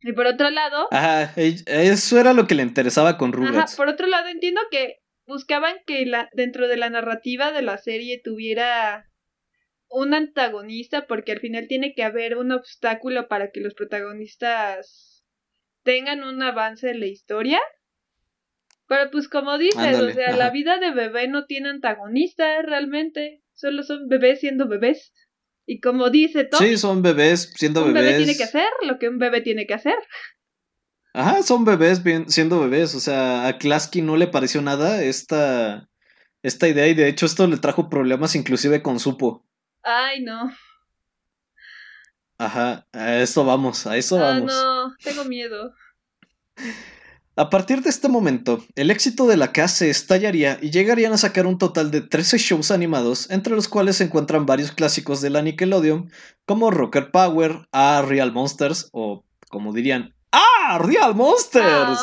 Y 0.00 0.12
por 0.12 0.26
otro 0.26 0.50
lado, 0.50 0.88
Ajá. 0.90 1.34
ell- 1.36 1.64
Eso 1.66 2.18
era 2.20 2.32
lo 2.32 2.46
que 2.46 2.54
le 2.54 2.62
interesaba 2.62 3.18
con 3.18 3.30
ajá, 3.30 3.36
Rugrats. 3.38 3.76
por 3.76 3.88
otro 3.88 4.06
lado 4.06 4.28
entiendo 4.28 4.60
que 4.70 5.00
buscaban 5.26 5.76
que 5.86 6.06
la, 6.06 6.30
dentro 6.32 6.68
de 6.68 6.76
la 6.76 6.88
narrativa 6.90 7.50
de 7.52 7.62
la 7.62 7.78
serie 7.78 8.20
tuviera 8.22 9.06
un 9.90 10.14
antagonista, 10.14 11.06
porque 11.06 11.32
al 11.32 11.40
final 11.40 11.66
tiene 11.66 11.94
que 11.94 12.04
haber 12.04 12.36
un 12.36 12.52
obstáculo 12.52 13.26
para 13.26 13.50
que 13.50 13.60
los 13.60 13.74
protagonistas 13.74 15.24
tengan 15.82 16.22
un 16.22 16.42
avance 16.42 16.90
en 16.90 17.00
la 17.00 17.06
historia. 17.06 17.58
Pero 18.86 19.10
pues 19.10 19.28
como 19.28 19.58
dices, 19.58 19.76
Ándale, 19.76 20.10
o 20.12 20.14
sea, 20.14 20.28
ajá. 20.28 20.36
la 20.36 20.50
vida 20.50 20.78
de 20.78 20.92
bebé 20.92 21.28
no 21.28 21.44
tiene 21.46 21.68
antagonista 21.70 22.62
realmente, 22.62 23.42
solo 23.54 23.82
son 23.82 24.08
bebés 24.08 24.40
siendo 24.40 24.66
bebés. 24.68 25.12
Y 25.70 25.80
como 25.80 26.08
dice 26.08 26.44
Tom, 26.44 26.60
Sí, 26.60 26.78
son 26.78 27.02
bebés 27.02 27.52
siendo 27.54 27.84
un 27.84 27.92
bebés. 27.92 28.04
bebé 28.12 28.16
tiene 28.24 28.36
que 28.38 28.44
hacer 28.44 28.68
lo 28.86 28.98
que 28.98 29.06
un 29.10 29.18
bebé 29.18 29.42
tiene 29.42 29.66
que 29.66 29.74
hacer. 29.74 29.96
Ajá, 31.12 31.42
son 31.42 31.66
bebés 31.66 32.02
bien- 32.02 32.30
siendo 32.30 32.58
bebés. 32.60 32.94
O 32.94 33.00
sea, 33.00 33.46
a 33.46 33.58
Klasky 33.58 34.00
no 34.00 34.16
le 34.16 34.28
pareció 34.28 34.62
nada 34.62 35.02
esta, 35.02 35.90
esta 36.42 36.68
idea 36.68 36.86
y 36.86 36.94
de 36.94 37.06
hecho 37.08 37.26
esto 37.26 37.46
le 37.46 37.58
trajo 37.58 37.90
problemas 37.90 38.34
inclusive 38.34 38.82
con 38.82 38.98
Supo. 38.98 39.44
Ay, 39.82 40.22
no. 40.22 40.50
Ajá, 42.38 42.86
a 42.92 43.16
eso 43.18 43.44
vamos, 43.44 43.86
a 43.86 43.96
eso 43.98 44.16
Ah, 44.16 44.30
vamos. 44.40 44.52
no, 44.52 44.96
tengo 45.04 45.24
miedo. 45.24 45.74
A 47.38 47.50
partir 47.50 47.82
de 47.82 47.90
este 47.90 48.08
momento, 48.08 48.64
el 48.74 48.90
éxito 48.90 49.28
de 49.28 49.36
la 49.36 49.52
casa 49.52 49.76
se 49.76 49.90
estallaría 49.90 50.58
y 50.60 50.70
llegarían 50.70 51.12
a 51.12 51.18
sacar 51.18 51.46
un 51.46 51.56
total 51.56 51.92
de 51.92 52.00
13 52.00 52.36
shows 52.36 52.72
animados, 52.72 53.30
entre 53.30 53.54
los 53.54 53.68
cuales 53.68 53.94
se 53.96 54.04
encuentran 54.04 54.44
varios 54.44 54.72
clásicos 54.72 55.20
de 55.20 55.30
la 55.30 55.40
Nickelodeon, 55.42 56.10
como 56.46 56.72
Rocker 56.72 57.12
Power, 57.12 57.68
A 57.70 58.02
Real 58.04 58.32
Monsters, 58.32 58.88
o 58.92 59.24
como 59.50 59.72
dirían, 59.72 60.16
¡Ah! 60.32 60.80
¡Real 60.82 61.14
Monsters! 61.14 62.00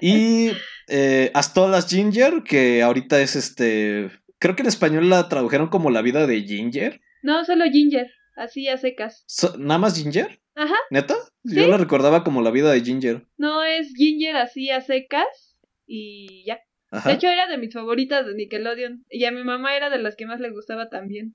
Y 0.00 0.50
eh, 0.88 1.30
Astolas 1.34 1.86
Ginger, 1.88 2.42
que 2.42 2.82
ahorita 2.82 3.20
es 3.20 3.36
este. 3.36 4.10
Creo 4.40 4.56
que 4.56 4.62
en 4.62 4.68
español 4.68 5.08
la 5.08 5.28
tradujeron 5.28 5.68
como 5.68 5.88
la 5.90 6.02
vida 6.02 6.26
de 6.26 6.42
Ginger. 6.42 7.00
no, 7.22 7.44
solo 7.44 7.64
Ginger, 7.70 8.08
así 8.36 8.66
a 8.66 8.76
secas. 8.76 9.22
So- 9.28 9.56
¿Nada 9.56 9.78
más 9.78 9.94
Ginger? 9.96 10.41
Ajá, 10.54 10.76
¿Neta? 10.90 11.16
Yo 11.44 11.66
la 11.66 11.78
recordaba 11.78 12.24
como 12.24 12.42
la 12.42 12.50
vida 12.50 12.70
de 12.72 12.82
Ginger. 12.82 13.26
no 13.38 13.64
es 13.64 13.92
Ginger 13.96 14.36
así 14.36 14.70
a 14.70 14.80
secas 14.80 15.56
y 15.86 16.44
ya. 16.46 16.60
Ajá. 16.90 17.08
De 17.08 17.14
hecho, 17.16 17.28
era 17.28 17.46
de 17.46 17.56
mis 17.58 17.72
favoritas 17.72 18.26
de 18.26 18.34
Nickelodeon. 18.34 19.04
Y 19.08 19.24
a 19.24 19.32
mi 19.32 19.42
mamá 19.44 19.74
era 19.76 19.88
de 19.88 19.98
las 19.98 20.14
que 20.14 20.26
más 20.26 20.40
le 20.40 20.50
gustaba 20.50 20.90
también. 20.90 21.34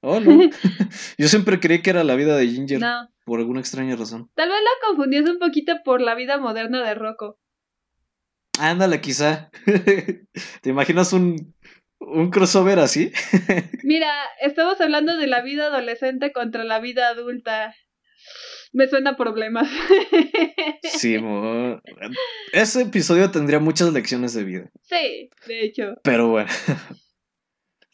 Oh, 0.00 0.18
no. 0.18 0.30
Yo 1.18 1.28
siempre 1.28 1.60
creí 1.60 1.82
que 1.82 1.90
era 1.90 2.04
la 2.04 2.14
vida 2.16 2.36
de 2.36 2.48
Ginger, 2.48 2.80
No, 2.80 3.08
por 3.26 3.38
alguna 3.40 3.60
extraña 3.60 3.96
razón. 3.96 4.30
tal 4.34 4.48
vez 4.48 4.58
la 4.62 4.86
confundías 4.88 5.28
un 5.28 5.38
poquito 5.38 5.74
por 5.84 6.00
la 6.00 6.14
vida 6.14 6.38
moderna 6.38 6.82
de 6.86 6.94
Rocco. 6.94 7.38
Ándale, 8.58 9.00
quizá. 9.00 9.50
¿Te 10.62 10.70
imaginas 10.70 11.12
un, 11.12 11.54
un 12.00 12.30
crossover 12.30 12.78
así? 12.78 13.12
Mira, 13.82 14.10
estamos 14.40 14.80
hablando 14.80 15.16
de 15.16 15.26
la 15.26 15.42
vida 15.42 15.66
adolescente 15.66 16.32
contra 16.32 16.64
la 16.64 16.78
vida 16.80 17.08
adulta. 17.08 17.74
Me 18.72 18.88
suena 18.88 19.10
a 19.10 19.16
problemas. 19.16 19.68
Sí, 20.94 21.18
mo- 21.18 21.80
ese 22.52 22.82
episodio 22.82 23.30
tendría 23.30 23.58
muchas 23.58 23.92
lecciones 23.92 24.34
de 24.34 24.44
vida. 24.44 24.70
sí, 24.82 25.30
de 25.46 25.64
hecho. 25.64 25.94
Pero 26.02 26.28
bueno. 26.28 26.48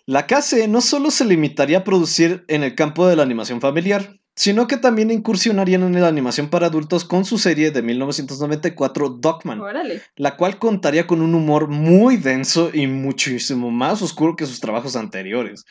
La 0.07 0.27
KC 0.27 0.69
no 0.69 0.81
solo 0.81 1.11
se 1.11 1.25
limitaría 1.25 1.79
a 1.79 1.85
producir 1.85 2.45
en 2.49 2.65
el 2.65 2.75
campo 2.75 3.07
de 3.07 3.15
la 3.17 3.23
animación 3.23 3.61
familiar, 3.61 4.19
sino 4.35 4.67
que 4.67 4.77
también 4.79 5.11
incursionarían 5.11 5.83
en 5.83 6.01
la 6.01 6.09
animación 6.09 6.49
para 6.49 6.67
adultos 6.69 7.05
con 7.05 7.25
su 7.25 7.39
serie 7.39 7.71
de 7.71 7.83
1994 7.83 9.11
Dogman, 9.11 9.61
Órale. 9.61 10.01
la 10.17 10.37
cual 10.37 10.59
contaría 10.59 11.07
con 11.07 11.21
un 11.21 11.35
humor 11.35 11.69
muy 11.69 12.17
denso 12.17 12.71
y 12.73 12.87
muchísimo 12.87 13.71
más 13.71 14.01
oscuro 14.01 14.35
que 14.37 14.47
sus 14.47 14.61
trabajos 14.61 14.97
anteriores. 14.97 15.65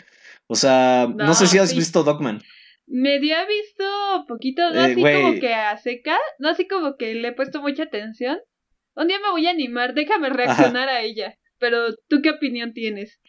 O 0.48 0.56
sea, 0.56 1.08
no, 1.14 1.26
No, 1.26 1.34
sé 1.34 1.48
si 1.48 1.58
has 1.58 1.72
sí. 1.72 1.78
visto 1.78 2.04
Dogman. 2.04 2.42
Medio 2.88 3.36
he 3.38 3.46
visto 3.48 3.84
poquito, 4.28 4.62
no 4.72 4.80
Eh, 4.80 4.92
así 4.92 5.02
como 5.04 5.34
que 5.40 5.54
a 5.54 5.78
seca, 5.78 6.18
no 6.40 6.50
así 6.50 6.68
como 6.68 6.96
que 6.96 7.14
le 7.16 7.30
he 7.30 7.34
puesto 7.34 7.62
mucha 7.62 7.84
atención. 7.84 8.40
Un 8.96 9.08
día 9.08 9.20
me 9.20 9.30
voy 9.32 9.46
a 9.46 9.52
animar, 9.52 9.94
déjame 9.94 10.30
reaccionar 10.30 10.90
a 10.90 11.02
ella. 11.02 11.36
Pero, 11.60 11.94
¿tú 12.08 12.22
qué 12.22 12.32
opinión 12.32 12.74
tienes? 12.74 13.20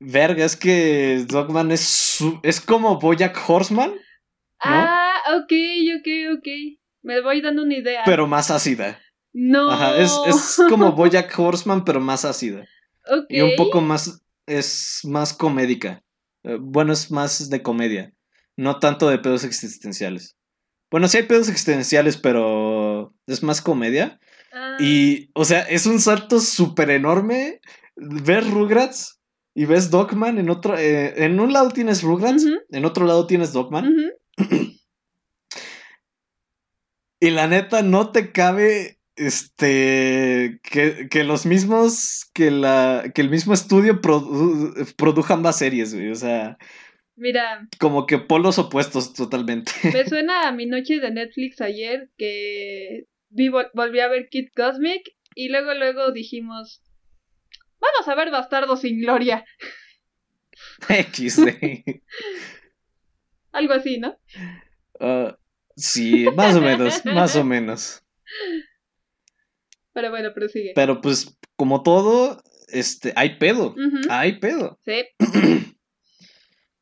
Verga, 0.00 0.44
es 0.44 0.56
que 0.56 1.24
Dogman 1.26 1.70
es, 1.72 1.80
su- 1.80 2.40
es 2.42 2.60
como 2.60 2.98
Bojack 2.98 3.36
Horseman, 3.48 3.92
Ah, 4.60 5.14
ok, 5.36 5.52
ok, 6.00 6.38
ok. 6.38 6.48
Me 7.02 7.20
voy 7.20 7.40
dando 7.40 7.62
una 7.62 7.76
idea. 7.76 8.02
pero 8.04 8.26
más 8.26 8.50
ácida. 8.50 8.98
no. 9.32 9.70
Ajá, 9.70 9.96
es, 9.98 10.18
es 10.26 10.60
como 10.68 10.92
Bojack 10.96 11.32
Horseman, 11.38 11.84
pero 11.84 12.00
más 12.00 12.24
ácida. 12.24 12.66
Ok. 13.08 13.26
Y 13.28 13.40
un 13.40 13.54
poco 13.56 13.80
más, 13.80 14.20
es 14.46 15.00
más 15.04 15.32
comédica. 15.32 16.02
Eh, 16.42 16.58
Bueno, 16.60 16.92
es 16.92 17.10
más 17.10 17.48
de 17.48 17.62
comedia. 17.62 18.12
No 18.58 18.80
tanto 18.80 19.08
de 19.08 19.18
pedos 19.18 19.44
existenciales. 19.44 20.36
Bueno, 20.90 21.06
sí 21.06 21.18
hay 21.18 21.22
pedos 21.22 21.48
existenciales, 21.48 22.16
pero 22.16 23.14
es 23.26 23.42
más 23.42 23.62
comedia. 23.62 24.18
Ah, 24.52 24.76
Y, 24.80 25.30
o 25.34 25.44
sea, 25.44 25.60
es 25.62 25.86
un 25.86 26.00
salto 26.00 26.40
súper 26.40 26.90
enorme. 26.90 27.60
Ves 27.94 28.50
Rugrats 28.50 29.20
y 29.54 29.64
ves 29.66 29.90
Dogman 29.90 30.38
en 30.38 30.50
otro... 30.50 30.76
eh, 30.76 31.24
en 31.24 31.38
un 31.38 31.52
lado 31.52 31.70
tienes 31.70 32.02
Rugrats, 32.02 32.44
en 32.70 32.84
otro 32.84 33.06
lado 33.06 33.26
tienes 33.26 33.52
Dogman. 33.52 33.94
Y 37.20 37.30
la 37.30 37.48
neta, 37.48 37.82
no 37.82 38.12
te 38.12 38.30
cabe 38.30 39.00
este 39.16 40.60
que, 40.62 41.08
que 41.10 41.24
los 41.24 41.46
mismos 41.46 42.30
que 42.32 42.52
la 42.52 43.10
que 43.12 43.20
el 43.22 43.30
mismo 43.30 43.52
estudio 43.54 44.00
produ- 44.00 44.94
produja 44.94 45.34
ambas 45.34 45.58
series, 45.58 45.92
güey. 45.94 46.10
O 46.10 46.14
sea, 46.14 46.58
Mira, 47.20 47.68
como 47.80 48.06
que 48.06 48.18
polos 48.18 48.58
opuestos 48.58 49.12
totalmente. 49.12 49.72
me 49.92 50.04
suena 50.08 50.46
a 50.48 50.52
mi 50.52 50.66
noche 50.66 51.00
de 51.00 51.10
Netflix 51.10 51.60
ayer 51.60 52.10
que 52.16 53.06
vi, 53.28 53.48
vol- 53.48 53.70
volví 53.74 53.98
a 54.00 54.08
ver 54.08 54.28
Kid 54.28 54.48
Cosmic 54.54 55.02
y 55.34 55.48
luego 55.48 55.74
luego 55.74 56.12
dijimos, 56.12 56.80
vamos 57.80 58.06
a 58.08 58.14
ver 58.14 58.30
Bastardo 58.30 58.76
sin 58.76 59.00
Gloria. 59.00 59.44
X. 60.88 61.40
Algo 63.52 63.72
así, 63.74 63.98
¿no? 63.98 64.16
Ah, 65.00 65.36
sí, 65.76 66.26
más 66.36 66.54
o 66.54 66.60
menos, 66.60 67.04
más 67.04 67.34
o 67.34 67.44
menos. 67.44 68.04
Pero 69.92 70.10
bueno, 70.10 70.32
prosigue. 70.32 70.72
Pero 70.76 71.00
pues, 71.00 71.36
como 71.56 71.82
todo, 71.82 72.40
este, 72.68 73.12
hay 73.16 73.38
pedo. 73.38 73.74
Hay 74.08 74.38
pedo. 74.38 74.78
Sí. 74.84 75.02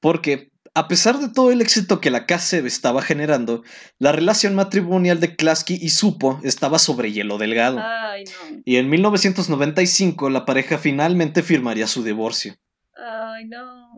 Porque, 0.07 0.53
a 0.75 0.87
pesar 0.87 1.19
de 1.19 1.29
todo 1.31 1.51
el 1.51 1.61
éxito 1.61 2.01
que 2.01 2.13
la 2.13 2.27
KCB 2.27 2.65
estaba 2.67 3.03
generando, 3.03 3.65
la 3.99 4.13
relación 4.13 4.55
matrimonial 4.55 5.19
de 5.19 5.35
Klasky 5.35 5.75
y 5.83 5.89
Supo 5.89 6.39
estaba 6.45 6.79
sobre 6.79 7.11
hielo 7.11 7.39
delgado. 7.39 7.81
Ay, 7.83 8.23
no. 8.23 8.63
Y 8.65 8.77
en 8.77 8.89
1995 8.89 10.31
la 10.31 10.45
pareja 10.45 10.79
finalmente 10.79 11.43
firmaría 11.43 11.89
su 11.89 12.05
divorcio. 12.05 12.55
Ay, 12.95 13.47
no. 13.47 13.91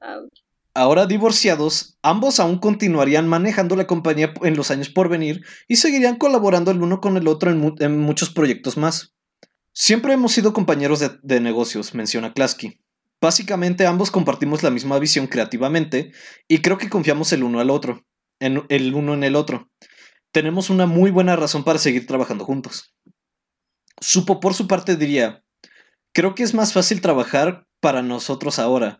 Ouch. 0.00 0.34
Ahora 0.74 1.06
divorciados, 1.06 1.96
ambos 2.02 2.38
aún 2.38 2.58
continuarían 2.58 3.26
manejando 3.26 3.74
la 3.76 3.86
compañía 3.86 4.34
en 4.42 4.54
los 4.56 4.70
años 4.70 4.90
por 4.90 5.08
venir 5.08 5.46
y 5.66 5.76
seguirían 5.76 6.16
colaborando 6.16 6.70
el 6.72 6.82
uno 6.82 7.00
con 7.00 7.16
el 7.16 7.26
otro 7.26 7.50
en, 7.50 7.56
mu- 7.58 7.74
en 7.78 7.98
muchos 8.00 8.28
proyectos 8.28 8.76
más. 8.76 9.14
Siempre 9.72 10.12
hemos 10.12 10.32
sido 10.32 10.52
compañeros 10.52 11.00
de, 11.00 11.10
de 11.22 11.40
negocios, 11.40 11.94
menciona 11.94 12.34
Klasky. 12.34 12.83
Básicamente 13.24 13.86
ambos 13.86 14.10
compartimos 14.10 14.62
la 14.62 14.68
misma 14.68 14.98
visión 14.98 15.28
creativamente 15.28 16.12
y 16.46 16.58
creo 16.58 16.76
que 16.76 16.90
confiamos 16.90 17.32
el 17.32 17.42
uno 17.42 17.58
al 17.58 17.70
otro, 17.70 18.04
en, 18.38 18.64
el 18.68 18.94
uno 18.94 19.14
en 19.14 19.24
el 19.24 19.34
otro. 19.34 19.70
Tenemos 20.30 20.68
una 20.68 20.84
muy 20.84 21.10
buena 21.10 21.34
razón 21.34 21.64
para 21.64 21.78
seguir 21.78 22.06
trabajando 22.06 22.44
juntos. 22.44 22.94
Supo 23.98 24.40
por 24.40 24.52
su 24.52 24.68
parte 24.68 24.96
diría, 24.96 25.42
creo 26.12 26.34
que 26.34 26.42
es 26.42 26.52
más 26.52 26.74
fácil 26.74 27.00
trabajar 27.00 27.66
para 27.80 28.02
nosotros 28.02 28.58
ahora. 28.58 28.98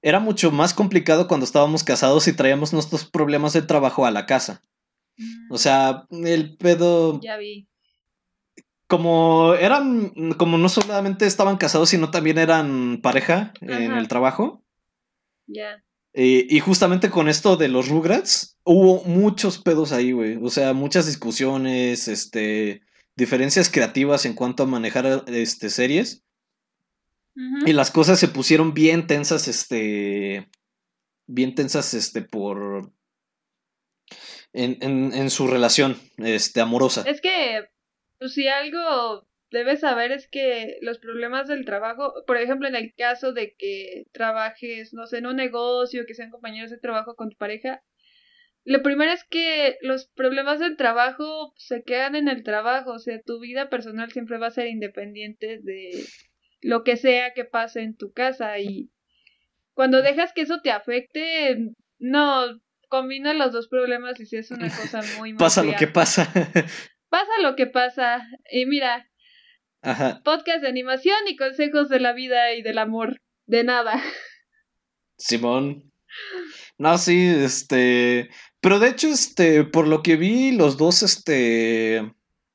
Era 0.00 0.18
mucho 0.18 0.50
más 0.50 0.72
complicado 0.72 1.28
cuando 1.28 1.44
estábamos 1.44 1.84
casados 1.84 2.26
y 2.26 2.32
traíamos 2.32 2.72
nuestros 2.72 3.04
problemas 3.04 3.52
de 3.52 3.60
trabajo 3.60 4.06
a 4.06 4.10
la 4.10 4.24
casa. 4.24 4.62
O 5.50 5.58
sea, 5.58 6.06
el 6.10 6.56
pedo 6.56 7.20
ya 7.20 7.36
vi. 7.36 7.67
Como 8.88 9.54
eran, 9.54 10.32
como 10.38 10.58
no 10.58 10.68
solamente 10.68 11.26
estaban 11.26 11.58
casados, 11.58 11.90
sino 11.90 12.10
también 12.10 12.38
eran 12.38 13.00
pareja 13.02 13.52
en 13.60 13.92
el 13.92 14.08
trabajo. 14.08 14.64
Ya. 15.46 15.84
Y 16.14 16.58
justamente 16.58 17.10
con 17.10 17.28
esto 17.28 17.56
de 17.56 17.68
los 17.68 17.88
Rugrats, 17.88 18.58
hubo 18.64 19.04
muchos 19.04 19.58
pedos 19.58 19.92
ahí, 19.92 20.12
güey. 20.12 20.38
O 20.42 20.50
sea, 20.50 20.72
muchas 20.72 21.06
discusiones, 21.06 22.08
este, 22.08 22.82
diferencias 23.14 23.70
creativas 23.70 24.26
en 24.26 24.34
cuanto 24.34 24.62
a 24.62 24.66
manejar 24.66 25.24
este, 25.26 25.70
series. 25.70 26.24
Y 27.66 27.72
las 27.72 27.92
cosas 27.92 28.18
se 28.18 28.26
pusieron 28.26 28.74
bien 28.74 29.06
tensas, 29.06 29.46
este, 29.46 30.50
bien 31.26 31.54
tensas, 31.54 31.94
este, 31.94 32.22
por, 32.22 32.90
en, 34.52 34.78
en, 34.80 35.12
en 35.14 35.30
su 35.30 35.46
relación, 35.46 35.96
este, 36.16 36.60
amorosa. 36.60 37.04
Es 37.06 37.20
que, 37.20 37.68
pues, 38.18 38.34
si 38.34 38.48
algo 38.48 39.26
debes 39.50 39.80
saber 39.80 40.12
es 40.12 40.28
que 40.28 40.78
los 40.82 40.98
problemas 40.98 41.48
del 41.48 41.64
trabajo, 41.64 42.12
por 42.26 42.36
ejemplo, 42.36 42.68
en 42.68 42.76
el 42.76 42.94
caso 42.94 43.32
de 43.32 43.54
que 43.54 44.04
trabajes, 44.12 44.92
no 44.92 45.06
sé, 45.06 45.18
en 45.18 45.26
un 45.26 45.36
negocio, 45.36 46.04
que 46.06 46.14
sean 46.14 46.30
compañeros 46.30 46.70
de 46.70 46.78
trabajo 46.78 47.14
con 47.14 47.30
tu 47.30 47.36
pareja, 47.36 47.82
lo 48.64 48.82
primero 48.82 49.12
es 49.12 49.24
que 49.24 49.78
los 49.80 50.08
problemas 50.08 50.58
del 50.60 50.76
trabajo 50.76 51.54
se 51.56 51.82
quedan 51.84 52.14
en 52.14 52.28
el 52.28 52.42
trabajo, 52.42 52.92
o 52.92 52.98
sea, 52.98 53.18
tu 53.22 53.40
vida 53.40 53.70
personal 53.70 54.12
siempre 54.12 54.36
va 54.36 54.48
a 54.48 54.50
ser 54.50 54.66
independiente 54.66 55.58
de 55.62 56.04
lo 56.60 56.84
que 56.84 56.96
sea 56.96 57.32
que 57.32 57.44
pase 57.44 57.80
en 57.80 57.96
tu 57.96 58.12
casa 58.12 58.58
y 58.58 58.90
cuando 59.72 60.02
dejas 60.02 60.32
que 60.34 60.42
eso 60.42 60.60
te 60.60 60.70
afecte, 60.70 61.72
no, 61.98 62.60
combina 62.88 63.32
los 63.32 63.52
dos 63.52 63.68
problemas 63.68 64.20
y 64.20 64.26
si 64.26 64.36
es 64.36 64.50
una 64.50 64.68
cosa 64.76 65.00
muy, 65.18 65.32
muy 65.32 65.38
Pasa 65.38 65.62
lo 65.62 65.74
que 65.76 65.86
pasa. 65.86 66.30
Pasa 67.08 67.30
lo 67.42 67.56
que 67.56 67.66
pasa. 67.66 68.26
Y 68.50 68.66
mira, 68.66 69.08
Ajá. 69.82 70.20
podcast 70.24 70.62
de 70.62 70.68
animación 70.68 71.16
y 71.28 71.36
consejos 71.36 71.88
de 71.88 72.00
la 72.00 72.12
vida 72.12 72.54
y 72.54 72.62
del 72.62 72.78
amor. 72.78 73.20
De 73.46 73.64
nada. 73.64 74.02
Simón. 75.16 75.90
No, 76.78 76.96
sí, 76.98 77.26
este. 77.26 78.30
Pero 78.60 78.78
de 78.78 78.88
hecho, 78.88 79.08
este, 79.08 79.64
por 79.64 79.86
lo 79.86 80.02
que 80.02 80.16
vi, 80.16 80.52
los 80.52 80.76
dos, 80.76 81.02
este. 81.02 82.12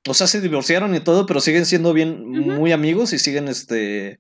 O 0.07 0.13
sea, 0.13 0.27
se 0.27 0.41
divorciaron 0.41 0.93
y 0.95 0.99
todo, 0.99 1.25
pero 1.25 1.39
siguen 1.39 1.65
siendo 1.65 1.93
bien, 1.93 2.25
muy 2.27 2.71
amigos 2.71 3.13
y 3.13 3.19
siguen, 3.19 3.47
este. 3.47 4.19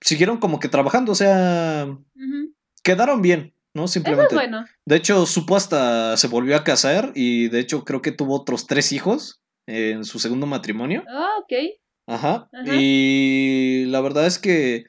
Siguieron 0.00 0.38
como 0.38 0.58
que 0.60 0.68
trabajando, 0.68 1.12
o 1.12 1.16
sea. 1.16 1.86
Quedaron 2.82 3.22
bien, 3.22 3.54
¿no? 3.74 3.84
Eso 3.84 3.86
es 3.86 3.92
Simplemente. 3.92 4.34
bueno. 4.34 4.64
De 4.84 4.96
hecho, 4.96 5.24
supo 5.26 5.56
hasta 5.56 6.16
se 6.16 6.26
volvió 6.26 6.56
a 6.56 6.64
casar 6.64 7.12
y 7.14 7.48
de 7.48 7.60
hecho 7.60 7.84
creo 7.84 8.02
que 8.02 8.10
tuvo 8.10 8.34
otros 8.36 8.66
tres 8.66 8.90
hijos 8.92 9.41
en 9.66 10.04
su 10.04 10.18
segundo 10.18 10.46
matrimonio. 10.46 11.04
Ah, 11.08 11.34
ok. 11.40 11.52
Ajá. 12.06 12.48
Ajá. 12.52 12.74
Y 12.80 13.84
la 13.86 14.00
verdad 14.00 14.26
es 14.26 14.38
que 14.38 14.84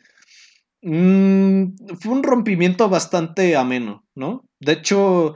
mm, 0.82 1.96
fue 2.02 2.12
un 2.12 2.24
rompimiento 2.24 2.90
bastante 2.90 3.56
ameno, 3.56 4.06
¿no? 4.16 4.46
De 4.60 4.74
hecho, 4.74 5.36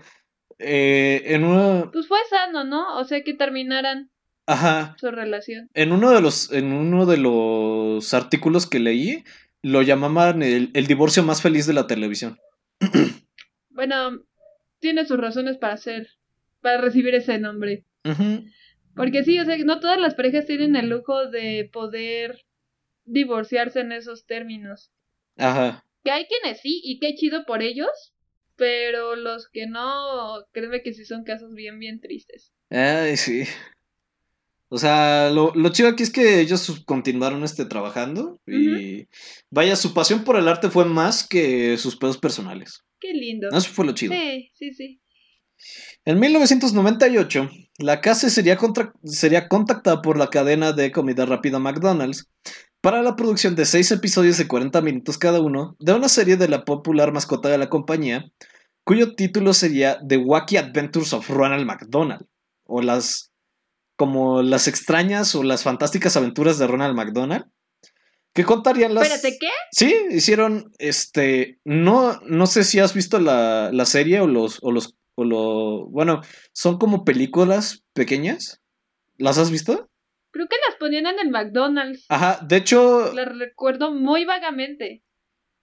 eh, 0.60 1.22
en 1.26 1.44
una... 1.44 1.92
Pues 1.92 2.08
fue 2.08 2.20
sano, 2.30 2.64
¿no? 2.64 2.98
O 2.98 3.04
sea, 3.06 3.24
que 3.24 3.34
terminaran 3.34 4.10
Ajá. 4.48 4.96
su 5.00 5.12
relación. 5.12 5.70
En 5.74 5.92
uno 5.92 6.12
de 6.12 6.22
los, 6.22 6.52
en 6.52 6.74
uno 6.74 7.06
de 7.06 7.18
los 7.18 8.14
artículos 8.14 8.68
que 8.68 8.80
leí, 8.80 9.24
lo 9.62 9.82
llamaban 9.82 10.42
el, 10.42 10.72
el 10.74 10.88
divorcio 10.88 11.24
más 11.24 11.42
feliz 11.42 11.68
de 11.68 11.74
la 11.74 11.88
televisión. 11.88 12.38
Bueno, 13.70 14.24
tiene 14.80 15.06
sus 15.06 15.18
razones 15.18 15.60
para 15.60 15.74
hacer, 15.74 16.08
para 16.62 16.82
recibir 16.82 17.14
ese 17.14 17.38
nombre. 17.38 17.86
Ujú. 18.04 18.44
Porque 18.98 19.24
sí, 19.24 19.40
o 19.40 19.46
sea, 19.46 19.58
no 19.60 19.80
todas 19.80 20.00
las 20.00 20.16
parejas 20.16 20.46
tienen 20.46 20.76
el 20.76 20.90
lujo 20.90 21.28
de 21.28 21.70
poder 21.72 22.46
divorciarse 23.06 23.80
en 23.80 23.94
esos 23.94 24.26
términos. 24.26 24.92
Ajá. 25.38 25.86
Que 26.04 26.12
hay 26.12 26.26
quienes 26.26 26.60
sí, 26.62 26.82
y 26.84 27.00
qué 27.00 27.16
chido 27.16 27.46
por 27.46 27.62
ellos, 27.62 28.14
pero 28.56 29.16
los 29.16 29.48
que 29.48 29.68
no, 29.68 30.46
créeme 30.52 30.82
que 30.82 30.94
sí 30.94 31.06
son 31.06 31.24
casos 31.24 31.54
bien, 31.54 31.80
bien 31.80 32.02
tristes. 32.02 32.52
Ay, 32.70 33.16
sí. 33.16 33.44
O 34.70 34.78
sea, 34.78 35.30
lo, 35.30 35.54
lo 35.56 35.70
chido 35.70 35.88
aquí 35.88 36.04
es 36.04 36.12
que 36.12 36.42
ellos 36.42 36.84
continuaron 36.86 37.44
este, 37.44 37.66
trabajando 37.66 38.42
y 38.46 39.08
vaya, 39.50 39.78
su 39.78 39.94
pasión 39.94 40.26
por 40.26 40.36
el 40.36 40.48
arte 40.48 40.70
fue 40.70 40.84
más 40.84 41.26
que 41.26 41.78
sus 41.78 41.96
pedos 41.96 42.18
personales. 42.18 42.84
Qué 43.00 43.14
lindo. 43.14 43.48
Eso 43.50 43.70
fue 43.70 43.86
lo 43.86 43.94
chido. 43.94 44.14
Sí, 44.14 44.52
sí, 44.54 44.74
sí. 44.74 45.02
En 46.06 46.20
1998, 46.20 47.50
la 47.80 48.02
casa 48.02 48.30
sería, 48.30 48.58
contra- 48.58 48.94
sería 49.04 49.48
contactada 49.48 50.02
por 50.02 50.18
la 50.18 50.30
cadena 50.30 50.72
de 50.74 50.92
comida 50.92 51.26
rápida 51.26 51.60
McDonald's 51.60 52.30
para 52.82 53.02
la 53.02 53.16
producción 53.16 53.56
de 53.56 53.66
seis 53.66 53.92
episodios 53.92 54.38
de 54.38 54.48
40 54.48 54.82
minutos 54.82 55.18
cada 55.18 55.42
uno 55.42 55.76
de 55.80 55.94
una 55.94 56.10
serie 56.10 56.38
de 56.38 56.48
la 56.48 56.64
popular 56.64 57.12
mascota 57.12 57.50
de 57.50 57.58
la 57.58 57.70
compañía, 57.70 58.26
cuyo 58.84 59.16
título 59.16 59.54
sería 59.54 60.00
The 60.08 60.18
Wacky 60.18 60.58
Adventures 60.58 61.12
of 61.14 61.30
Ronald 61.30 61.66
McDonald, 61.66 62.26
o 62.66 62.82
las 62.82 63.32
como 63.98 64.44
las 64.44 64.68
extrañas 64.68 65.34
o 65.34 65.42
las 65.44 65.64
fantásticas 65.64 66.16
aventuras 66.16 66.60
de 66.60 66.68
Ronald 66.68 66.96
McDonald, 66.96 67.46
que 68.34 68.44
contarían 68.44 68.94
las... 68.94 69.08
Espérate, 69.08 69.38
¿qué? 69.40 69.50
Sí, 69.72 69.96
hicieron, 70.12 70.72
este, 70.78 71.58
no, 71.66 72.20
no 72.28 72.46
sé 72.46 72.64
si 72.64 72.80
has 72.80 72.94
visto 72.94 73.20
la, 73.20 73.72
la 73.74 73.86
serie 73.86 74.20
o 74.22 74.28
los, 74.28 74.60
o 74.62 74.72
los, 74.72 74.94
o 75.20 75.24
lo, 75.26 75.88
bueno, 75.88 76.22
son 76.54 76.78
como 76.78 77.04
películas 77.04 77.84
pequeñas. 77.94 78.62
¿Las 79.18 79.38
has 79.40 79.50
visto? 79.50 79.90
Creo 80.32 80.48
que 80.48 80.56
las 80.68 80.78
ponían 80.78 81.08
en 81.08 81.20
el 81.20 81.32
McDonald's. 81.32 82.06
Ajá, 82.10 82.40
de 82.46 82.58
hecho, 82.58 83.12
Las 83.14 83.36
recuerdo 83.38 83.92
muy 83.92 84.26
vagamente. 84.26 85.04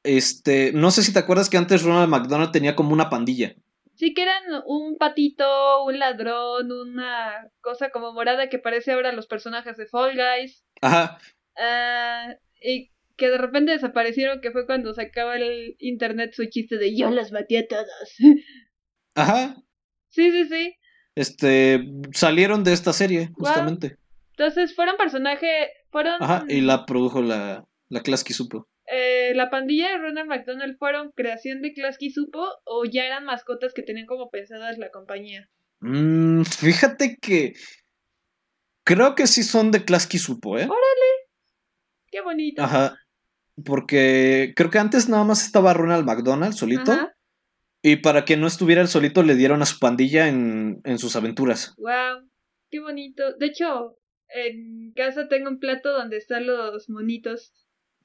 este, 0.02 0.72
no 0.72 0.90
sé 0.90 1.02
si 1.02 1.12
te 1.12 1.20
acuerdas 1.20 1.48
que 1.48 1.56
antes 1.56 1.82
Ronald 1.84 2.08
McDonald 2.10 2.50
tenía 2.50 2.74
como 2.74 2.92
una 2.92 3.08
pandilla. 3.10 3.54
Sí 3.94 4.12
que 4.12 4.22
eran 4.22 4.42
un 4.66 4.96
patito, 4.98 5.84
un 5.84 6.00
ladrón, 6.00 6.72
una 6.72 7.48
cosa 7.60 7.90
como 7.90 8.12
morada 8.12 8.48
que 8.48 8.58
parece 8.58 8.90
ahora 8.90 9.12
los 9.12 9.28
personajes 9.28 9.76
de 9.76 9.86
Fall 9.86 10.16
Guys. 10.16 10.64
Ajá, 10.82 11.18
Ah, 11.56 12.34
y 12.60 12.90
que 13.16 13.28
de 13.28 13.38
repente 13.38 13.70
desaparecieron, 13.70 14.40
que 14.40 14.50
fue 14.50 14.66
cuando 14.66 14.92
sacaba 14.92 15.36
el 15.36 15.76
internet 15.78 16.32
su 16.34 16.46
chiste 16.46 16.78
de 16.78 16.96
yo 16.96 17.10
los 17.10 17.30
batí 17.30 17.56
a 17.56 17.68
todos. 17.68 18.16
ajá, 19.14 19.56
sí, 20.10 20.30
sí, 20.30 20.44
sí. 20.46 20.74
este, 21.14 21.84
salieron 22.12 22.64
de 22.64 22.72
esta 22.72 22.92
serie, 22.92 23.30
justamente. 23.34 23.96
Entonces 24.36 24.74
fueron 24.74 24.96
personaje, 24.96 25.68
fueron... 25.90 26.22
Ajá, 26.22 26.44
y 26.48 26.60
la 26.60 26.86
produjo 26.86 27.22
la, 27.22 27.64
la 27.88 28.00
Klasky 28.02 28.32
Supo. 28.32 28.68
eh, 28.86 29.32
la 29.34 29.48
pandilla 29.48 29.88
de 29.90 29.98
Ronald 29.98 30.28
McDonald 30.28 30.76
fueron 30.76 31.12
creación 31.14 31.62
de 31.62 31.72
Klasky 31.72 32.10
Supo 32.10 32.44
o 32.64 32.84
ya 32.84 33.04
eran 33.04 33.24
mascotas 33.24 33.72
que 33.74 33.82
tenían 33.82 34.06
como 34.06 34.30
pensadas 34.30 34.76
la 34.78 34.90
compañía. 34.90 35.48
Mm, 35.80 36.42
fíjate 36.42 37.16
que 37.20 37.54
creo 38.84 39.14
que 39.14 39.26
sí 39.26 39.42
son 39.42 39.70
de 39.70 39.84
Klasky 39.84 40.18
Supo, 40.18 40.58
¿eh? 40.58 40.68
Qué 42.10 42.20
bonito. 42.20 42.62
Ajá. 42.62 42.96
Porque 43.64 44.52
creo 44.56 44.70
que 44.70 44.78
antes 44.78 45.08
nada 45.08 45.24
más 45.24 45.44
estaba 45.44 45.74
Ronald 45.74 46.04
McDonald 46.04 46.54
solito. 46.54 46.92
Ajá. 46.92 47.13
Y 47.86 47.96
para 47.96 48.24
que 48.24 48.38
no 48.38 48.46
estuviera 48.46 48.86
solito, 48.86 49.22
le 49.22 49.34
dieron 49.34 49.60
a 49.60 49.66
su 49.66 49.78
pandilla 49.78 50.26
en, 50.26 50.80
en 50.84 50.98
sus 50.98 51.16
aventuras. 51.16 51.74
Wow, 51.76 52.26
qué 52.70 52.80
bonito. 52.80 53.34
De 53.38 53.44
hecho, 53.44 53.98
en 54.28 54.94
casa 54.96 55.28
tengo 55.28 55.50
un 55.50 55.58
plato 55.58 55.92
donde 55.92 56.16
están 56.16 56.46
los 56.46 56.88
monitos. 56.88 57.52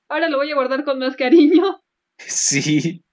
Ahora 0.09 0.27
lo 0.27 0.35
voy 0.35 0.51
a 0.51 0.55
guardar 0.55 0.83
con 0.83 0.99
más 0.99 1.15
cariño. 1.15 1.81
Sí. 2.27 3.05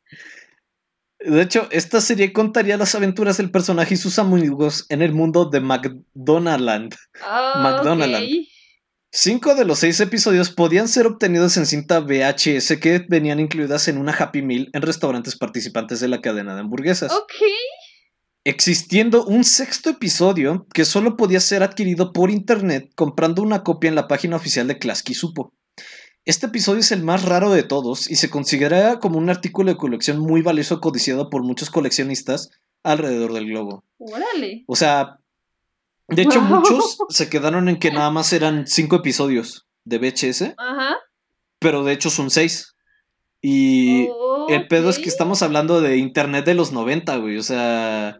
De 1.20 1.40
hecho, 1.40 1.68
esta 1.70 2.00
serie 2.00 2.32
contaría 2.32 2.76
las 2.76 2.96
aventuras 2.96 3.36
del 3.36 3.52
personaje 3.52 3.94
y 3.94 3.96
sus 3.96 4.18
amigos 4.18 4.84
en 4.88 5.00
el 5.00 5.12
mundo 5.12 5.44
de 5.44 5.60
McDonaldland. 5.60 6.96
Ah, 7.22 7.60
McDonaldland. 7.62 8.24
ok. 8.24 8.48
Cinco 9.18 9.54
de 9.54 9.64
los 9.64 9.78
seis 9.78 9.98
episodios 10.00 10.50
podían 10.50 10.88
ser 10.88 11.06
obtenidos 11.06 11.56
en 11.56 11.64
cinta 11.64 12.00
VHS 12.00 12.76
que 12.78 13.02
venían 13.08 13.40
incluidas 13.40 13.88
en 13.88 13.96
una 13.96 14.12
Happy 14.12 14.42
Meal 14.42 14.68
en 14.74 14.82
restaurantes 14.82 15.36
participantes 15.36 16.00
de 16.00 16.08
la 16.08 16.20
cadena 16.20 16.54
de 16.54 16.60
hamburguesas. 16.60 17.10
Ok. 17.10 17.32
existiendo 18.44 19.24
un 19.24 19.44
sexto 19.44 19.88
episodio 19.88 20.66
que 20.74 20.84
solo 20.84 21.16
podía 21.16 21.40
ser 21.40 21.62
adquirido 21.62 22.12
por 22.12 22.30
internet 22.30 22.90
comprando 22.94 23.40
una 23.40 23.64
copia 23.64 23.88
en 23.88 23.94
la 23.94 24.06
página 24.06 24.36
oficial 24.36 24.68
de 24.68 24.78
Klasky 24.78 25.14
Supo. 25.14 25.54
Este 26.26 26.48
episodio 26.48 26.80
es 26.80 26.92
el 26.92 27.02
más 27.02 27.24
raro 27.24 27.50
de 27.50 27.62
todos 27.62 28.10
y 28.10 28.16
se 28.16 28.28
considera 28.28 28.98
como 28.98 29.16
un 29.16 29.30
artículo 29.30 29.72
de 29.72 29.78
colección 29.78 30.18
muy 30.18 30.42
valioso 30.42 30.78
codiciado 30.82 31.30
por 31.30 31.42
muchos 31.42 31.70
coleccionistas 31.70 32.50
alrededor 32.82 33.32
del 33.32 33.46
globo. 33.46 33.82
Órale. 33.96 34.64
O 34.66 34.76
sea, 34.76 35.20
de 36.08 36.22
hecho 36.22 36.40
muchos 36.42 36.98
se 37.08 37.28
quedaron 37.28 37.68
en 37.68 37.78
que 37.78 37.90
nada 37.90 38.10
más 38.10 38.32
eran 38.32 38.66
cinco 38.66 38.96
episodios 38.96 39.66
de 39.84 39.98
VHS, 39.98 40.54
Ajá. 40.56 40.96
pero 41.58 41.84
de 41.84 41.92
hecho 41.92 42.10
son 42.10 42.30
seis. 42.30 42.74
Y 43.42 44.08
el 44.48 44.66
pedo 44.68 44.90
es 44.90 44.98
que 44.98 45.08
estamos 45.08 45.42
hablando 45.42 45.80
de 45.80 45.98
internet 45.98 46.44
de 46.44 46.54
los 46.54 46.72
90, 46.72 47.16
güey. 47.18 47.36
O 47.36 47.42
sea, 47.44 48.18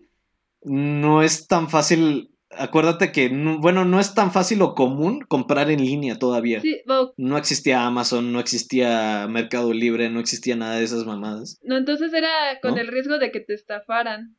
no 0.63 1.23
es 1.23 1.49
tan 1.49 1.69
fácil. 1.69 2.31
Acuérdate 2.51 3.11
que, 3.11 3.29
no- 3.29 3.59
bueno, 3.59 3.85
no 3.85 3.99
es 3.99 4.15
tan 4.15 4.31
fácil 4.33 4.63
o 4.63 4.75
común 4.75 5.21
comprar 5.29 5.71
en 5.71 5.81
línea 5.85 6.17
todavía. 6.19 6.61
Sí, 6.61 6.81
No 7.17 7.37
existía 7.39 7.85
Amazon, 7.87 8.33
no 8.33 8.39
existía 8.39 9.27
Mercado 9.29 9.73
Libre, 9.73 10.11
no 10.11 10.21
existía 10.21 10.55
nada 10.55 10.77
de 10.77 10.85
esas 10.85 11.05
mamadas. 11.07 11.59
no, 11.65 11.77
entonces 11.77 12.13
era 12.13 12.31
con 12.63 12.75
¿No? 12.77 12.81
el 12.81 12.87
riesgo 12.87 13.19
de 13.19 13.33
que 13.33 13.41
te 13.41 13.55
estafaran. 13.55 14.37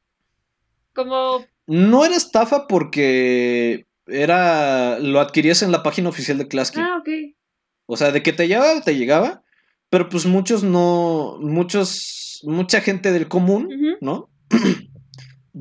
Como, 0.94 1.46
No 1.68 2.06
era 2.06 2.16
estafa 2.16 2.68
porque 2.68 3.86
era. 4.08 5.00
Lo 5.00 5.20
adquirías 5.20 5.62
en 5.62 5.72
la 5.72 5.84
página 5.84 6.10
oficial 6.10 6.38
de 6.38 6.48
Klasky. 6.48 6.80
ah, 6.80 6.98
ok. 7.00 7.10
O 7.86 7.98
sea, 7.98 8.12
de 8.12 8.24
que 8.24 8.34
te 8.34 8.48
llegaba, 8.48 8.82
te 8.82 8.96
llegaba. 8.96 9.44
Pero 9.90 10.10
pues 10.10 10.26
muchos 10.26 10.64
no. 10.64 11.38
Muchos. 11.40 12.42
Mucha 12.44 12.82
gente 12.82 13.12
del 13.12 13.28
común. 13.28 13.70
¿no? 14.02 14.30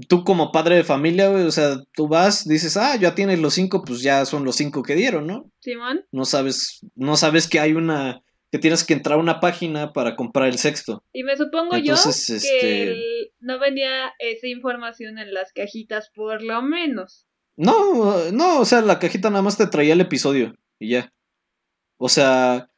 tú 0.08 0.24
como 0.24 0.52
padre 0.52 0.76
de 0.76 0.84
familia, 0.84 1.28
güey, 1.28 1.44
o 1.44 1.50
sea, 1.50 1.82
tú 1.92 2.08
vas, 2.08 2.46
dices, 2.46 2.76
ah, 2.76 2.96
ya 2.96 3.14
tienes 3.14 3.38
los 3.38 3.54
cinco, 3.54 3.82
pues 3.84 4.02
ya 4.02 4.24
son 4.24 4.44
los 4.44 4.56
cinco 4.56 4.82
que 4.82 4.94
dieron, 4.94 5.26
¿no? 5.26 5.50
Simón. 5.60 6.04
No 6.12 6.24
sabes, 6.24 6.80
no 6.94 7.16
sabes 7.16 7.48
que 7.48 7.60
hay 7.60 7.72
una, 7.72 8.22
que 8.56 8.60
tienes 8.60 8.84
que 8.84 8.94
entrar 8.94 9.18
a 9.18 9.20
una 9.20 9.38
página 9.38 9.92
para 9.92 10.16
comprar 10.16 10.48
el 10.48 10.56
sexto. 10.58 11.04
Y 11.12 11.24
me 11.24 11.36
supongo 11.36 11.76
Entonces, 11.76 12.26
yo 12.42 12.50
que 12.50 12.56
este- 12.56 12.82
el- 12.84 13.30
no 13.40 13.58
venía 13.58 14.14
esa 14.18 14.46
información 14.46 15.18
en 15.18 15.34
las 15.34 15.52
cajitas, 15.52 16.10
por 16.14 16.42
lo 16.42 16.62
menos. 16.62 17.26
No, 17.56 18.30
no, 18.32 18.60
o 18.60 18.64
sea, 18.64 18.80
la 18.80 18.98
cajita 18.98 19.28
nada 19.30 19.42
más 19.42 19.58
te 19.58 19.66
traía 19.66 19.92
el 19.92 20.00
episodio 20.00 20.54
y 20.78 20.90
ya. 20.90 21.12
O 21.98 22.08
sea, 22.08 22.70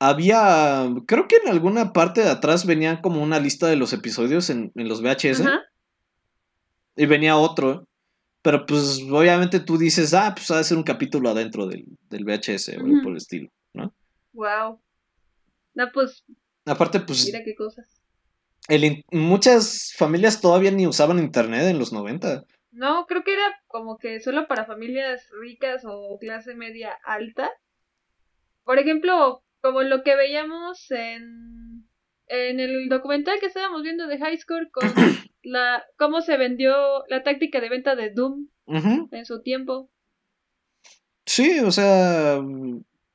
había, 0.00 0.88
creo 1.06 1.28
que 1.28 1.36
en 1.36 1.48
alguna 1.48 1.92
parte 1.92 2.22
de 2.22 2.30
atrás 2.30 2.66
venía 2.66 3.00
como 3.00 3.22
una 3.22 3.38
lista 3.38 3.68
de 3.68 3.76
los 3.76 3.92
episodios 3.92 4.50
en, 4.50 4.72
en 4.74 4.88
los 4.88 5.00
VHS. 5.02 5.40
Ajá. 5.42 5.60
Y 6.96 7.06
venía 7.06 7.36
otro. 7.36 7.86
Pero 8.42 8.64
pues 8.66 9.00
obviamente 9.10 9.60
tú 9.60 9.76
dices, 9.76 10.14
ah, 10.14 10.32
pues 10.34 10.50
ha 10.50 10.56
de 10.56 10.64
ser 10.64 10.76
un 10.78 10.82
capítulo 10.82 11.28
adentro 11.28 11.66
del, 11.66 11.84
del 12.08 12.24
VHS 12.24 12.70
o 12.76 12.80
algo 12.80 13.02
por 13.02 13.10
el 13.12 13.18
estilo, 13.18 13.50
¿no? 13.74 13.92
Wow. 14.32 14.80
No, 15.80 15.90
pues, 15.92 16.24
Aparte, 16.66 17.00
pues 17.00 17.24
mira 17.24 17.42
qué 17.42 17.54
cosas. 17.54 18.02
el 18.68 19.02
muchas 19.10 19.94
familias 19.96 20.42
todavía 20.42 20.70
ni 20.70 20.86
usaban 20.86 21.18
internet 21.18 21.62
en 21.62 21.78
los 21.78 21.90
90. 21.90 22.44
No, 22.70 23.06
creo 23.06 23.24
que 23.24 23.32
era 23.32 23.62
como 23.66 23.96
que 23.96 24.20
solo 24.20 24.46
para 24.46 24.66
familias 24.66 25.26
ricas 25.40 25.84
o 25.86 26.18
clase 26.20 26.54
media 26.54 26.92
alta. 27.02 27.50
Por 28.64 28.78
ejemplo, 28.78 29.42
como 29.62 29.80
lo 29.80 30.02
que 30.02 30.16
veíamos 30.16 30.90
en, 30.90 31.88
en 32.26 32.60
el 32.60 32.90
documental 32.90 33.40
que 33.40 33.46
estábamos 33.46 33.82
viendo 33.82 34.06
de 34.06 34.18
High 34.18 34.36
Score 34.36 34.70
con 34.70 34.84
la 35.42 35.82
cómo 35.96 36.20
se 36.20 36.36
vendió 36.36 37.06
la 37.08 37.22
táctica 37.22 37.58
de 37.58 37.70
venta 37.70 37.96
de 37.96 38.10
Doom 38.10 38.48
en 38.66 39.24
su 39.24 39.40
tiempo. 39.40 39.90
Sí, 41.24 41.60
o 41.60 41.70
sea, 41.70 42.38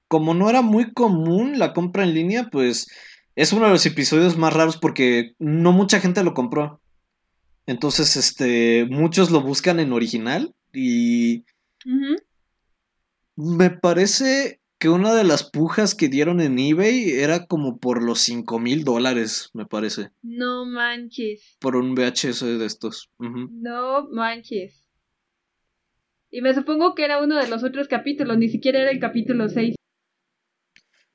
como 0.07 0.33
no 0.33 0.49
era 0.49 0.61
muy 0.61 0.93
común 0.93 1.57
la 1.59 1.73
compra 1.73 2.03
en 2.03 2.13
línea, 2.13 2.49
pues 2.51 2.87
es 3.35 3.51
uno 3.53 3.65
de 3.65 3.71
los 3.71 3.85
episodios 3.85 4.37
más 4.37 4.53
raros 4.53 4.77
porque 4.77 5.33
no 5.39 5.71
mucha 5.71 5.99
gente 5.99 6.23
lo 6.23 6.33
compró. 6.33 6.81
Entonces, 7.67 8.15
este, 8.15 8.85
muchos 8.89 9.31
lo 9.31 9.41
buscan 9.41 9.79
en 9.79 9.91
original 9.91 10.53
y 10.73 11.43
me 13.35 13.69
parece 13.71 14.61
que 14.77 14.89
una 14.89 15.15
de 15.15 15.23
las 15.23 15.49
pujas 15.49 15.95
que 15.95 16.09
dieron 16.09 16.41
en 16.41 16.59
eBay 16.59 17.09
era 17.11 17.47
como 17.47 17.77
por 17.79 18.03
los 18.03 18.19
5 18.19 18.59
mil 18.59 18.83
dólares, 18.83 19.49
me 19.53 19.65
parece, 19.65 20.11
No 20.21 20.65
manches. 20.65 21.55
por 21.59 21.75
un 21.75 21.95
VHS 21.95 22.41
de 22.59 22.65
estos. 22.65 23.09
No 23.19 24.07
manches. 24.11 24.85
Y 26.29 26.41
me 26.41 26.53
supongo 26.53 26.93
que 26.93 27.05
era 27.05 27.23
uno 27.23 27.37
de 27.37 27.47
los 27.47 27.63
otros 27.63 27.87
capítulos, 27.87 28.37
ni 28.37 28.49
siquiera 28.49 28.79
era 28.81 28.91
el 28.91 28.99
capítulo 28.99 29.47
6. 29.47 29.75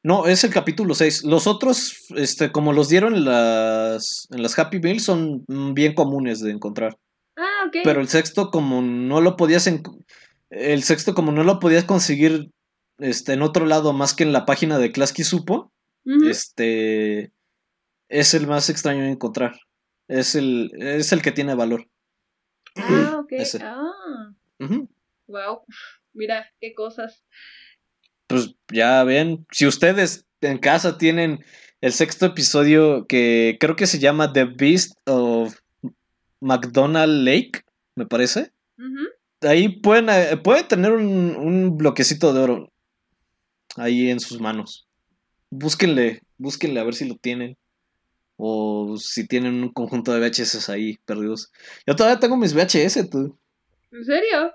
No, 0.03 0.27
es 0.27 0.45
el 0.45 0.53
capítulo 0.53 0.95
6. 0.95 1.25
Los 1.25 1.47
otros, 1.47 2.07
este, 2.17 2.51
como 2.53 2.73
los 2.73 2.89
dieron 2.89 3.15
en 3.15 3.25
las, 3.27 4.27
en 4.31 4.43
las 4.43 4.59
Happy 4.59 4.81
Meal, 4.81 5.01
son 5.01 5.45
mm, 5.47 5.75
bien 5.75 5.95
comunes 5.95 6.41
de 6.41 6.51
encontrar. 6.53 6.99
Ah, 7.37 7.67
ok. 7.69 7.77
Pero 7.85 8.01
el 8.01 8.09
sexto, 8.09 8.51
como 8.51 8.81
no 8.83 9.21
lo 9.21 9.37
podías 9.37 9.67
en- 9.67 9.83
el 10.51 10.83
sexto, 10.83 11.15
como 11.15 11.33
no 11.33 11.45
lo 11.45 11.59
podías 11.61 11.85
conseguir 11.85 12.51
este, 12.99 13.35
en 13.35 13.43
otro 13.43 13.67
lado 13.67 13.93
más 13.93 14.15
que 14.15 14.25
en 14.25 14.33
la 14.33 14.45
página 14.47 14.79
de 14.79 14.91
Klasky 14.93 15.23
Supo, 15.25 15.73
este 16.29 17.33
es 18.09 18.35
el 18.35 18.47
más 18.47 18.69
extraño 18.71 19.03
de 19.03 19.11
encontrar. 19.11 19.53
Es 20.09 20.35
el, 20.35 20.71
es 20.79 21.13
el 21.13 21.23
que 21.23 21.31
tiene 21.33 21.55
valor. 21.55 21.89
Ah, 22.77 23.19
ok. 23.23 23.33
ese. 23.33 23.61
Ah, 23.63 24.33
wow. 25.29 25.61
Mira, 26.15 26.47
qué 26.61 26.75
cosas. 26.75 27.25
Pues 28.31 28.55
ya 28.73 29.03
ven, 29.05 29.45
si 29.51 29.67
ustedes 29.67 30.25
en 30.41 30.59
casa 30.59 30.99
tienen 30.99 31.45
el 31.81 31.93
sexto 31.93 32.27
episodio 32.27 33.07
que 33.07 33.57
creo 33.59 33.75
que 33.77 33.87
se 33.87 33.99
llama 33.99 34.33
The 34.33 34.45
Beast 34.45 34.93
of 35.07 35.57
McDonald 36.41 37.25
Lake, 37.25 37.65
me 37.97 38.07
parece. 38.07 38.53
Ahí 39.43 39.81
pueden, 39.81 40.09
eh, 40.11 40.37
pueden 40.37 40.69
tener 40.69 40.93
un, 40.93 41.37
un 41.37 41.77
bloquecito 41.77 42.33
de 42.33 42.41
oro 42.41 42.73
ahí 43.77 44.11
en 44.11 44.21
sus 44.21 44.41
manos. 44.41 44.87
Búsquenle, 45.51 46.23
búsquenle 46.39 46.81
a 46.81 46.85
ver 46.85 46.95
si 46.95 47.09
lo 47.09 47.17
tienen. 47.17 47.57
O 48.37 48.97
si 48.97 49.27
tienen 49.27 49.63
un 49.63 49.73
conjunto 49.73 50.13
de 50.13 50.21
VHS 50.21 50.71
ahí 50.71 50.97
perdidos. 51.05 51.53
Yo 51.87 51.97
todavía 51.97 52.21
tengo 52.21 52.37
mis 52.37 52.55
VHS, 52.55 53.11
tú. 53.11 53.39
¿En 53.93 54.05
serio? 54.05 54.53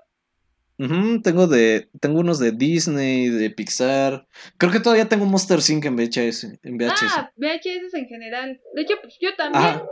Ujú, 0.78 1.22
tengo 1.22 1.46
de, 1.46 1.88
tengo 2.00 2.20
unos 2.20 2.38
de 2.38 2.52
Disney, 2.52 3.28
de 3.28 3.50
Pixar. 3.50 4.26
Creo 4.58 4.70
que 4.70 4.80
todavía 4.80 5.08
tengo 5.08 5.24
Monster 5.24 5.58
Inc. 5.68 5.84
en 5.86 5.96
VHS. 5.96 6.58
En 6.62 6.76
VHS. 6.76 7.16
Ah, 7.16 7.30
VHS 7.36 7.94
en 7.94 8.06
general. 8.06 8.60
De 8.74 8.82
hecho, 8.82 8.94
pues 9.00 9.16
yo 9.20 9.34
también 9.36 9.64
Ajá. 9.64 9.86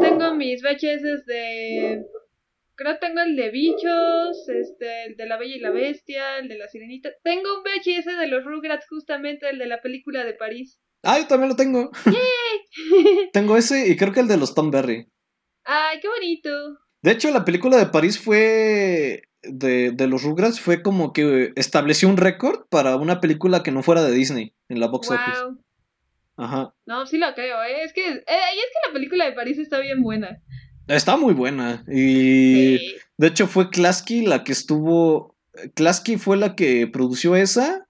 tengo 0.00 0.34
mis 0.34 0.62
VHS 0.62 1.26
de... 1.26 2.06
Creo 2.76 2.94
que 2.94 3.06
tengo 3.06 3.20
el 3.20 3.36
de 3.36 3.50
bichos, 3.50 4.48
este, 4.48 5.04
el 5.04 5.16
de 5.16 5.26
la 5.26 5.36
Bella 5.36 5.54
y 5.54 5.60
la 5.60 5.70
Bestia, 5.70 6.38
el 6.38 6.48
de 6.48 6.58
la 6.58 6.66
Sirenita. 6.66 7.10
Tengo 7.22 7.58
un 7.58 7.62
VHS 7.62 8.18
de 8.18 8.26
los 8.26 8.44
Rugrats, 8.44 8.86
justamente 8.88 9.48
el 9.48 9.58
de 9.58 9.66
la 9.66 9.80
película 9.80 10.24
de 10.24 10.34
París. 10.34 10.80
Ah, 11.04 11.18
yo 11.20 11.26
también 11.26 11.50
lo 11.50 11.56
tengo. 11.56 11.90
tengo 13.32 13.56
ese 13.56 13.86
y 13.86 13.96
creo 13.96 14.12
que 14.12 14.20
el 14.20 14.28
de 14.28 14.38
los 14.38 14.54
Tom 14.54 14.70
Berry. 14.70 15.06
Ay, 15.64 16.00
qué 16.00 16.08
bonito. 16.08 16.78
De 17.02 17.12
hecho, 17.12 17.30
la 17.30 17.44
película 17.44 17.76
de 17.76 17.86
París 17.86 18.18
fue. 18.18 19.22
De, 19.50 19.90
de 19.92 20.06
los 20.06 20.22
Rugrats 20.22 20.60
fue 20.60 20.82
como 20.82 21.12
que 21.12 21.52
estableció 21.56 22.08
un 22.08 22.16
récord 22.16 22.66
para 22.68 22.96
una 22.96 23.20
película 23.20 23.62
que 23.62 23.70
no 23.72 23.82
fuera 23.82 24.02
de 24.02 24.12
Disney 24.12 24.54
en 24.68 24.80
la 24.80 24.86
box 24.88 25.10
office. 25.10 25.38
Ajá. 26.36 26.74
No, 26.86 27.06
sí 27.06 27.18
lo 27.18 27.32
creo, 27.34 27.62
¿eh? 27.62 27.84
Es 27.84 27.92
que, 27.92 28.06
eh, 28.06 28.12
y 28.16 28.58
es 28.58 28.66
que 28.66 28.88
la 28.88 28.92
película 28.92 29.24
de 29.24 29.32
París 29.32 29.58
está 29.58 29.78
bien 29.80 30.02
buena. 30.02 30.40
Está 30.88 31.16
muy 31.16 31.32
buena. 31.34 31.84
Y 31.88 32.78
Sí. 32.78 32.94
de 33.18 33.26
hecho 33.28 33.46
fue 33.46 33.70
Klasky 33.70 34.26
la 34.26 34.44
que 34.44 34.52
estuvo. 34.52 35.36
Klasky 35.74 36.16
fue 36.16 36.36
la 36.36 36.56
que 36.56 36.86
produció 36.86 37.36
esa. 37.36 37.86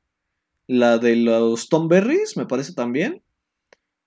La 0.67 0.99
de 0.99 1.17
los 1.17 1.69
Tom 1.69 1.89
Berries, 1.89 2.37
me 2.37 2.47
parece 2.47 2.73
también. 2.73 3.23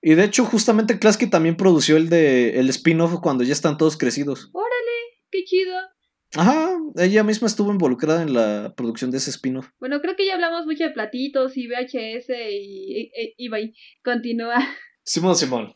Y 0.02 0.14
de 0.16 0.24
hecho, 0.24 0.46
justamente 0.46 1.00
Klasky 1.00 1.28
también 1.28 1.58
produció 1.58 1.98
el 1.98 2.08
de 2.10 2.60
el 2.60 2.70
spin-off 2.70 3.20
cuando 3.22 3.44
ya 3.44 3.54
están 3.54 3.78
todos 3.78 3.98
crecidos. 3.98 4.52
Qué 5.30 5.44
chido. 5.44 5.74
Ajá, 6.36 6.78
ella 6.98 7.24
misma 7.24 7.48
estuvo 7.48 7.72
involucrada 7.72 8.22
en 8.22 8.34
la 8.34 8.74
producción 8.76 9.12
de 9.12 9.18
ese 9.18 9.30
spin-off. 9.30 9.70
Bueno, 9.80 10.02
creo 10.02 10.16
que 10.16 10.26
ya 10.26 10.34
hablamos 10.34 10.66
mucho 10.66 10.84
de 10.84 10.92
platitos 10.92 11.56
y 11.56 11.68
VHS 11.68 12.30
y, 12.30 13.02
y, 13.02 13.12
y, 13.16 13.34
y 13.38 13.50
bye. 13.50 13.74
Continúa. 14.04 14.56
Simón 15.04 15.36
Simón. 15.36 15.76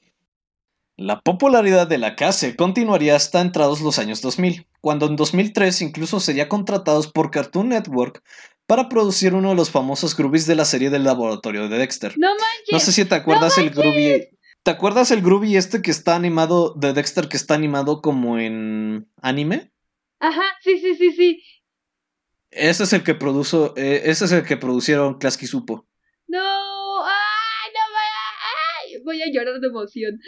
La 0.98 1.22
popularidad 1.22 1.88
de 1.88 1.98
la 1.98 2.16
casa 2.16 2.54
continuaría 2.56 3.16
hasta 3.16 3.42
entrados 3.42 3.82
los 3.82 3.98
años 3.98 4.22
2000, 4.22 4.68
cuando 4.82 5.08
en 5.08 5.16
2003 5.16 5.82
incluso 5.82 6.20
sería 6.20 6.48
contratados 6.48 7.08
por 7.08 7.32
Cartoon 7.32 7.70
Network 7.70 8.22
para 8.68 8.88
producir 8.88 9.34
uno 9.34 9.50
de 9.50 9.56
los 9.56 9.72
famosos 9.72 10.16
Groovies 10.16 10.46
de 10.46 10.56
la 10.56 10.66
serie 10.66 10.90
del 10.90 11.04
laboratorio 11.04 11.70
de 11.70 11.78
Dexter. 11.78 12.14
No 12.18 12.30
manches. 12.30 12.72
No 12.72 12.80
sé 12.80 12.92
si 12.92 13.06
te 13.06 13.16
acuerdas 13.16 13.58
el 13.58 13.72
Groovy. 13.72 14.30
¿Te 14.64 14.72
acuerdas 14.72 15.10
el 15.10 15.22
Groovy 15.22 15.58
este 15.58 15.82
que 15.82 15.90
está 15.90 16.16
animado 16.16 16.76
de 16.76 16.94
Dexter 16.94 17.28
que 17.28 17.38
está 17.38 17.56
animado 17.56 18.02
como 18.02 18.38
en 18.38 19.10
anime? 19.22 19.72
Ajá, 20.22 20.44
sí, 20.62 20.78
sí, 20.80 20.96
sí, 20.96 21.12
sí. 21.12 21.44
Ese 22.52 22.84
es 22.84 22.94
el 22.94 23.04
que 23.04 23.16
produjo, 23.16 23.74
eh, 23.76 24.04
ese 24.06 24.26
es 24.26 24.32
el 24.32 24.46
que 24.46 24.56
producieron 24.56 25.18
Klasky 25.18 25.48
Supo. 25.48 25.88
No. 26.28 27.04
Ay, 27.04 27.72
no 27.74 27.82
me. 27.94 28.96
Ay, 28.96 29.04
voy 29.04 29.22
a 29.24 29.32
llorar 29.32 29.60
de 29.60 29.68
emoción. 29.68 30.20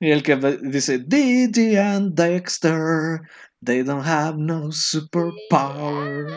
Y 0.00 0.10
el 0.10 0.22
que 0.22 0.36
dice 0.62 0.98
Didi 0.98 1.76
and 1.76 2.14
Dexter, 2.14 3.20
they 3.64 3.82
don't 3.82 4.04
have 4.04 4.36
no 4.38 4.72
superpowers. 4.72 6.32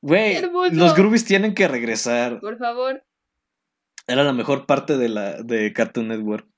Güey, 0.00 0.36
Hermoso. 0.36 0.74
los 0.74 0.94
Groovies 0.94 1.24
tienen 1.26 1.54
que 1.54 1.68
regresar. 1.68 2.40
Por 2.40 2.58
favor. 2.58 3.04
Era 4.06 4.24
la 4.24 4.32
mejor 4.32 4.64
parte 4.64 4.96
de 4.96 5.10
la 5.10 5.42
de 5.42 5.72
Cartoon 5.74 6.08
Network. 6.08 6.48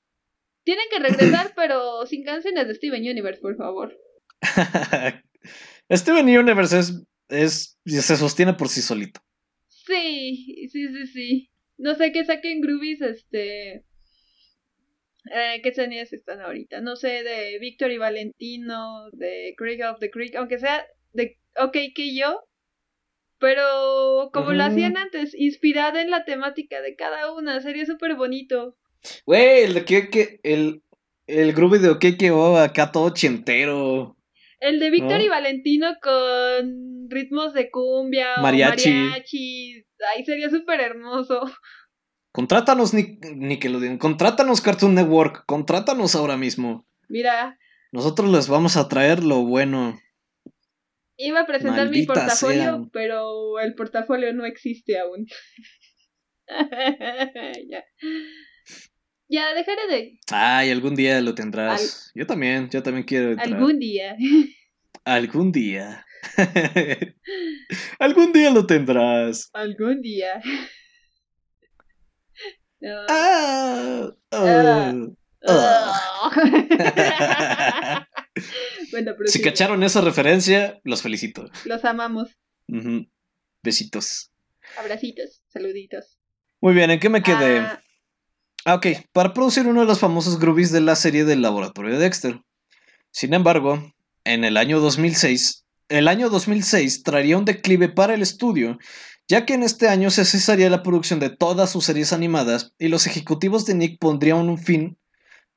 Tienen 0.63 0.85
que 0.89 0.99
regresar, 0.99 1.51
pero 1.55 2.05
sin 2.05 2.23
canciones 2.23 2.67
de 2.67 2.75
Steven 2.75 3.01
Universe, 3.01 3.41
por 3.41 3.57
favor. 3.57 3.93
Steven 5.91 6.25
Universe 6.25 6.79
es, 6.79 7.03
es 7.29 7.77
se 7.85 8.17
sostiene 8.17 8.53
por 8.53 8.69
sí 8.69 8.81
solito. 8.81 9.21
Sí, 9.67 10.67
sí, 10.71 10.87
sí, 10.87 11.07
sí. 11.07 11.49
No 11.77 11.95
sé 11.95 12.11
qué 12.11 12.23
saquen 12.23 12.61
Groovies, 12.61 13.01
este. 13.01 13.83
Eh, 15.33 15.61
¿Qué 15.63 15.73
series 15.73 16.13
están 16.13 16.41
ahorita? 16.41 16.81
No 16.81 16.95
sé, 16.95 17.23
de 17.23 17.59
Victor 17.59 17.91
y 17.91 17.97
Valentino, 17.97 19.09
de 19.11 19.53
Creek 19.57 19.81
of 19.83 19.99
the 19.99 20.09
Creek, 20.09 20.35
aunque 20.35 20.59
sea 20.59 20.85
de 21.13 21.37
OK 21.57 21.77
que 21.95 22.15
yo. 22.15 22.43
Pero 23.39 24.29
como 24.31 24.53
lo 24.53 24.63
hacían 24.63 24.97
antes, 24.97 25.33
inspirada 25.33 26.01
en 26.01 26.11
la 26.11 26.25
temática 26.25 26.79
de 26.81 26.95
cada 26.95 27.33
una, 27.33 27.59
sería 27.59 27.85
súper 27.87 28.15
bonito. 28.15 28.77
Güey, 29.25 29.63
el 29.63 29.83
el, 30.43 30.83
el 31.25 31.53
groovy 31.53 31.79
de 31.79 31.89
OK 31.89 32.05
que 32.19 32.29
va 32.29 32.63
acá 32.63 32.91
todo 32.91 33.05
ochentero. 33.05 34.15
El 34.61 34.79
de 34.79 34.89
Víctor 34.91 35.17
¿No? 35.17 35.21
y 35.23 35.27
Valentino 35.27 35.87
con 36.01 37.09
ritmos 37.09 37.53
de 37.53 37.69
cumbia 37.71 38.35
o 38.37 38.41
Mariachi. 38.41 38.89
mariachi. 38.91 39.85
Ay, 40.15 40.23
sería 40.23 40.49
súper 40.49 40.79
hermoso. 40.79 41.41
Contrátanos, 42.31 42.93
Nic- 42.93 43.35
Nickelodeon, 43.35 43.97
contrátanos 43.97 44.61
Cartoon 44.61 44.95
Network, 44.95 45.45
contrátanos 45.47 46.15
ahora 46.15 46.37
mismo. 46.37 46.87
Mira, 47.09 47.57
Nosotros 47.91 48.31
les 48.31 48.47
vamos 48.47 48.77
a 48.77 48.87
traer 48.87 49.21
lo 49.23 49.43
bueno. 49.43 49.99
iba 51.17 51.41
a 51.41 51.45
presentar 51.45 51.89
mi 51.89 52.05
portafolio, 52.05 52.89
pero 52.93 53.59
el 53.59 53.73
portafolio 53.75 54.31
no 54.33 54.45
existe 54.45 54.97
aún. 54.97 55.25
ya. 57.69 57.83
Ya, 59.31 59.53
dejaré 59.53 59.87
de. 59.87 60.19
Ay, 60.29 60.71
algún 60.71 60.93
día 60.93 61.21
lo 61.21 61.33
tendrás. 61.33 62.11
Yo 62.13 62.27
también, 62.27 62.69
yo 62.69 62.83
también 62.83 63.05
quiero 63.05 63.29
entrar. 63.29 63.47
Algún 63.47 63.79
día. 63.79 64.17
Algún 65.05 65.51
día. 65.53 66.05
algún 67.99 68.33
día 68.33 68.51
lo 68.51 68.67
tendrás. 68.67 69.49
Algún 69.53 70.01
día. 70.01 70.41
No. 72.83 72.97
Ah, 73.09 74.09
Ah. 74.31 74.91
bueno, 78.91 79.13
pero 79.15 79.27
Si 79.27 79.37
sí, 79.37 79.43
cacharon 79.43 79.83
esa 79.83 80.01
referencia, 80.01 80.81
los 80.83 81.03
felicito. 81.03 81.47
Los 81.65 81.85
amamos. 81.85 82.31
Ujú. 82.67 83.05
Besitos. 83.61 84.31
Abracitos, 84.79 85.43
saluditos. 85.47 86.17
Muy 86.59 86.73
bien, 86.73 86.89
¿en 86.89 86.99
qué 86.99 87.09
me 87.09 87.21
quedé? 87.21 87.59
Ah, 87.59 87.83
Ah, 88.63 88.75
ok, 88.75 88.87
para 89.11 89.33
producir 89.33 89.65
uno 89.65 89.81
de 89.81 89.87
los 89.87 89.99
famosos 89.99 90.39
groovies 90.39 90.71
de 90.71 90.81
la 90.81 90.95
serie 90.95 91.25
del 91.25 91.41
laboratorio 91.41 91.93
de 91.93 91.99
Dexter. 91.99 92.41
Sin 93.11 93.33
embargo, 93.33 93.91
en 94.23 94.43
el 94.43 94.55
año 94.55 94.79
2006, 94.79 95.65
el 95.89 96.07
año 96.07 96.29
2006 96.29 97.01
traería 97.03 97.37
un 97.37 97.45
declive 97.45 97.89
para 97.89 98.13
el 98.13 98.21
estudio, 98.21 98.77
ya 99.27 99.45
que 99.45 99.55
en 99.55 99.63
este 99.63 99.89
año 99.89 100.11
se 100.11 100.25
cesaría 100.25 100.69
la 100.69 100.83
producción 100.83 101.19
de 101.19 101.29
todas 101.29 101.71
sus 101.71 101.85
series 101.85 102.13
animadas 102.13 102.73
y 102.77 102.89
los 102.89 103.07
ejecutivos 103.07 103.65
de 103.65 103.73
Nick 103.73 103.99
pondrían 103.99 104.47
un 104.47 104.59
fin 104.59 104.97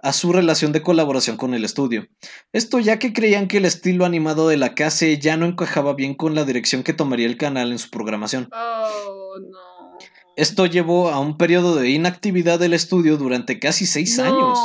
a 0.00 0.12
su 0.12 0.32
relación 0.32 0.72
de 0.72 0.82
colaboración 0.82 1.36
con 1.36 1.54
el 1.54 1.64
estudio. 1.64 2.08
Esto 2.52 2.78
ya 2.78 2.98
que 2.98 3.12
creían 3.12 3.48
que 3.48 3.58
el 3.58 3.64
estilo 3.64 4.04
animado 4.04 4.48
de 4.48 4.56
la 4.56 4.74
KC 4.74 5.18
ya 5.18 5.36
no 5.36 5.46
encajaba 5.46 5.94
bien 5.94 6.14
con 6.14 6.34
la 6.34 6.44
dirección 6.44 6.82
que 6.82 6.92
tomaría 6.92 7.26
el 7.26 7.36
canal 7.36 7.70
en 7.70 7.78
su 7.78 7.90
programación. 7.90 8.48
oh, 8.52 9.36
no. 9.40 9.63
Esto 10.36 10.66
llevó 10.66 11.10
a 11.10 11.20
un 11.20 11.36
periodo 11.36 11.76
de 11.76 11.90
inactividad 11.90 12.58
del 12.58 12.72
estudio 12.74 13.16
durante 13.16 13.58
casi 13.58 13.86
seis 13.86 14.18
No. 14.18 14.24
años. 14.24 14.58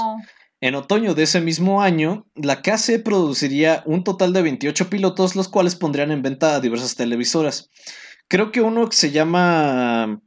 En 0.61 0.75
otoño 0.75 1.13
de 1.15 1.23
ese 1.23 1.39
mismo 1.39 1.81
año, 1.81 2.25
la 2.35 2.61
KC 2.61 2.99
produciría 3.03 3.81
un 3.85 4.03
total 4.03 4.33
de 4.33 4.41
28 4.41 4.89
pilotos, 4.89 5.35
los 5.37 5.47
cuales 5.47 5.75
pondrían 5.75 6.11
en 6.11 6.21
venta 6.21 6.55
a 6.55 6.59
diversas 6.59 6.95
televisoras. 6.95 7.69
Creo 8.27 8.51
que 8.51 8.59
uno 8.61 8.89
que 8.89 8.95
se 8.97 9.11
llama 9.11 10.21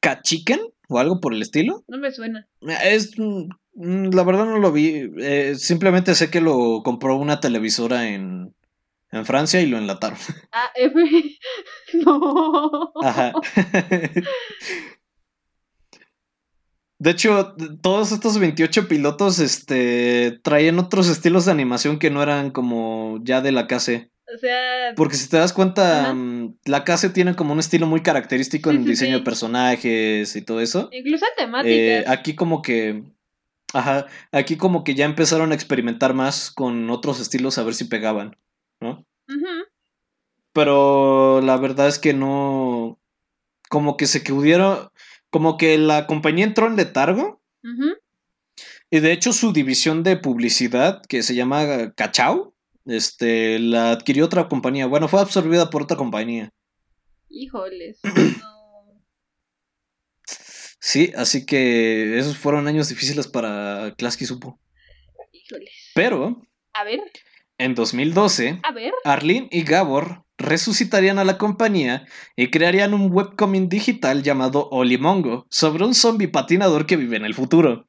K-Chicken 0.00 0.60
o 0.88 0.98
algo 0.98 1.20
por 1.20 1.34
el 1.34 1.42
estilo. 1.42 1.84
No 1.88 1.98
me 1.98 2.10
suena. 2.10 2.46
Es, 2.82 3.12
mm, 3.18 4.10
la 4.14 4.24
verdad 4.24 4.46
no 4.46 4.58
lo 4.58 4.72
vi. 4.72 5.10
eh, 5.18 5.54
simplemente 5.56 6.14
sé 6.14 6.30
que 6.30 6.40
lo 6.40 6.82
compró 6.82 7.16
una 7.16 7.40
televisora 7.40 8.08
en, 8.08 8.54
en 9.12 9.24
Francia 9.26 9.60
y 9.60 9.66
lo 9.66 9.78
enlataron. 9.78 10.18
Ah, 10.52 10.70
F. 10.74 11.38
no. 12.04 12.92
Ajá. 13.02 13.32
De 17.00 17.10
hecho, 17.10 17.54
todos 17.80 18.10
estos 18.10 18.38
28 18.40 18.88
pilotos 18.88 19.38
este, 19.38 20.40
traían 20.42 20.80
otros 20.80 21.08
estilos 21.08 21.44
de 21.44 21.52
animación 21.52 21.98
que 22.00 22.10
no 22.10 22.22
eran 22.22 22.50
como 22.50 23.20
ya 23.22 23.40
de 23.40 23.52
la 23.52 23.68
KC. 23.68 24.10
O 24.34 24.36
sea, 24.38 24.94
Porque 24.96 25.14
si 25.16 25.28
te 25.28 25.36
das 25.36 25.52
cuenta, 25.52 26.00
Ajá. 26.02 26.14
mm, 26.14 26.58
la 26.64 26.84
KC 26.84 27.10
tiene 27.14 27.36
como 27.36 27.52
un 27.52 27.60
estilo 27.60 27.86
muy 27.86 28.02
característico 28.02 28.70
Sí, 28.70 28.76
en 28.76 28.82
sí, 28.82 28.88
diseño 28.90 29.12
sí. 29.14 29.18
de 29.20 29.24
personajes 29.24 30.34
y 30.36 30.42
todo 30.42 30.60
eso. 30.60 30.88
incluso 30.92 31.24
temáticas. 31.36 31.72
Eh, 31.76 32.04
aquí 32.08 32.34
como 32.34 32.62
que... 32.62 33.04
Ajá, 33.74 34.06
aquí 34.32 34.56
como 34.56 34.82
que 34.82 34.94
ya 34.94 35.04
empezaron 35.04 35.52
a 35.52 35.54
experimentar 35.54 36.14
más 36.14 36.50
con 36.50 36.90
otros 36.90 37.20
estilos 37.20 37.58
a 37.58 37.62
ver 37.64 37.74
si 37.74 37.84
pegaban, 37.84 38.34
¿no? 38.80 39.06
Pero 40.52 41.40
la 41.42 41.56
verdad 41.56 41.88
es 41.88 41.98
que 41.98 42.14
no, 42.14 42.98
como 43.68 43.96
que 43.96 44.06
se 44.06 44.22
que 44.22 44.32
hubieron, 44.32 44.88
como 45.30 45.56
que 45.56 45.78
la 45.78 46.06
compañía 46.06 46.44
entró 46.44 46.66
en 46.66 46.76
letargo 46.76 47.40
y 48.90 49.00
de 49.00 49.12
hecho 49.12 49.32
su 49.32 49.52
división 49.52 50.02
de 50.02 50.16
publicidad 50.16 51.02
que 51.02 51.22
se 51.22 51.34
llama 51.34 51.92
Cachao, 51.94 52.54
este, 52.86 53.58
la 53.58 53.90
adquirió 53.92 54.24
otra 54.24 54.48
compañía, 54.48 54.86
bueno, 54.86 55.08
fue 55.08 55.20
absorbida 55.20 55.68
por 55.68 55.82
otra 55.82 55.96
compañía. 55.96 56.52
Híjoles. 57.28 58.00
No. 58.04 58.58
Sí, 60.80 61.12
así 61.16 61.44
que 61.44 62.18
esos 62.18 62.38
fueron 62.38 62.68
años 62.68 62.88
difíciles 62.88 63.26
para 63.26 63.94
Klasky 63.98 64.24
Supo. 64.24 64.60
Híjoles. 65.32 65.90
Pero 65.92 66.40
A 66.72 66.84
ver, 66.84 67.00
en 67.58 67.74
2012, 67.74 68.60
a 68.62 68.72
ver. 68.72 68.92
Arlene 69.04 69.48
y 69.50 69.62
Gabor 69.64 70.24
resucitarían 70.38 71.18
a 71.18 71.24
la 71.24 71.36
compañía 71.36 72.06
y 72.36 72.50
crearían 72.50 72.94
un 72.94 73.10
webcomic 73.12 73.68
digital 73.68 74.22
llamado 74.22 74.68
Olimongo 74.70 75.46
sobre 75.50 75.84
un 75.84 75.94
zombie 75.94 76.28
patinador 76.28 76.86
que 76.86 76.96
vive 76.96 77.16
en 77.16 77.24
el 77.24 77.34
futuro. 77.34 77.88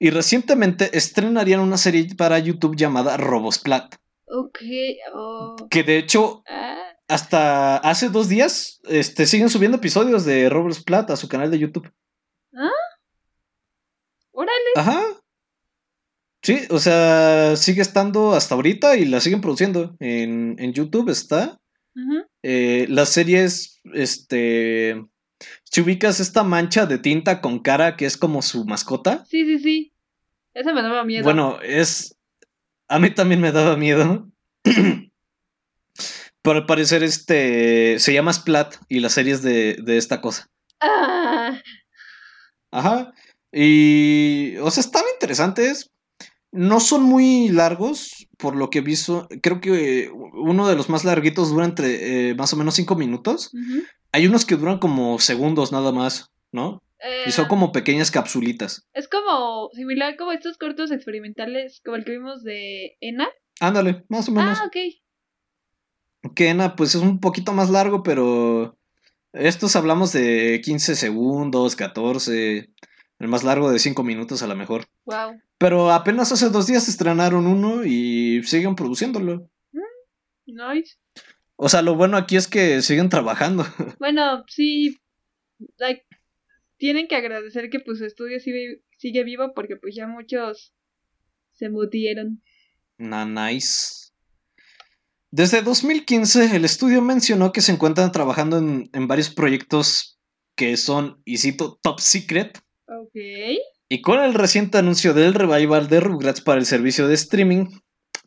Y 0.00 0.10
recientemente 0.10 0.90
estrenarían 0.98 1.60
una 1.60 1.76
serie 1.76 2.08
para 2.16 2.38
YouTube 2.40 2.76
llamada 2.76 3.16
Robosplat, 3.16 3.94
Ok. 4.26 4.58
Oh. 5.14 5.56
que 5.70 5.84
de 5.84 5.98
hecho 5.98 6.42
Ah, 6.48 6.80
hasta 7.06 7.76
hace 7.76 8.08
dos 8.08 8.28
días 8.28 8.80
este, 8.88 9.26
siguen 9.26 9.48
subiendo 9.50 9.76
episodios 9.76 10.24
de 10.24 10.48
Robosplat 10.48 11.10
a 11.10 11.16
su 11.16 11.28
canal 11.28 11.50
de 11.52 11.60
YouTube. 11.60 11.92
órale. 14.32 14.70
Ajá. 14.76 15.00
Sí, 16.44 16.60
o 16.70 16.78
sea, 16.78 17.56
sigue 17.56 17.82
estando 17.82 18.34
hasta 18.34 18.54
ahorita 18.54 18.96
y 18.96 19.06
la 19.06 19.20
siguen 19.20 19.40
produciendo. 19.40 19.96
En, 19.98 20.54
en 20.58 20.72
YouTube 20.74 21.08
está. 21.10 21.58
Ujú. 21.96 22.24
Eh, 22.42 22.86
la 22.90 23.06
serie 23.06 23.42
es, 23.44 23.80
este, 23.94 25.02
si 25.64 25.80
ubicas 25.80 26.20
esta 26.20 26.44
mancha 26.44 26.84
de 26.86 26.98
tinta 26.98 27.40
con 27.40 27.60
cara 27.60 27.96
que 27.96 28.04
es 28.04 28.16
como 28.18 28.42
su 28.42 28.64
mascota, 28.66 29.24
Sí, 29.26 29.44
sí, 29.46 29.58
sí. 29.58 29.92
Ese 30.52 30.72
me 30.72 30.82
daba 30.82 31.02
miedo. 31.04 31.24
bueno, 31.24 31.58
es, 31.62 32.16
a 32.88 32.98
mí 32.98 33.10
también 33.10 33.40
me 33.40 33.50
daba 33.50 33.76
miedo, 33.76 34.30
pero 36.42 36.58
al 36.58 36.66
parecer 36.66 37.02
este, 37.02 37.98
se 37.98 38.12
llama 38.12 38.32
Splat 38.32 38.76
y 38.88 39.00
la 39.00 39.08
serie 39.08 39.32
es 39.32 39.42
de, 39.42 39.78
de 39.82 39.96
esta 39.96 40.20
cosa. 40.20 40.48
Ah, 40.80 41.58
Ajá, 42.70 43.14
y, 43.52 44.56
o 44.58 44.70
sea, 44.70 44.80
están 44.82 45.04
interesantes, 45.14 45.90
no 46.54 46.78
son 46.78 47.02
muy 47.02 47.48
largos, 47.48 48.28
por 48.38 48.54
lo 48.54 48.70
que 48.70 48.78
he 48.78 48.82
visto, 48.82 49.26
creo 49.42 49.60
que 49.60 50.08
uno 50.12 50.68
de 50.68 50.76
los 50.76 50.88
más 50.88 51.04
larguitos 51.04 51.50
dura 51.50 51.64
entre 51.64 52.30
eh, 52.30 52.34
más 52.36 52.52
o 52.52 52.56
menos 52.56 52.76
cinco 52.76 52.94
minutos. 52.94 53.50
Hay 54.12 54.26
unos 54.28 54.44
que 54.44 54.54
duran 54.54 54.78
como 54.78 55.18
segundos 55.18 55.72
nada 55.72 55.90
más, 55.90 56.30
¿no? 56.52 56.80
Eh, 57.00 57.24
Y 57.26 57.32
son 57.32 57.48
como 57.48 57.72
pequeñas 57.72 58.12
capsulitas. 58.12 58.86
Es 58.92 59.08
como 59.08 59.68
similar 59.72 60.16
como 60.16 60.30
estos 60.30 60.56
cortos 60.56 60.92
experimentales 60.92 61.82
como 61.84 61.96
el 61.96 62.04
que 62.04 62.12
vimos 62.12 62.44
de 62.44 62.96
Ena. 63.00 63.28
Ándale, 63.58 64.04
más 64.08 64.28
o 64.28 64.32
menos. 64.32 64.58
Ah, 64.60 64.66
ok. 64.66 64.76
Kena, 66.36 66.76
pues 66.76 66.94
es 66.94 67.02
un 67.02 67.18
poquito 67.18 67.52
más 67.52 67.68
largo, 67.68 68.04
pero 68.04 68.78
estos 69.32 69.74
hablamos 69.74 70.12
de 70.12 70.60
15 70.64 70.94
segundos, 70.94 71.74
14, 71.74 72.70
el 73.18 73.28
más 73.28 73.42
largo 73.42 73.72
de 73.72 73.80
5 73.80 74.04
minutos 74.04 74.42
a 74.42 74.46
lo 74.46 74.54
mejor. 74.54 74.86
Wow. 75.04 75.40
Pero 75.64 75.90
apenas 75.90 76.30
hace 76.30 76.50
dos 76.50 76.66
días 76.66 76.90
estrenaron 76.90 77.46
uno 77.46 77.86
y 77.86 78.42
siguen 78.42 78.76
produciéndolo. 78.76 79.50
Nice. 80.44 80.98
O 81.56 81.70
sea, 81.70 81.80
lo 81.80 81.94
bueno 81.94 82.18
aquí 82.18 82.36
es 82.36 82.46
que 82.48 82.82
siguen 82.82 83.08
trabajando. 83.08 83.64
Bueno, 83.98 84.44
sí. 84.46 85.00
like, 85.78 86.04
tienen 86.76 87.08
que 87.08 87.16
agradecer 87.16 87.70
que 87.70 87.80
pues 87.80 87.96
su 87.96 88.04
estudio 88.04 88.40
sigue, 88.40 88.82
sigue 88.98 89.24
vivo 89.24 89.54
porque 89.54 89.76
pues 89.76 89.94
ya 89.94 90.06
muchos 90.06 90.74
se 91.54 91.70
mutieron. 91.70 92.42
Na, 92.98 93.24
nice. 93.24 94.12
Desde 95.30 95.62
2015, 95.62 96.56
el 96.56 96.66
estudio 96.66 97.00
mencionó 97.00 97.52
que 97.52 97.62
se 97.62 97.72
encuentran 97.72 98.12
trabajando 98.12 98.58
en, 98.58 98.90
en 98.92 99.08
varios 99.08 99.30
proyectos 99.30 100.20
que 100.56 100.76
son, 100.76 101.22
y 101.24 101.38
cito, 101.38 101.80
top 101.82 102.00
secret. 102.00 102.58
Ok. 102.86 103.14
Y 103.88 104.00
con 104.00 104.20
el 104.20 104.34
reciente 104.34 104.78
anuncio 104.78 105.14
del 105.14 105.34
revival 105.34 105.88
de 105.88 106.00
Rugrats 106.00 106.40
para 106.40 106.58
el 106.58 106.66
servicio 106.66 107.06
de 107.06 107.14
streaming, 107.14 107.66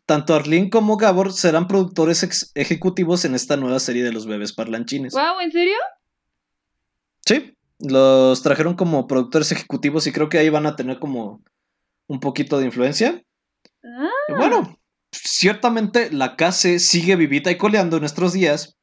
tanto 0.06 0.34
Arlene 0.34 0.70
como 0.70 0.96
Gabor 0.96 1.32
serán 1.32 1.66
productores 1.66 2.22
ex- 2.22 2.50
ejecutivos 2.54 3.24
en 3.24 3.34
esta 3.34 3.56
nueva 3.56 3.80
serie 3.80 4.04
de 4.04 4.12
los 4.12 4.26
bebés 4.26 4.52
parlanchines. 4.54 5.12
Wow, 5.12 5.40
¿en 5.42 5.52
serio? 5.52 5.74
Sí, 7.26 7.54
los 7.80 8.42
trajeron 8.42 8.74
como 8.74 9.06
productores 9.06 9.52
ejecutivos 9.52 10.06
y 10.06 10.12
creo 10.12 10.28
que 10.28 10.38
ahí 10.38 10.48
van 10.48 10.66
a 10.66 10.76
tener 10.76 10.98
como 10.98 11.42
un 12.06 12.20
poquito 12.20 12.58
de 12.58 12.66
influencia. 12.66 13.22
Ah, 13.84 14.08
Y 14.28 14.32
bueno, 14.34 14.78
ciertamente 15.12 16.10
la 16.10 16.36
KC 16.36 16.78
sigue 16.78 17.16
vivita 17.16 17.50
y 17.50 17.58
coleando 17.58 17.96
en 17.96 18.00
nuestros 18.02 18.32
días 18.32 18.76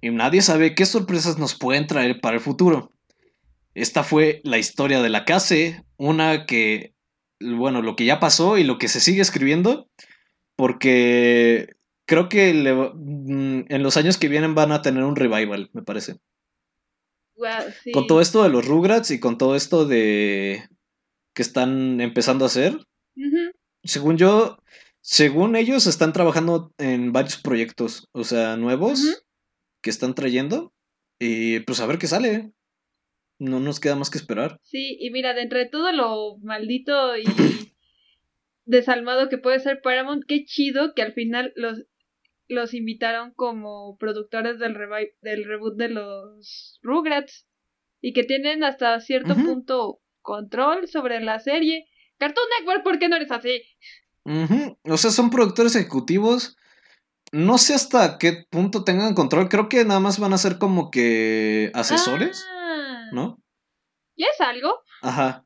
y 0.00 0.10
nadie 0.10 0.40
sabe 0.42 0.74
qué 0.74 0.86
sorpresas 0.86 1.38
nos 1.38 1.54
pueden 1.58 1.86
traer 1.86 2.20
para 2.20 2.36
el 2.36 2.42
futuro. 2.42 2.92
Esta 3.74 4.02
fue 4.02 4.40
la 4.44 4.58
historia 4.58 5.00
de 5.00 5.10
la 5.10 5.24
KC, 5.24 5.84
una 5.96 6.46
que, 6.46 6.94
bueno, 7.40 7.82
lo 7.82 7.96
que 7.96 8.04
ya 8.04 8.20
pasó 8.20 8.58
y 8.58 8.64
lo 8.64 8.78
que 8.78 8.88
se 8.88 9.00
sigue 9.00 9.22
escribiendo, 9.22 9.88
porque 10.56 11.76
creo 12.06 12.28
que 12.28 12.52
le 12.52 12.74
mm, 12.74 13.66
en 13.68 13.82
los 13.82 13.96
años 13.96 14.18
que 14.18 14.28
vienen 14.28 14.54
van 14.54 14.72
a 14.72 14.82
tener 14.82 15.04
un 15.04 15.16
revival, 15.16 15.70
me 15.72 15.82
parece. 15.82 16.16
Sí. 17.84 17.92
Con 17.92 18.06
todo 18.06 18.20
esto 18.20 18.42
de 18.42 18.50
los 18.50 18.66
Rugrats 18.66 19.10
y 19.10 19.20
con 19.20 19.38
todo 19.38 19.56
esto 19.56 19.86
de 19.86 20.68
que 21.34 21.42
están 21.42 22.00
empezando 22.00 22.44
a 22.44 22.48
hacer, 22.48 22.86
según 23.82 24.18
yo, 24.18 24.58
según 25.00 25.56
ellos 25.56 25.86
están 25.86 26.12
trabajando 26.12 26.74
en 26.76 27.12
varios 27.12 27.38
proyectos, 27.38 28.08
o 28.12 28.24
sea, 28.24 28.56
nuevos 28.56 29.22
que 29.80 29.90
están 29.90 30.14
trayendo 30.14 30.74
y 31.18 31.60
pues 31.60 31.80
a 31.80 31.86
ver 31.86 31.98
qué 31.98 32.06
sale. 32.06 32.52
No 33.40 33.58
nos 33.58 33.80
queda 33.80 33.96
más 33.96 34.10
que 34.10 34.18
esperar. 34.18 34.58
Sí, 34.62 34.98
y 35.00 35.10
mira, 35.10 35.32
dentro 35.32 35.58
de 35.58 35.64
todo 35.66 35.90
lo 35.92 36.36
maldito 36.42 37.16
y 37.16 37.24
desalmado 38.66 39.28
que 39.30 39.38
puede 39.38 39.58
ser 39.60 39.80
Paramount, 39.82 40.24
qué 40.28 40.44
chido 40.44 40.94
que 40.94 41.02
al 41.02 41.14
final 41.14 41.52
los, 41.56 41.82
los 42.48 42.74
invitaron 42.74 43.32
como 43.34 43.96
productores 43.96 44.58
del, 44.58 44.76
del 45.22 45.44
reboot 45.44 45.76
de 45.76 45.88
los 45.88 46.78
Rugrats 46.82 47.46
y 48.02 48.12
que 48.12 48.24
tienen 48.24 48.62
hasta 48.62 49.00
cierto 49.00 49.34
punto 49.34 50.00
control 50.20 50.86
sobre 50.86 51.20
la 51.20 51.38
serie. 51.40 51.86
Cartoon 52.18 52.46
Network, 52.58 52.84
¿por 52.84 52.98
qué 52.98 53.08
no 53.08 53.16
eres 53.16 53.30
así? 53.30 53.62
Ujú, 54.24 54.78
O 54.84 54.96
sea, 54.98 55.10
son 55.10 55.30
productores 55.30 55.74
ejecutivos. 55.76 56.58
No 57.32 57.58
sé 57.58 57.74
hasta 57.74 58.18
qué 58.18 58.44
punto 58.50 58.84
tengan 58.84 59.14
control. 59.14 59.48
Creo 59.48 59.68
que 59.68 59.84
nada 59.84 60.00
más 60.00 60.18
van 60.18 60.34
a 60.34 60.38
ser 60.38 60.58
como 60.58 60.90
que 60.90 61.70
asesores, 61.74 62.44
Ah, 62.48 62.59
¿no? 63.12 63.42
Ya 64.16 64.26
es 64.32 64.40
algo. 64.40 64.80
Ajá. 65.02 65.44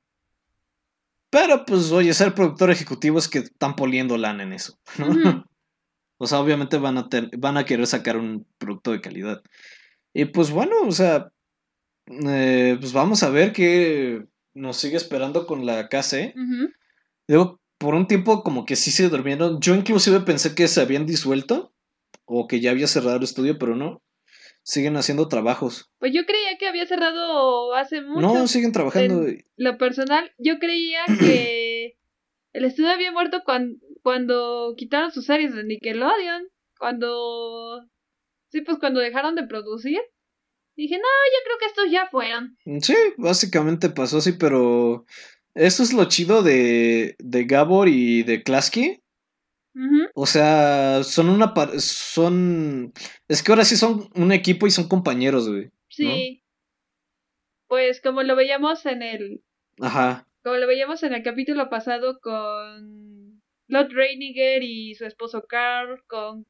Pero 1.31 1.65
pues, 1.65 1.91
oye, 1.91 2.15
ser 2.15 2.35
productor 2.35 2.71
ejecutivo 2.71 3.19
es 3.19 3.29
que 3.29 3.39
están 3.39 3.75
poliendo 3.75 4.17
lana 4.17 4.43
en 4.43 4.53
eso, 4.53 4.79
¿no? 4.99 5.07
O 6.17 6.29
sea, 6.29 6.39
obviamente 6.39 6.79
van 6.79 6.97
a, 6.97 7.09
van 7.37 7.57
a 7.57 7.65
querer 7.65 7.87
sacar 7.89 8.17
un 8.17 8.47
producto 8.57 8.93
de 8.93 9.01
calidad. 9.01 9.43
Y 10.15 10.27
pues 10.27 10.51
bueno, 10.51 10.77
o 10.87 10.93
sea, 10.93 11.33
eh, 12.07 12.77
pues 12.79 12.93
vamos 12.93 13.23
a 13.25 13.31
ver 13.31 13.53
qué 13.53 14.25
nos 14.55 14.77
sigue 14.77 14.97
esperando 14.97 15.47
con 15.47 15.67
la 15.67 15.89
KC. 15.89 16.35
Luego, 17.27 17.61
por 17.79 17.95
un 17.95 18.07
tiempo 18.07 18.43
como 18.43 18.65
que 18.65 18.77
sí 18.77 18.91
se 18.91 19.09
durmieron. 19.09 19.61
Yo 19.61 19.75
inclusive 19.75 20.21
pensé 20.21 20.55
que 20.55 20.69
se 20.69 20.81
habían 20.81 21.05
disuelto 21.05 21.75
o 22.25 22.47
que 22.47 22.61
ya 22.61 22.71
había 22.71 22.87
cerrado 22.87 23.17
el 23.17 23.25
estudio, 23.25 23.59
pero 23.59 23.75
no. 23.75 24.01
Siguen 24.65 24.97
haciendo 24.97 25.29
trabajos. 25.29 25.91
Pues 25.99 26.13
yo 26.15 26.25
creía 26.25 26.57
que 26.59 26.67
había 26.67 26.87
cerrado 26.87 27.75
hace 27.75 28.01
mucho. 28.01 28.21
No, 28.21 28.47
siguen 28.49 28.73
trabajando. 28.73 29.27
lo 29.57 29.79
personal, 29.79 30.33
yo 30.39 30.59
creía 30.59 31.01
que 31.21 31.99
el 32.55 32.65
estudio 32.65 32.91
había 32.91 33.13
muerto 33.13 33.43
cuando, 33.45 33.77
cuando 34.03 34.75
quitaron 34.77 35.13
sus 35.13 35.27
series 35.27 35.55
de 35.55 35.65
Nickelodeon. 35.65 36.49
Cuando. 36.79 37.83
Sí, 38.49 38.63
pues 38.63 38.79
cuando 38.79 39.01
dejaron 39.01 39.35
de 39.35 39.47
producir. 39.47 40.01
Dije, 40.77 40.97
no, 40.97 41.03
yo 41.03 41.45
creo 41.45 41.59
que 41.59 41.67
estos 41.67 41.91
ya 41.91 42.09
fueron. 42.11 42.57
Sí, 42.81 42.97
básicamente 43.17 43.91
pasó 43.91 44.19
así, 44.19 44.33
pero 44.33 45.05
eso 45.55 45.83
es 45.83 45.93
lo 45.93 46.07
chido 46.07 46.43
de, 46.43 47.17
de 47.19 47.45
Gabor 47.45 47.89
y 47.89 48.23
de 48.23 48.43
Klasky. 48.43 49.04
O 50.15 50.27
sea, 50.27 51.03
son 51.03 51.29
una 51.29 51.53
par- 51.53 51.81
son 51.81 52.93
es 53.29 53.43
que 53.43 53.53
ahora 53.53 53.65
sí 53.65 53.77
son 53.77 54.09
un 54.15 54.33
equipo 54.33 54.67
y 54.67 54.71
son 54.71 54.89
compañeros, 54.89 55.49
güey. 55.49 55.71
Sí. 55.89 56.45
Pues 57.67 58.01
como 58.01 58.23
lo 58.23 58.37
veíamos 58.37 58.87
en 58.87 59.03
el. 59.03 59.43
Ajá. 59.81 60.29
Como 60.43 60.57
lo 60.57 60.67
veíamos 60.67 61.03
en 61.03 61.15
el 61.15 61.23
capítulo 61.23 61.69
pasado 61.71 62.21
con 62.21 63.43
Lord 63.67 63.91
Reiniger 63.93 64.63
y 64.63 64.95
su 64.95 65.07
esposo 65.07 65.45
Carl, 65.49 66.03
con 66.07 66.47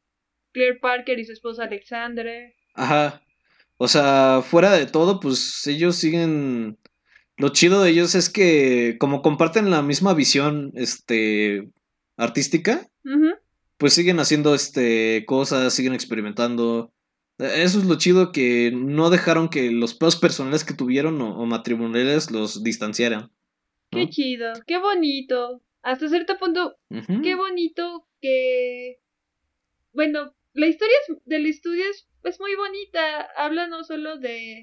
Claire 0.52 0.78
Parker 0.80 1.18
y 1.18 1.24
su 1.24 1.32
esposo 1.32 1.62
Alexandre. 1.62 2.56
Ajá. 2.74 3.22
O 3.76 3.88
sea, 3.88 4.42
fuera 4.44 4.72
de 4.72 4.86
todo, 4.86 5.20
pues 5.20 5.66
ellos 5.66 5.96
siguen. 5.96 6.78
Lo 7.36 7.48
chido 7.48 7.82
de 7.82 7.90
ellos 7.90 8.14
es 8.14 8.28
que, 8.30 8.96
como 9.00 9.22
comparten 9.22 9.70
la 9.70 9.82
misma 9.82 10.14
visión, 10.14 10.70
este, 10.74 11.68
artística, 12.16 12.88
pues 13.76 13.92
siguen 13.94 14.18
haciendo, 14.20 14.54
este, 14.54 15.24
cosas, 15.26 15.74
siguen 15.74 15.94
experimentando. 15.94 16.92
Eh, 17.38 17.62
Eso 17.64 17.78
es 17.80 17.84
lo 17.86 17.96
chido 17.96 18.30
que 18.32 18.70
no 18.74 19.10
dejaron 19.10 19.48
que 19.48 19.70
los 19.70 19.94
pedos 19.94 20.16
personales 20.16 20.64
que 20.64 20.74
tuvieron 20.74 21.20
o, 21.20 21.36
o 21.38 21.46
matrimoniales 21.46 22.30
los 22.30 22.62
distanciaran. 22.62 23.30
Qué 23.90 24.08
chido, 24.08 24.52
qué 24.66 24.78
bonito. 24.78 25.62
Hasta 25.82 26.08
cierto 26.08 26.38
punto, 26.38 26.76
qué 27.22 27.34
bonito 27.34 28.06
que... 28.20 29.00
Bueno, 29.92 30.34
la 30.54 30.66
historia 30.66 30.94
es- 31.08 31.16
del 31.26 31.46
estudio 31.46 31.84
es, 31.90 32.08
es 32.24 32.40
muy 32.40 32.54
bonita. 32.56 33.20
Habla 33.36 33.66
no 33.68 33.84
solo 33.84 34.16
de... 34.18 34.62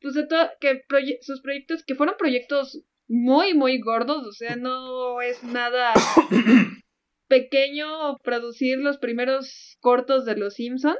Pues 0.00 0.14
de 0.14 0.26
todo... 0.26 0.48
Que 0.60 0.82
proye- 0.88 1.18
sus 1.20 1.40
proyectos, 1.42 1.84
que 1.84 1.94
fueron 1.94 2.14
proyectos 2.18 2.82
muy, 3.08 3.54
muy 3.54 3.80
gordos. 3.80 4.26
O 4.26 4.32
sea, 4.32 4.56
no 4.56 5.20
es 5.20 5.42
nada 5.42 5.92
pequeño 7.28 8.18
producir 8.18 8.78
los 8.78 8.98
primeros 8.98 9.76
cortos 9.80 10.24
de 10.24 10.36
Los 10.36 10.54
Simpson. 10.54 10.96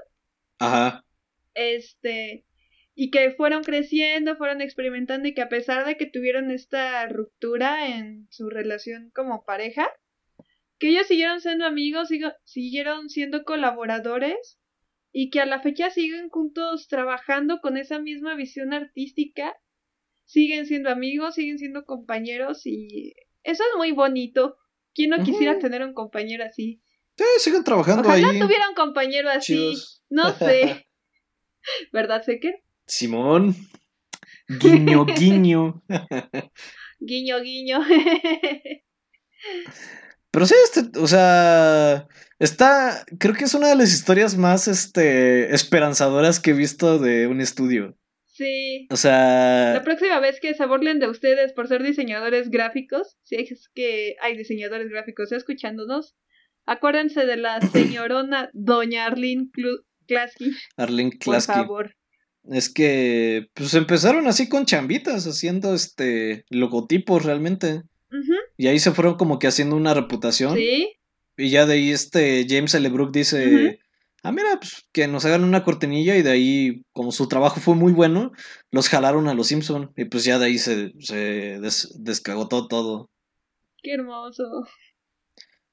Ajá. 0.58 1.04
Este... 1.54 2.44
Y 3.00 3.12
que 3.12 3.30
fueron 3.30 3.62
creciendo, 3.62 4.36
fueron 4.36 4.60
experimentando 4.60 5.28
y 5.28 5.34
que 5.34 5.42
a 5.42 5.48
pesar 5.48 5.86
de 5.86 5.96
que 5.96 6.06
tuvieron 6.06 6.50
esta 6.50 7.06
ruptura 7.06 7.86
en 7.96 8.26
su 8.28 8.50
relación 8.50 9.12
como 9.14 9.44
pareja, 9.44 9.88
que 10.78 10.88
ellos 10.88 11.06
siguieron 11.06 11.40
siendo 11.40 11.64
amigos, 11.64 12.08
siguieron 12.42 13.08
siendo 13.08 13.44
colaboradores 13.44 14.58
y 15.12 15.30
que 15.30 15.40
a 15.40 15.46
la 15.46 15.60
fecha 15.60 15.90
siguen 15.90 16.28
juntos 16.28 16.88
trabajando 16.88 17.60
con 17.60 17.76
esa 17.76 17.98
misma 17.98 18.34
visión 18.34 18.72
artística, 18.72 19.56
siguen 20.28 20.66
siendo 20.66 20.90
amigos, 20.90 21.34
siguen 21.34 21.58
siendo 21.58 21.84
compañeros 21.84 22.66
y 22.66 23.14
eso 23.42 23.64
es 23.64 23.76
muy 23.76 23.92
bonito. 23.92 24.58
¿Quién 24.94 25.10
no 25.10 25.24
quisiera 25.24 25.58
tener 25.58 25.82
un 25.82 25.94
compañero 25.94 26.44
así? 26.44 26.80
Sí, 27.16 27.24
siguen 27.38 27.64
trabajando 27.64 28.02
Ojalá 28.02 28.28
ahí. 28.30 28.38
tuviera 28.38 28.68
un 28.68 28.74
compañero 28.74 29.30
así. 29.30 29.54
Chidos. 29.54 30.02
No 30.08 30.32
sé. 30.34 30.86
¿Verdad, 31.92 32.22
Seker? 32.22 32.62
Simón. 32.86 33.56
Guiño, 34.48 35.04
guiño. 35.04 35.82
Guiño, 37.00 37.40
guiño. 37.40 37.80
Pero 40.30 40.46
sí, 40.46 40.54
este, 40.64 40.98
o 40.98 41.06
sea, 41.06 42.06
está, 42.38 43.04
creo 43.18 43.34
que 43.34 43.44
es 43.44 43.54
una 43.54 43.68
de 43.68 43.76
las 43.76 43.92
historias 43.92 44.36
más, 44.36 44.68
este, 44.68 45.54
esperanzadoras 45.54 46.40
que 46.40 46.50
he 46.50 46.54
visto 46.54 46.98
de 46.98 47.26
un 47.26 47.40
estudio. 47.40 47.97
Sí. 48.38 48.86
O 48.90 48.96
sea, 48.96 49.72
La 49.74 49.82
próxima 49.84 50.20
vez 50.20 50.40
que 50.40 50.54
se 50.54 50.64
burlen 50.66 50.98
de 51.00 51.08
ustedes 51.08 51.52
por 51.52 51.68
ser 51.68 51.82
diseñadores 51.82 52.48
gráficos, 52.50 53.16
si 53.24 53.34
es 53.36 53.68
que 53.74 54.16
hay 54.22 54.36
diseñadores 54.36 54.88
gráficos 54.88 55.32
escuchándonos, 55.32 56.14
acuérdense 56.64 57.26
de 57.26 57.36
la 57.36 57.60
señorona 57.72 58.50
Doña 58.52 59.06
Arlene 59.06 59.48
Clu- 59.52 59.84
Klasky, 60.06 60.52
Arlene 60.76 61.10
por 61.10 61.18
Klasky. 61.18 61.52
favor. 61.52 61.94
Es 62.50 62.72
que, 62.72 63.48
pues 63.52 63.74
empezaron 63.74 64.26
así 64.26 64.48
con 64.48 64.64
chambitas, 64.64 65.26
haciendo, 65.26 65.74
este, 65.74 66.44
logotipos 66.48 67.24
realmente. 67.24 67.82
Y 68.56 68.68
ahí 68.68 68.78
se 68.78 68.92
fueron 68.92 69.16
como 69.16 69.38
que 69.38 69.48
haciendo 69.48 69.76
una 69.76 69.92
reputación. 69.92 70.56
Sí, 70.56 70.94
Y 71.36 71.50
ya 71.50 71.66
de 71.66 71.74
ahí, 71.74 71.90
este, 71.90 72.46
James 72.48 72.74
L. 72.74 72.88
Brook 72.88 73.12
dice. 73.12 73.80
Ah, 74.22 74.32
mira, 74.32 74.58
pues 74.58 74.86
que 74.92 75.06
nos 75.08 75.24
hagan 75.24 75.44
una 75.44 75.64
cortinilla 75.64 76.16
y 76.16 76.22
de 76.22 76.30
ahí, 76.30 76.82
como 76.92 77.12
su 77.12 77.28
trabajo 77.28 77.60
fue 77.60 77.74
muy 77.74 77.92
bueno, 77.92 78.32
los 78.70 78.88
jalaron 78.88 79.28
a 79.28 79.34
los 79.34 79.48
Simpson 79.48 79.92
y 79.96 80.04
pues 80.06 80.24
ya 80.24 80.38
de 80.38 80.46
ahí 80.46 80.58
se, 80.58 80.92
se 81.00 81.60
des- 81.60 81.94
descagotó 81.98 82.68
todo. 82.68 83.10
qué 83.82 83.94
hermoso. 83.94 84.44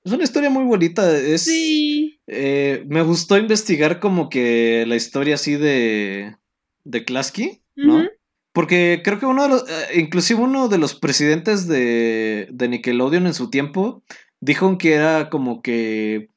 Es 0.03 0.11
una 0.11 0.23
historia 0.23 0.49
muy 0.51 0.63
bonita, 0.65 1.17
es... 1.17 1.45
Sí, 1.45 2.19
eh, 2.27 2.83
me 2.87 3.01
gustó 3.01 3.37
investigar 3.37 3.99
como 3.99 4.29
que 4.29 4.85
la 4.87 4.95
historia 4.95 5.35
así 5.35 5.55
de, 5.55 6.35
de 6.83 7.05
Klasky, 7.05 7.63
¿no? 7.75 8.07
Porque 8.53 9.01
creo 9.03 9.19
que 9.19 9.25
uno 9.25 9.43
de 9.43 9.49
los, 9.49 9.69
eh, 9.69 9.99
inclusive 9.99 10.39
uno 10.41 10.67
de 10.69 10.77
los 10.77 10.95
presidentes 10.95 11.67
de, 11.67 12.47
de 12.51 12.67
Nickelodeon 12.69 13.25
en 13.25 13.33
su 13.33 13.49
tiempo 13.49 14.03
dijo 14.39 14.77
que 14.77 14.93
era 14.93 15.29
como 15.31 15.61
que 15.61 16.29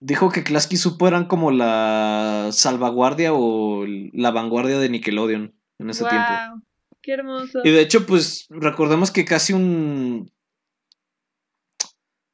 dijo 0.00 0.30
que 0.30 0.44
Klasky 0.44 0.76
Supo 0.76 1.08
eran 1.08 1.26
como 1.26 1.50
la 1.50 2.48
salvaguardia 2.52 3.32
o 3.32 3.84
la 3.86 4.30
vanguardia 4.30 4.78
de 4.78 4.88
Nickelodeon 4.88 5.54
en 5.78 5.90
ese 5.90 6.04
tiempo. 6.04 6.30
wow, 6.30 6.62
qué 7.02 7.12
hermoso. 7.12 7.60
Y 7.64 7.70
de 7.70 7.80
hecho, 7.80 8.06
pues 8.06 8.46
recordemos 8.50 9.10
que 9.10 9.24
casi 9.24 9.52
un 9.52 10.30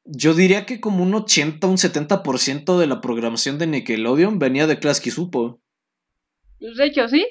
yo 0.05 0.35
diría 0.35 0.65
que 0.65 0.79
como 0.79 1.03
un 1.03 1.13
80, 1.15 1.65
un 1.67 1.77
70% 1.77 2.77
de 2.77 2.87
la 2.87 3.01
programación 3.01 3.57
de 3.57 3.67
Nickelodeon 3.67 4.37
venía 4.37 4.67
de 4.67 4.79
Klasky 4.79 5.09
Supo. 5.09 5.59
Pues, 6.59 6.77
De 6.77 6.85
hecho, 6.85 7.07
sí. 7.07 7.25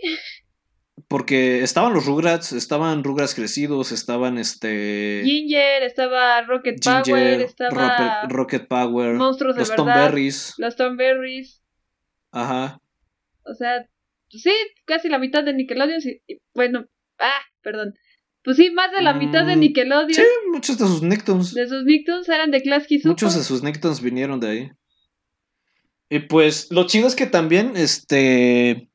Porque 1.09 1.63
estaban 1.63 1.93
los 1.93 2.07
Rugrats, 2.07 2.53
estaban 2.53 3.03
Rugrats 3.03 3.35
crecidos, 3.35 3.91
estaban 3.91 4.39
este. 4.39 5.23
Ginger, 5.25 5.83
estaba 5.83 6.43
Rocket 6.43 6.83
Power, 6.83 7.41
estaba 7.41 7.71
Rocket, 7.71 8.33
Rocket 8.33 8.69
Power, 8.69 9.15
Monstruos 9.15 9.57
de 9.57 9.61
los 9.63 9.75
Tom 9.75 9.87
Verdad, 9.87 10.05
Berries. 10.05 10.55
los 10.59 10.77
Tom 10.77 10.97
Berries. 10.97 11.63
Ajá. 12.31 12.81
O 13.45 13.55
sea, 13.55 13.89
sí, 14.29 14.53
casi 14.85 15.09
la 15.09 15.19
mitad 15.19 15.43
de 15.43 15.53
Nickelodeon. 15.53 16.01
bueno, 16.55 16.87
ah, 17.19 17.41
perdón. 17.61 17.95
Pues 18.45 18.59
sí, 18.59 18.71
más 18.71 18.93
de 18.93 19.01
la 19.03 19.15
mitad 19.15 19.47
de 19.47 19.57
mm, 19.57 19.61
Nickelodeon. 19.61 20.13
Sí, 20.13 20.23
muchos 20.53 20.79
de 20.79 20.87
sus 20.87 21.03
Nicktoons. 21.03 21.55
De 21.55 21.67
sus 21.67 21.85
Nicktoons 21.85 22.29
eran 22.29 22.51
de 22.51 22.63
Klasky 22.63 22.99
Super. 22.99 23.11
Muchos 23.11 23.37
de 23.37 23.43
sus 23.43 23.63
Nicktoons 23.63 24.01
vinieron 24.01 24.39
de 24.39 24.49
ahí. 24.49 24.71
Y 26.11 26.21
pues 26.21 26.71
lo 26.71 26.87
chido 26.87 27.09
es 27.09 27.17
que 27.17 27.27
también, 27.27 27.73
este, 27.77 28.91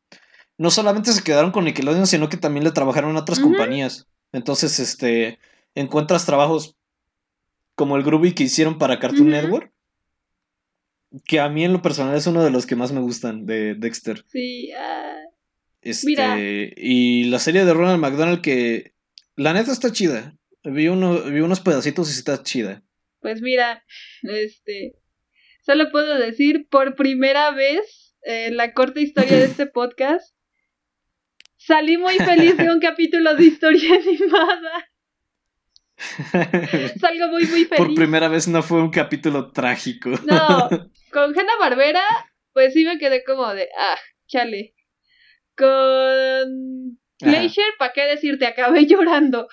no 0.60 0.72
solamente 0.72 1.14
se 1.14 1.24
quedaron 1.24 1.52
con 1.52 1.64
Nickelodeon, 1.64 2.06
sino 2.06 2.28
que 2.28 2.36
también 2.36 2.66
le 2.66 2.72
trabajaron 2.72 3.16
a 3.16 3.22
otras 3.22 3.40
compañías. 3.40 4.08
Entonces, 4.34 4.78
este, 4.80 5.40
encuentras 5.74 6.26
trabajos 6.26 6.76
como 7.76 7.96
el 7.96 8.04
Groovy 8.04 8.34
que 8.34 8.44
hicieron 8.44 8.78
para 8.78 9.00
Cartoon 9.00 9.30
Network. 9.30 9.72
Que 11.24 11.40
a 11.40 11.48
mí 11.48 11.64
en 11.64 11.72
lo 11.72 11.82
personal 11.82 12.16
es 12.18 12.28
uno 12.28 12.44
de 12.44 12.52
los 12.52 12.66
que 12.66 12.76
más 12.76 12.92
me 12.92 13.00
gustan 13.00 13.46
de 13.46 13.74
Dexter. 13.74 14.26
Sí, 14.28 14.74
ah. 14.74 15.16
Este, 15.82 16.74
y 16.76 17.24
la 17.24 17.40
serie 17.40 17.64
de 17.64 17.74
Ronald 17.74 18.02
McDonald 18.02 18.42
que 18.42 18.94
la 19.38 19.54
neta 19.54 19.72
está 19.72 19.94
chida. 19.94 20.38
Vi, 20.66 20.90
uno, 20.90 21.22
vi 21.22 21.40
unos 21.40 21.62
pedacitos 21.62 22.10
y 22.10 22.20
está 22.20 22.44
chida. 22.44 22.84
Pues 23.22 23.42
mira, 23.42 23.86
este, 24.24 24.96
solo 25.66 25.90
puedo 25.90 26.20
decir 26.20 26.68
por 26.70 26.96
primera 26.96 27.52
vez 27.52 28.14
en 28.24 28.58
la 28.58 28.74
corta 28.74 29.00
historia 29.00 29.38
de 29.38 29.46
este 29.46 29.66
podcast, 29.66 30.36
salí 31.60 31.98
muy 31.98 32.16
feliz 32.16 32.58
de 32.58 32.72
un 32.72 32.80
capítulo 32.90 33.36
de 33.36 33.46
historia 33.46 33.96
animada. 33.96 34.90
Salgo 37.00 37.28
muy, 37.28 37.46
muy 37.46 37.66
feliz. 37.66 37.78
Por 37.78 37.94
primera 37.94 38.30
vez 38.30 38.48
no 38.48 38.64
fue 38.64 38.82
un 38.82 38.90
capítulo 38.90 39.52
trágico. 39.52 40.10
No, 40.26 40.70
con 41.12 41.38
Hanna 41.38 41.58
Barbera, 41.60 42.02
pues 42.54 42.74
sí 42.74 42.86
me 42.86 42.98
quedé 42.98 43.24
como 43.24 43.54
de, 43.54 43.68
ah, 43.78 43.98
chale. 44.28 44.74
Con 45.58 46.98
Glacier, 47.20 47.74
¿para 47.78 47.92
qué 47.92 48.04
decirte? 48.04 48.46
Acabé 48.46 48.86
llorando. 48.86 49.50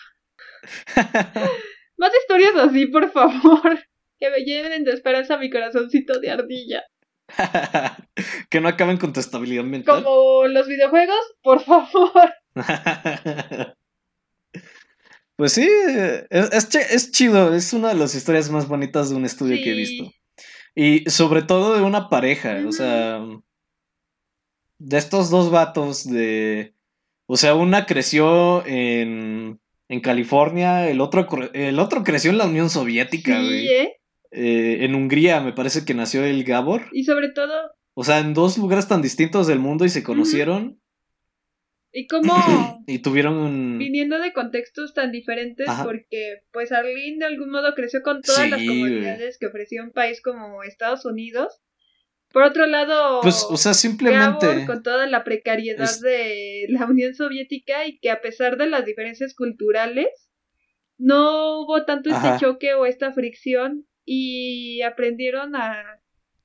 Más 1.96 2.12
historias 2.14 2.54
así, 2.54 2.86
por 2.86 3.10
favor. 3.10 3.80
Que 4.20 4.30
me 4.30 4.44
lleven 4.44 4.84
de 4.84 4.92
esperanza 4.92 5.36
mi 5.36 5.50
corazoncito 5.50 6.20
de 6.20 6.30
ardilla. 6.30 6.84
que 8.50 8.60
no 8.60 8.68
acaben 8.68 8.96
con 8.96 9.12
tu 9.12 9.20
estabilidad 9.20 9.64
mental. 9.64 10.02
Como 10.02 10.46
los 10.46 10.66
videojuegos, 10.66 11.34
por 11.42 11.60
favor. 11.60 12.34
pues 15.36 15.52
sí, 15.52 15.68
es, 16.30 17.10
chido. 17.10 17.54
Es 17.54 17.72
una 17.72 17.88
de 17.88 17.94
las 17.94 18.14
historias 18.14 18.50
más 18.50 18.68
bonitas 18.68 19.10
de 19.10 19.16
un 19.16 19.24
estudio 19.24 19.56
que 19.56 19.70
he 19.70 19.76
visto. 19.76 20.12
Y 20.74 21.08
sobre 21.10 21.42
todo 21.42 21.74
de 21.74 21.82
una 21.82 22.08
pareja. 22.08 22.62
O 22.66 22.72
sea, 22.72 23.20
de 24.78 24.98
estos 24.98 25.30
dos 25.30 25.50
vatos 25.50 26.08
de... 26.08 26.74
O 27.28 27.36
sea, 27.36 27.54
una 27.54 27.86
creció 27.86 28.64
en, 28.66 29.58
en 29.88 30.00
California, 30.00 30.88
el 30.88 31.00
otro, 31.00 31.26
el 31.54 31.78
otro 31.80 32.04
creció 32.04 32.30
en 32.30 32.38
la 32.38 32.46
Unión 32.46 32.70
Soviética, 32.70 33.40
sí, 33.40 33.68
¿eh? 33.68 33.96
¿Eh? 34.36 34.84
en 34.84 34.94
Hungría 34.94 35.40
me 35.40 35.52
parece 35.52 35.84
que 35.84 35.94
nació 35.94 36.24
el 36.24 36.44
Gabor. 36.44 36.82
Y 36.92 37.04
sobre 37.04 37.30
todo... 37.30 37.52
O 37.94 38.04
sea, 38.04 38.18
en 38.18 38.34
dos 38.34 38.58
lugares 38.58 38.88
tan 38.88 39.02
distintos 39.02 39.46
del 39.46 39.58
mundo 39.58 39.84
y 39.84 39.88
se 39.88 40.02
conocieron. 40.02 40.80
Y 41.92 42.06
como... 42.06 42.34
y 42.86 42.98
tuvieron 42.98 43.78
Viniendo 43.78 44.18
de 44.18 44.32
contextos 44.32 44.94
tan 44.94 45.12
diferentes 45.12 45.66
porque 45.82 46.42
pues 46.52 46.72
Arlene 46.72 47.18
de 47.18 47.24
algún 47.24 47.50
modo 47.50 47.74
creció 47.74 48.02
con 48.02 48.20
todas 48.22 48.50
las 48.50 48.60
comunidades 48.60 49.38
que 49.38 49.46
ofrecía 49.46 49.82
un 49.82 49.92
país 49.92 50.20
como 50.20 50.62
Estados 50.62 51.04
Unidos 51.04 51.62
por 52.32 52.42
otro 52.42 52.66
lado, 52.66 53.20
pues, 53.22 53.46
o 53.48 53.56
sea, 53.56 53.72
simplemente 53.72 54.66
con 54.66 54.82
toda 54.82 55.06
la 55.06 55.24
precariedad 55.24 55.88
de 56.02 56.66
la 56.68 56.84
Unión 56.84 57.14
Soviética 57.14 57.86
y 57.86 57.98
que 57.98 58.10
a 58.10 58.20
pesar 58.20 58.58
de 58.58 58.66
las 58.66 58.84
diferencias 58.84 59.34
culturales, 59.34 60.08
no 60.98 61.60
hubo 61.60 61.84
tanto 61.84 62.10
este 62.10 62.36
choque 62.38 62.74
o 62.74 62.84
esta 62.84 63.12
fricción 63.12 63.86
y 64.06 64.80
aprendieron 64.82 65.54
a 65.56 66.00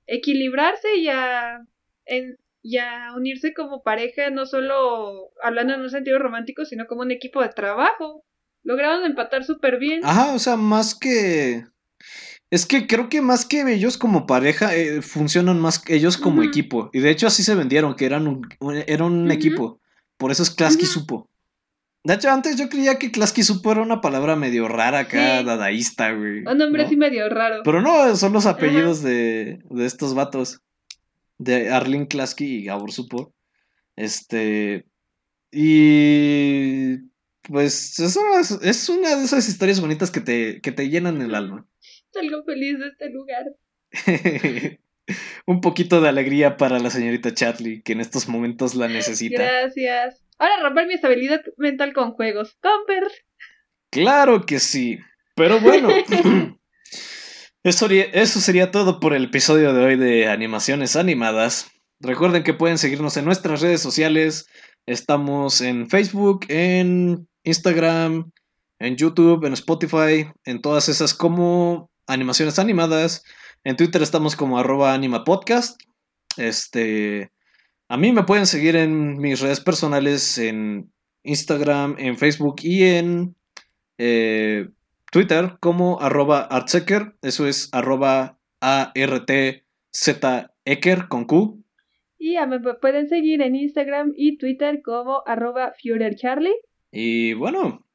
equilibrarse 0.08 0.98
y 0.98 1.08
a, 1.08 1.66
en, 2.06 2.38
y 2.62 2.78
a 2.78 3.14
unirse 3.16 3.54
como 3.54 3.84
pareja, 3.84 4.30
no 4.32 4.46
solo 4.46 5.32
hablando 5.42 5.74
en 5.76 5.82
un 5.82 5.90
sentido 5.90 6.20
romántico, 6.20 6.66
sino 6.66 6.88
como 6.88 7.02
un 7.02 7.12
equipo 7.12 7.42
de 7.42 7.50
trabajo. 7.50 8.26
Lograron 8.64 9.06
empatar 9.06 9.46
súper 9.46 9.80
bien. 9.80 10.02
Ajá, 10.04 10.34
o 10.34 10.40
sea, 10.40 10.58
más 10.58 10.94
que 10.94 11.64
es 12.52 12.66
que 12.66 12.86
creo 12.86 13.08
que 13.08 13.22
más 13.22 13.46
que 13.46 13.62
ellos 13.72 13.98
como 13.98 14.28
pareja, 14.28 14.76
eh, 14.76 15.02
funcionan 15.02 15.60
más 15.60 15.80
que 15.80 15.96
ellos 15.96 16.18
como 16.18 16.44
equipo. 16.44 16.90
Y 16.92 17.00
de 17.00 17.10
hecho 17.10 17.28
así 17.28 17.44
se 17.44 17.56
vendieron, 17.56 17.96
que 17.96 18.06
eran 18.06 18.28
un, 18.28 18.46
era 18.88 19.06
un 19.06 19.32
equipo. 19.32 19.80
Por 20.18 20.32
eso 20.32 20.44
es 20.44 20.50
Klasky 20.50 20.86
Supo. 20.86 21.31
De 22.04 22.16
hecho, 22.16 22.32
antes 22.32 22.58
yo 22.58 22.68
creía 22.68 22.98
que 22.98 23.12
Klasky 23.12 23.44
Supo 23.44 23.72
era 23.72 23.82
una 23.82 24.02
palabra 24.02 24.36
medio 24.36 24.68
rara 24.68 25.00
acá, 25.00 25.44
dadaísta, 25.44 26.12
güey. 26.14 26.40
Un 26.46 26.58
nombre 26.58 26.84
así 26.84 26.98
medio 26.98 27.30
raro. 27.30 27.62
Pero 27.64 27.82
no, 27.82 28.16
son 28.16 28.34
los 28.34 28.48
apellidos 28.48 29.04
de, 29.04 29.60
de, 29.70 29.86
estos 29.86 30.16
vatos. 30.16 30.62
De 31.38 31.70
Arlene 31.70 32.08
Klasky 32.08 32.46
y 32.46 32.64
Gabor 32.66 32.92
Supo. 32.92 33.36
Este. 33.96 34.88
Y. 35.52 37.12
Pues 37.44 38.00
eso 38.00 38.22
es, 38.62 38.90
una 38.90 39.16
de 39.16 39.24
esas 39.26 39.48
historias 39.48 39.82
bonitas 39.82 40.12
que 40.12 40.22
te, 40.22 40.62
que 40.62 40.72
te 40.72 40.90
llenan 40.90 41.22
el 41.22 41.36
alma. 41.36 41.68
Salgo 42.12 42.44
feliz 42.44 42.80
de 42.80 42.88
este 42.88 43.10
lugar. 43.10 43.46
Un 45.46 45.62
poquito 45.62 46.02
de 46.02 46.10
alegría 46.10 46.58
para 46.58 46.80
la 46.80 46.90
señorita 46.90 47.34
Chatley, 47.34 47.82
que 47.82 47.94
en 47.94 48.02
estos 48.02 48.28
momentos 48.28 48.76
la 48.76 48.88
necesita. 48.88 49.44
Gracias. 49.44 50.24
Ahora 50.42 50.60
romper 50.60 50.88
mi 50.88 50.96
estabilidad 50.96 51.42
mental 51.58 51.94
con 51.94 52.14
juegos. 52.14 52.58
Comper. 52.64 53.04
Claro 53.92 54.44
que 54.44 54.60
sí. 54.60 54.98
Pero 55.36 55.60
bueno. 55.60 55.90
eso, 57.64 57.88
eso 57.92 58.40
sería 58.40 58.72
todo 58.72 59.00
por 59.00 59.14
el 59.14 59.26
episodio 59.26 59.72
de 59.72 59.86
hoy 59.86 59.98
de 59.98 60.28
Animaciones 60.30 60.96
Animadas. 60.96 61.70
Recuerden 62.00 62.42
que 62.42 62.56
pueden 62.56 62.80
seguirnos 62.80 63.18
en 63.18 63.26
nuestras 63.26 63.62
redes 63.62 63.82
sociales. 63.82 64.48
Estamos 64.88 65.62
en 65.62 65.88
Facebook, 65.92 66.48
en 66.48 67.28
Instagram, 67.44 68.32
en 68.80 68.96
YouTube, 68.96 69.46
en 69.46 69.54
Spotify, 69.54 70.28
en 70.44 70.60
todas 70.60 70.90
esas 70.90 71.14
como 71.14 71.92
animaciones 72.08 72.58
animadas. 72.58 73.22
En 73.64 73.76
Twitter 73.76 74.02
estamos 74.02 74.36
como 74.36 74.58
arroba 74.58 74.96
animapodcast. 74.96 75.80
Este, 76.36 77.30
a 77.92 77.98
mí 77.98 78.14
me 78.14 78.24
pueden 78.24 78.46
seguir 78.46 78.78
en 78.78 79.18
mis 79.18 79.42
redes 79.42 79.60
personales, 79.60 80.38
en 80.38 80.94
Instagram, 81.24 81.98
en 82.00 82.18
Facebook 82.18 82.62
y 82.64 82.84
en 82.86 83.36
eh, 83.98 84.70
Twitter 85.12 85.58
como 85.60 86.00
arroba 86.00 86.40
artsecker. 86.40 87.18
Eso 87.22 87.48
es 87.48 87.68
arroba 87.74 88.40
A-R-T-Z-Ecker 88.62 89.68
con 91.10 91.26
Q. 91.26 91.66
Y 92.18 92.38
me 92.48 92.62
pueden 92.76 93.10
seguir 93.10 93.42
en 93.42 93.58
Instagram 93.58 94.14
y 94.16 94.38
Twitter 94.38 94.82
como 94.82 95.24
arroba 95.26 95.74
Charlie. 96.16 96.56
Y 96.94 97.34
bueno, 97.34 97.86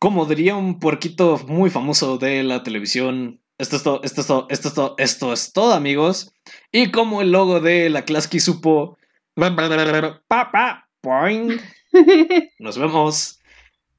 como 0.00 0.26
diría 0.26 0.56
un 0.56 0.80
puerquito 0.80 1.38
muy 1.46 1.70
famoso 1.70 2.18
de 2.18 2.42
la 2.42 2.64
televisión, 2.64 3.40
esto 3.62 3.76
es 3.76 3.82
todo, 3.84 4.00
esto 4.02 4.20
es 4.20 4.26
todo, 4.26 4.46
esto 4.50 4.68
es 4.68 4.74
todo, 4.74 4.94
esto 4.98 5.32
es 5.32 5.52
todo, 5.52 5.72
amigos. 5.72 6.34
Y 6.72 6.90
como 6.90 7.22
el 7.22 7.30
logo 7.30 7.60
de 7.60 7.90
la 7.90 8.04
Klasky 8.04 8.40
supo. 8.40 8.98
Nos 12.58 12.76
vemos. 12.76 13.40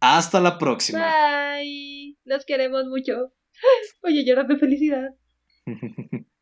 Hasta 0.01 0.41
la 0.41 0.57
próxima. 0.57 0.99
Bye. 0.99 2.17
Los 2.25 2.45
queremos 2.45 2.87
mucho. 2.87 3.31
Oye, 4.01 4.25
llorar 4.25 4.47
de 4.47 4.57
felicidad. 4.57 5.15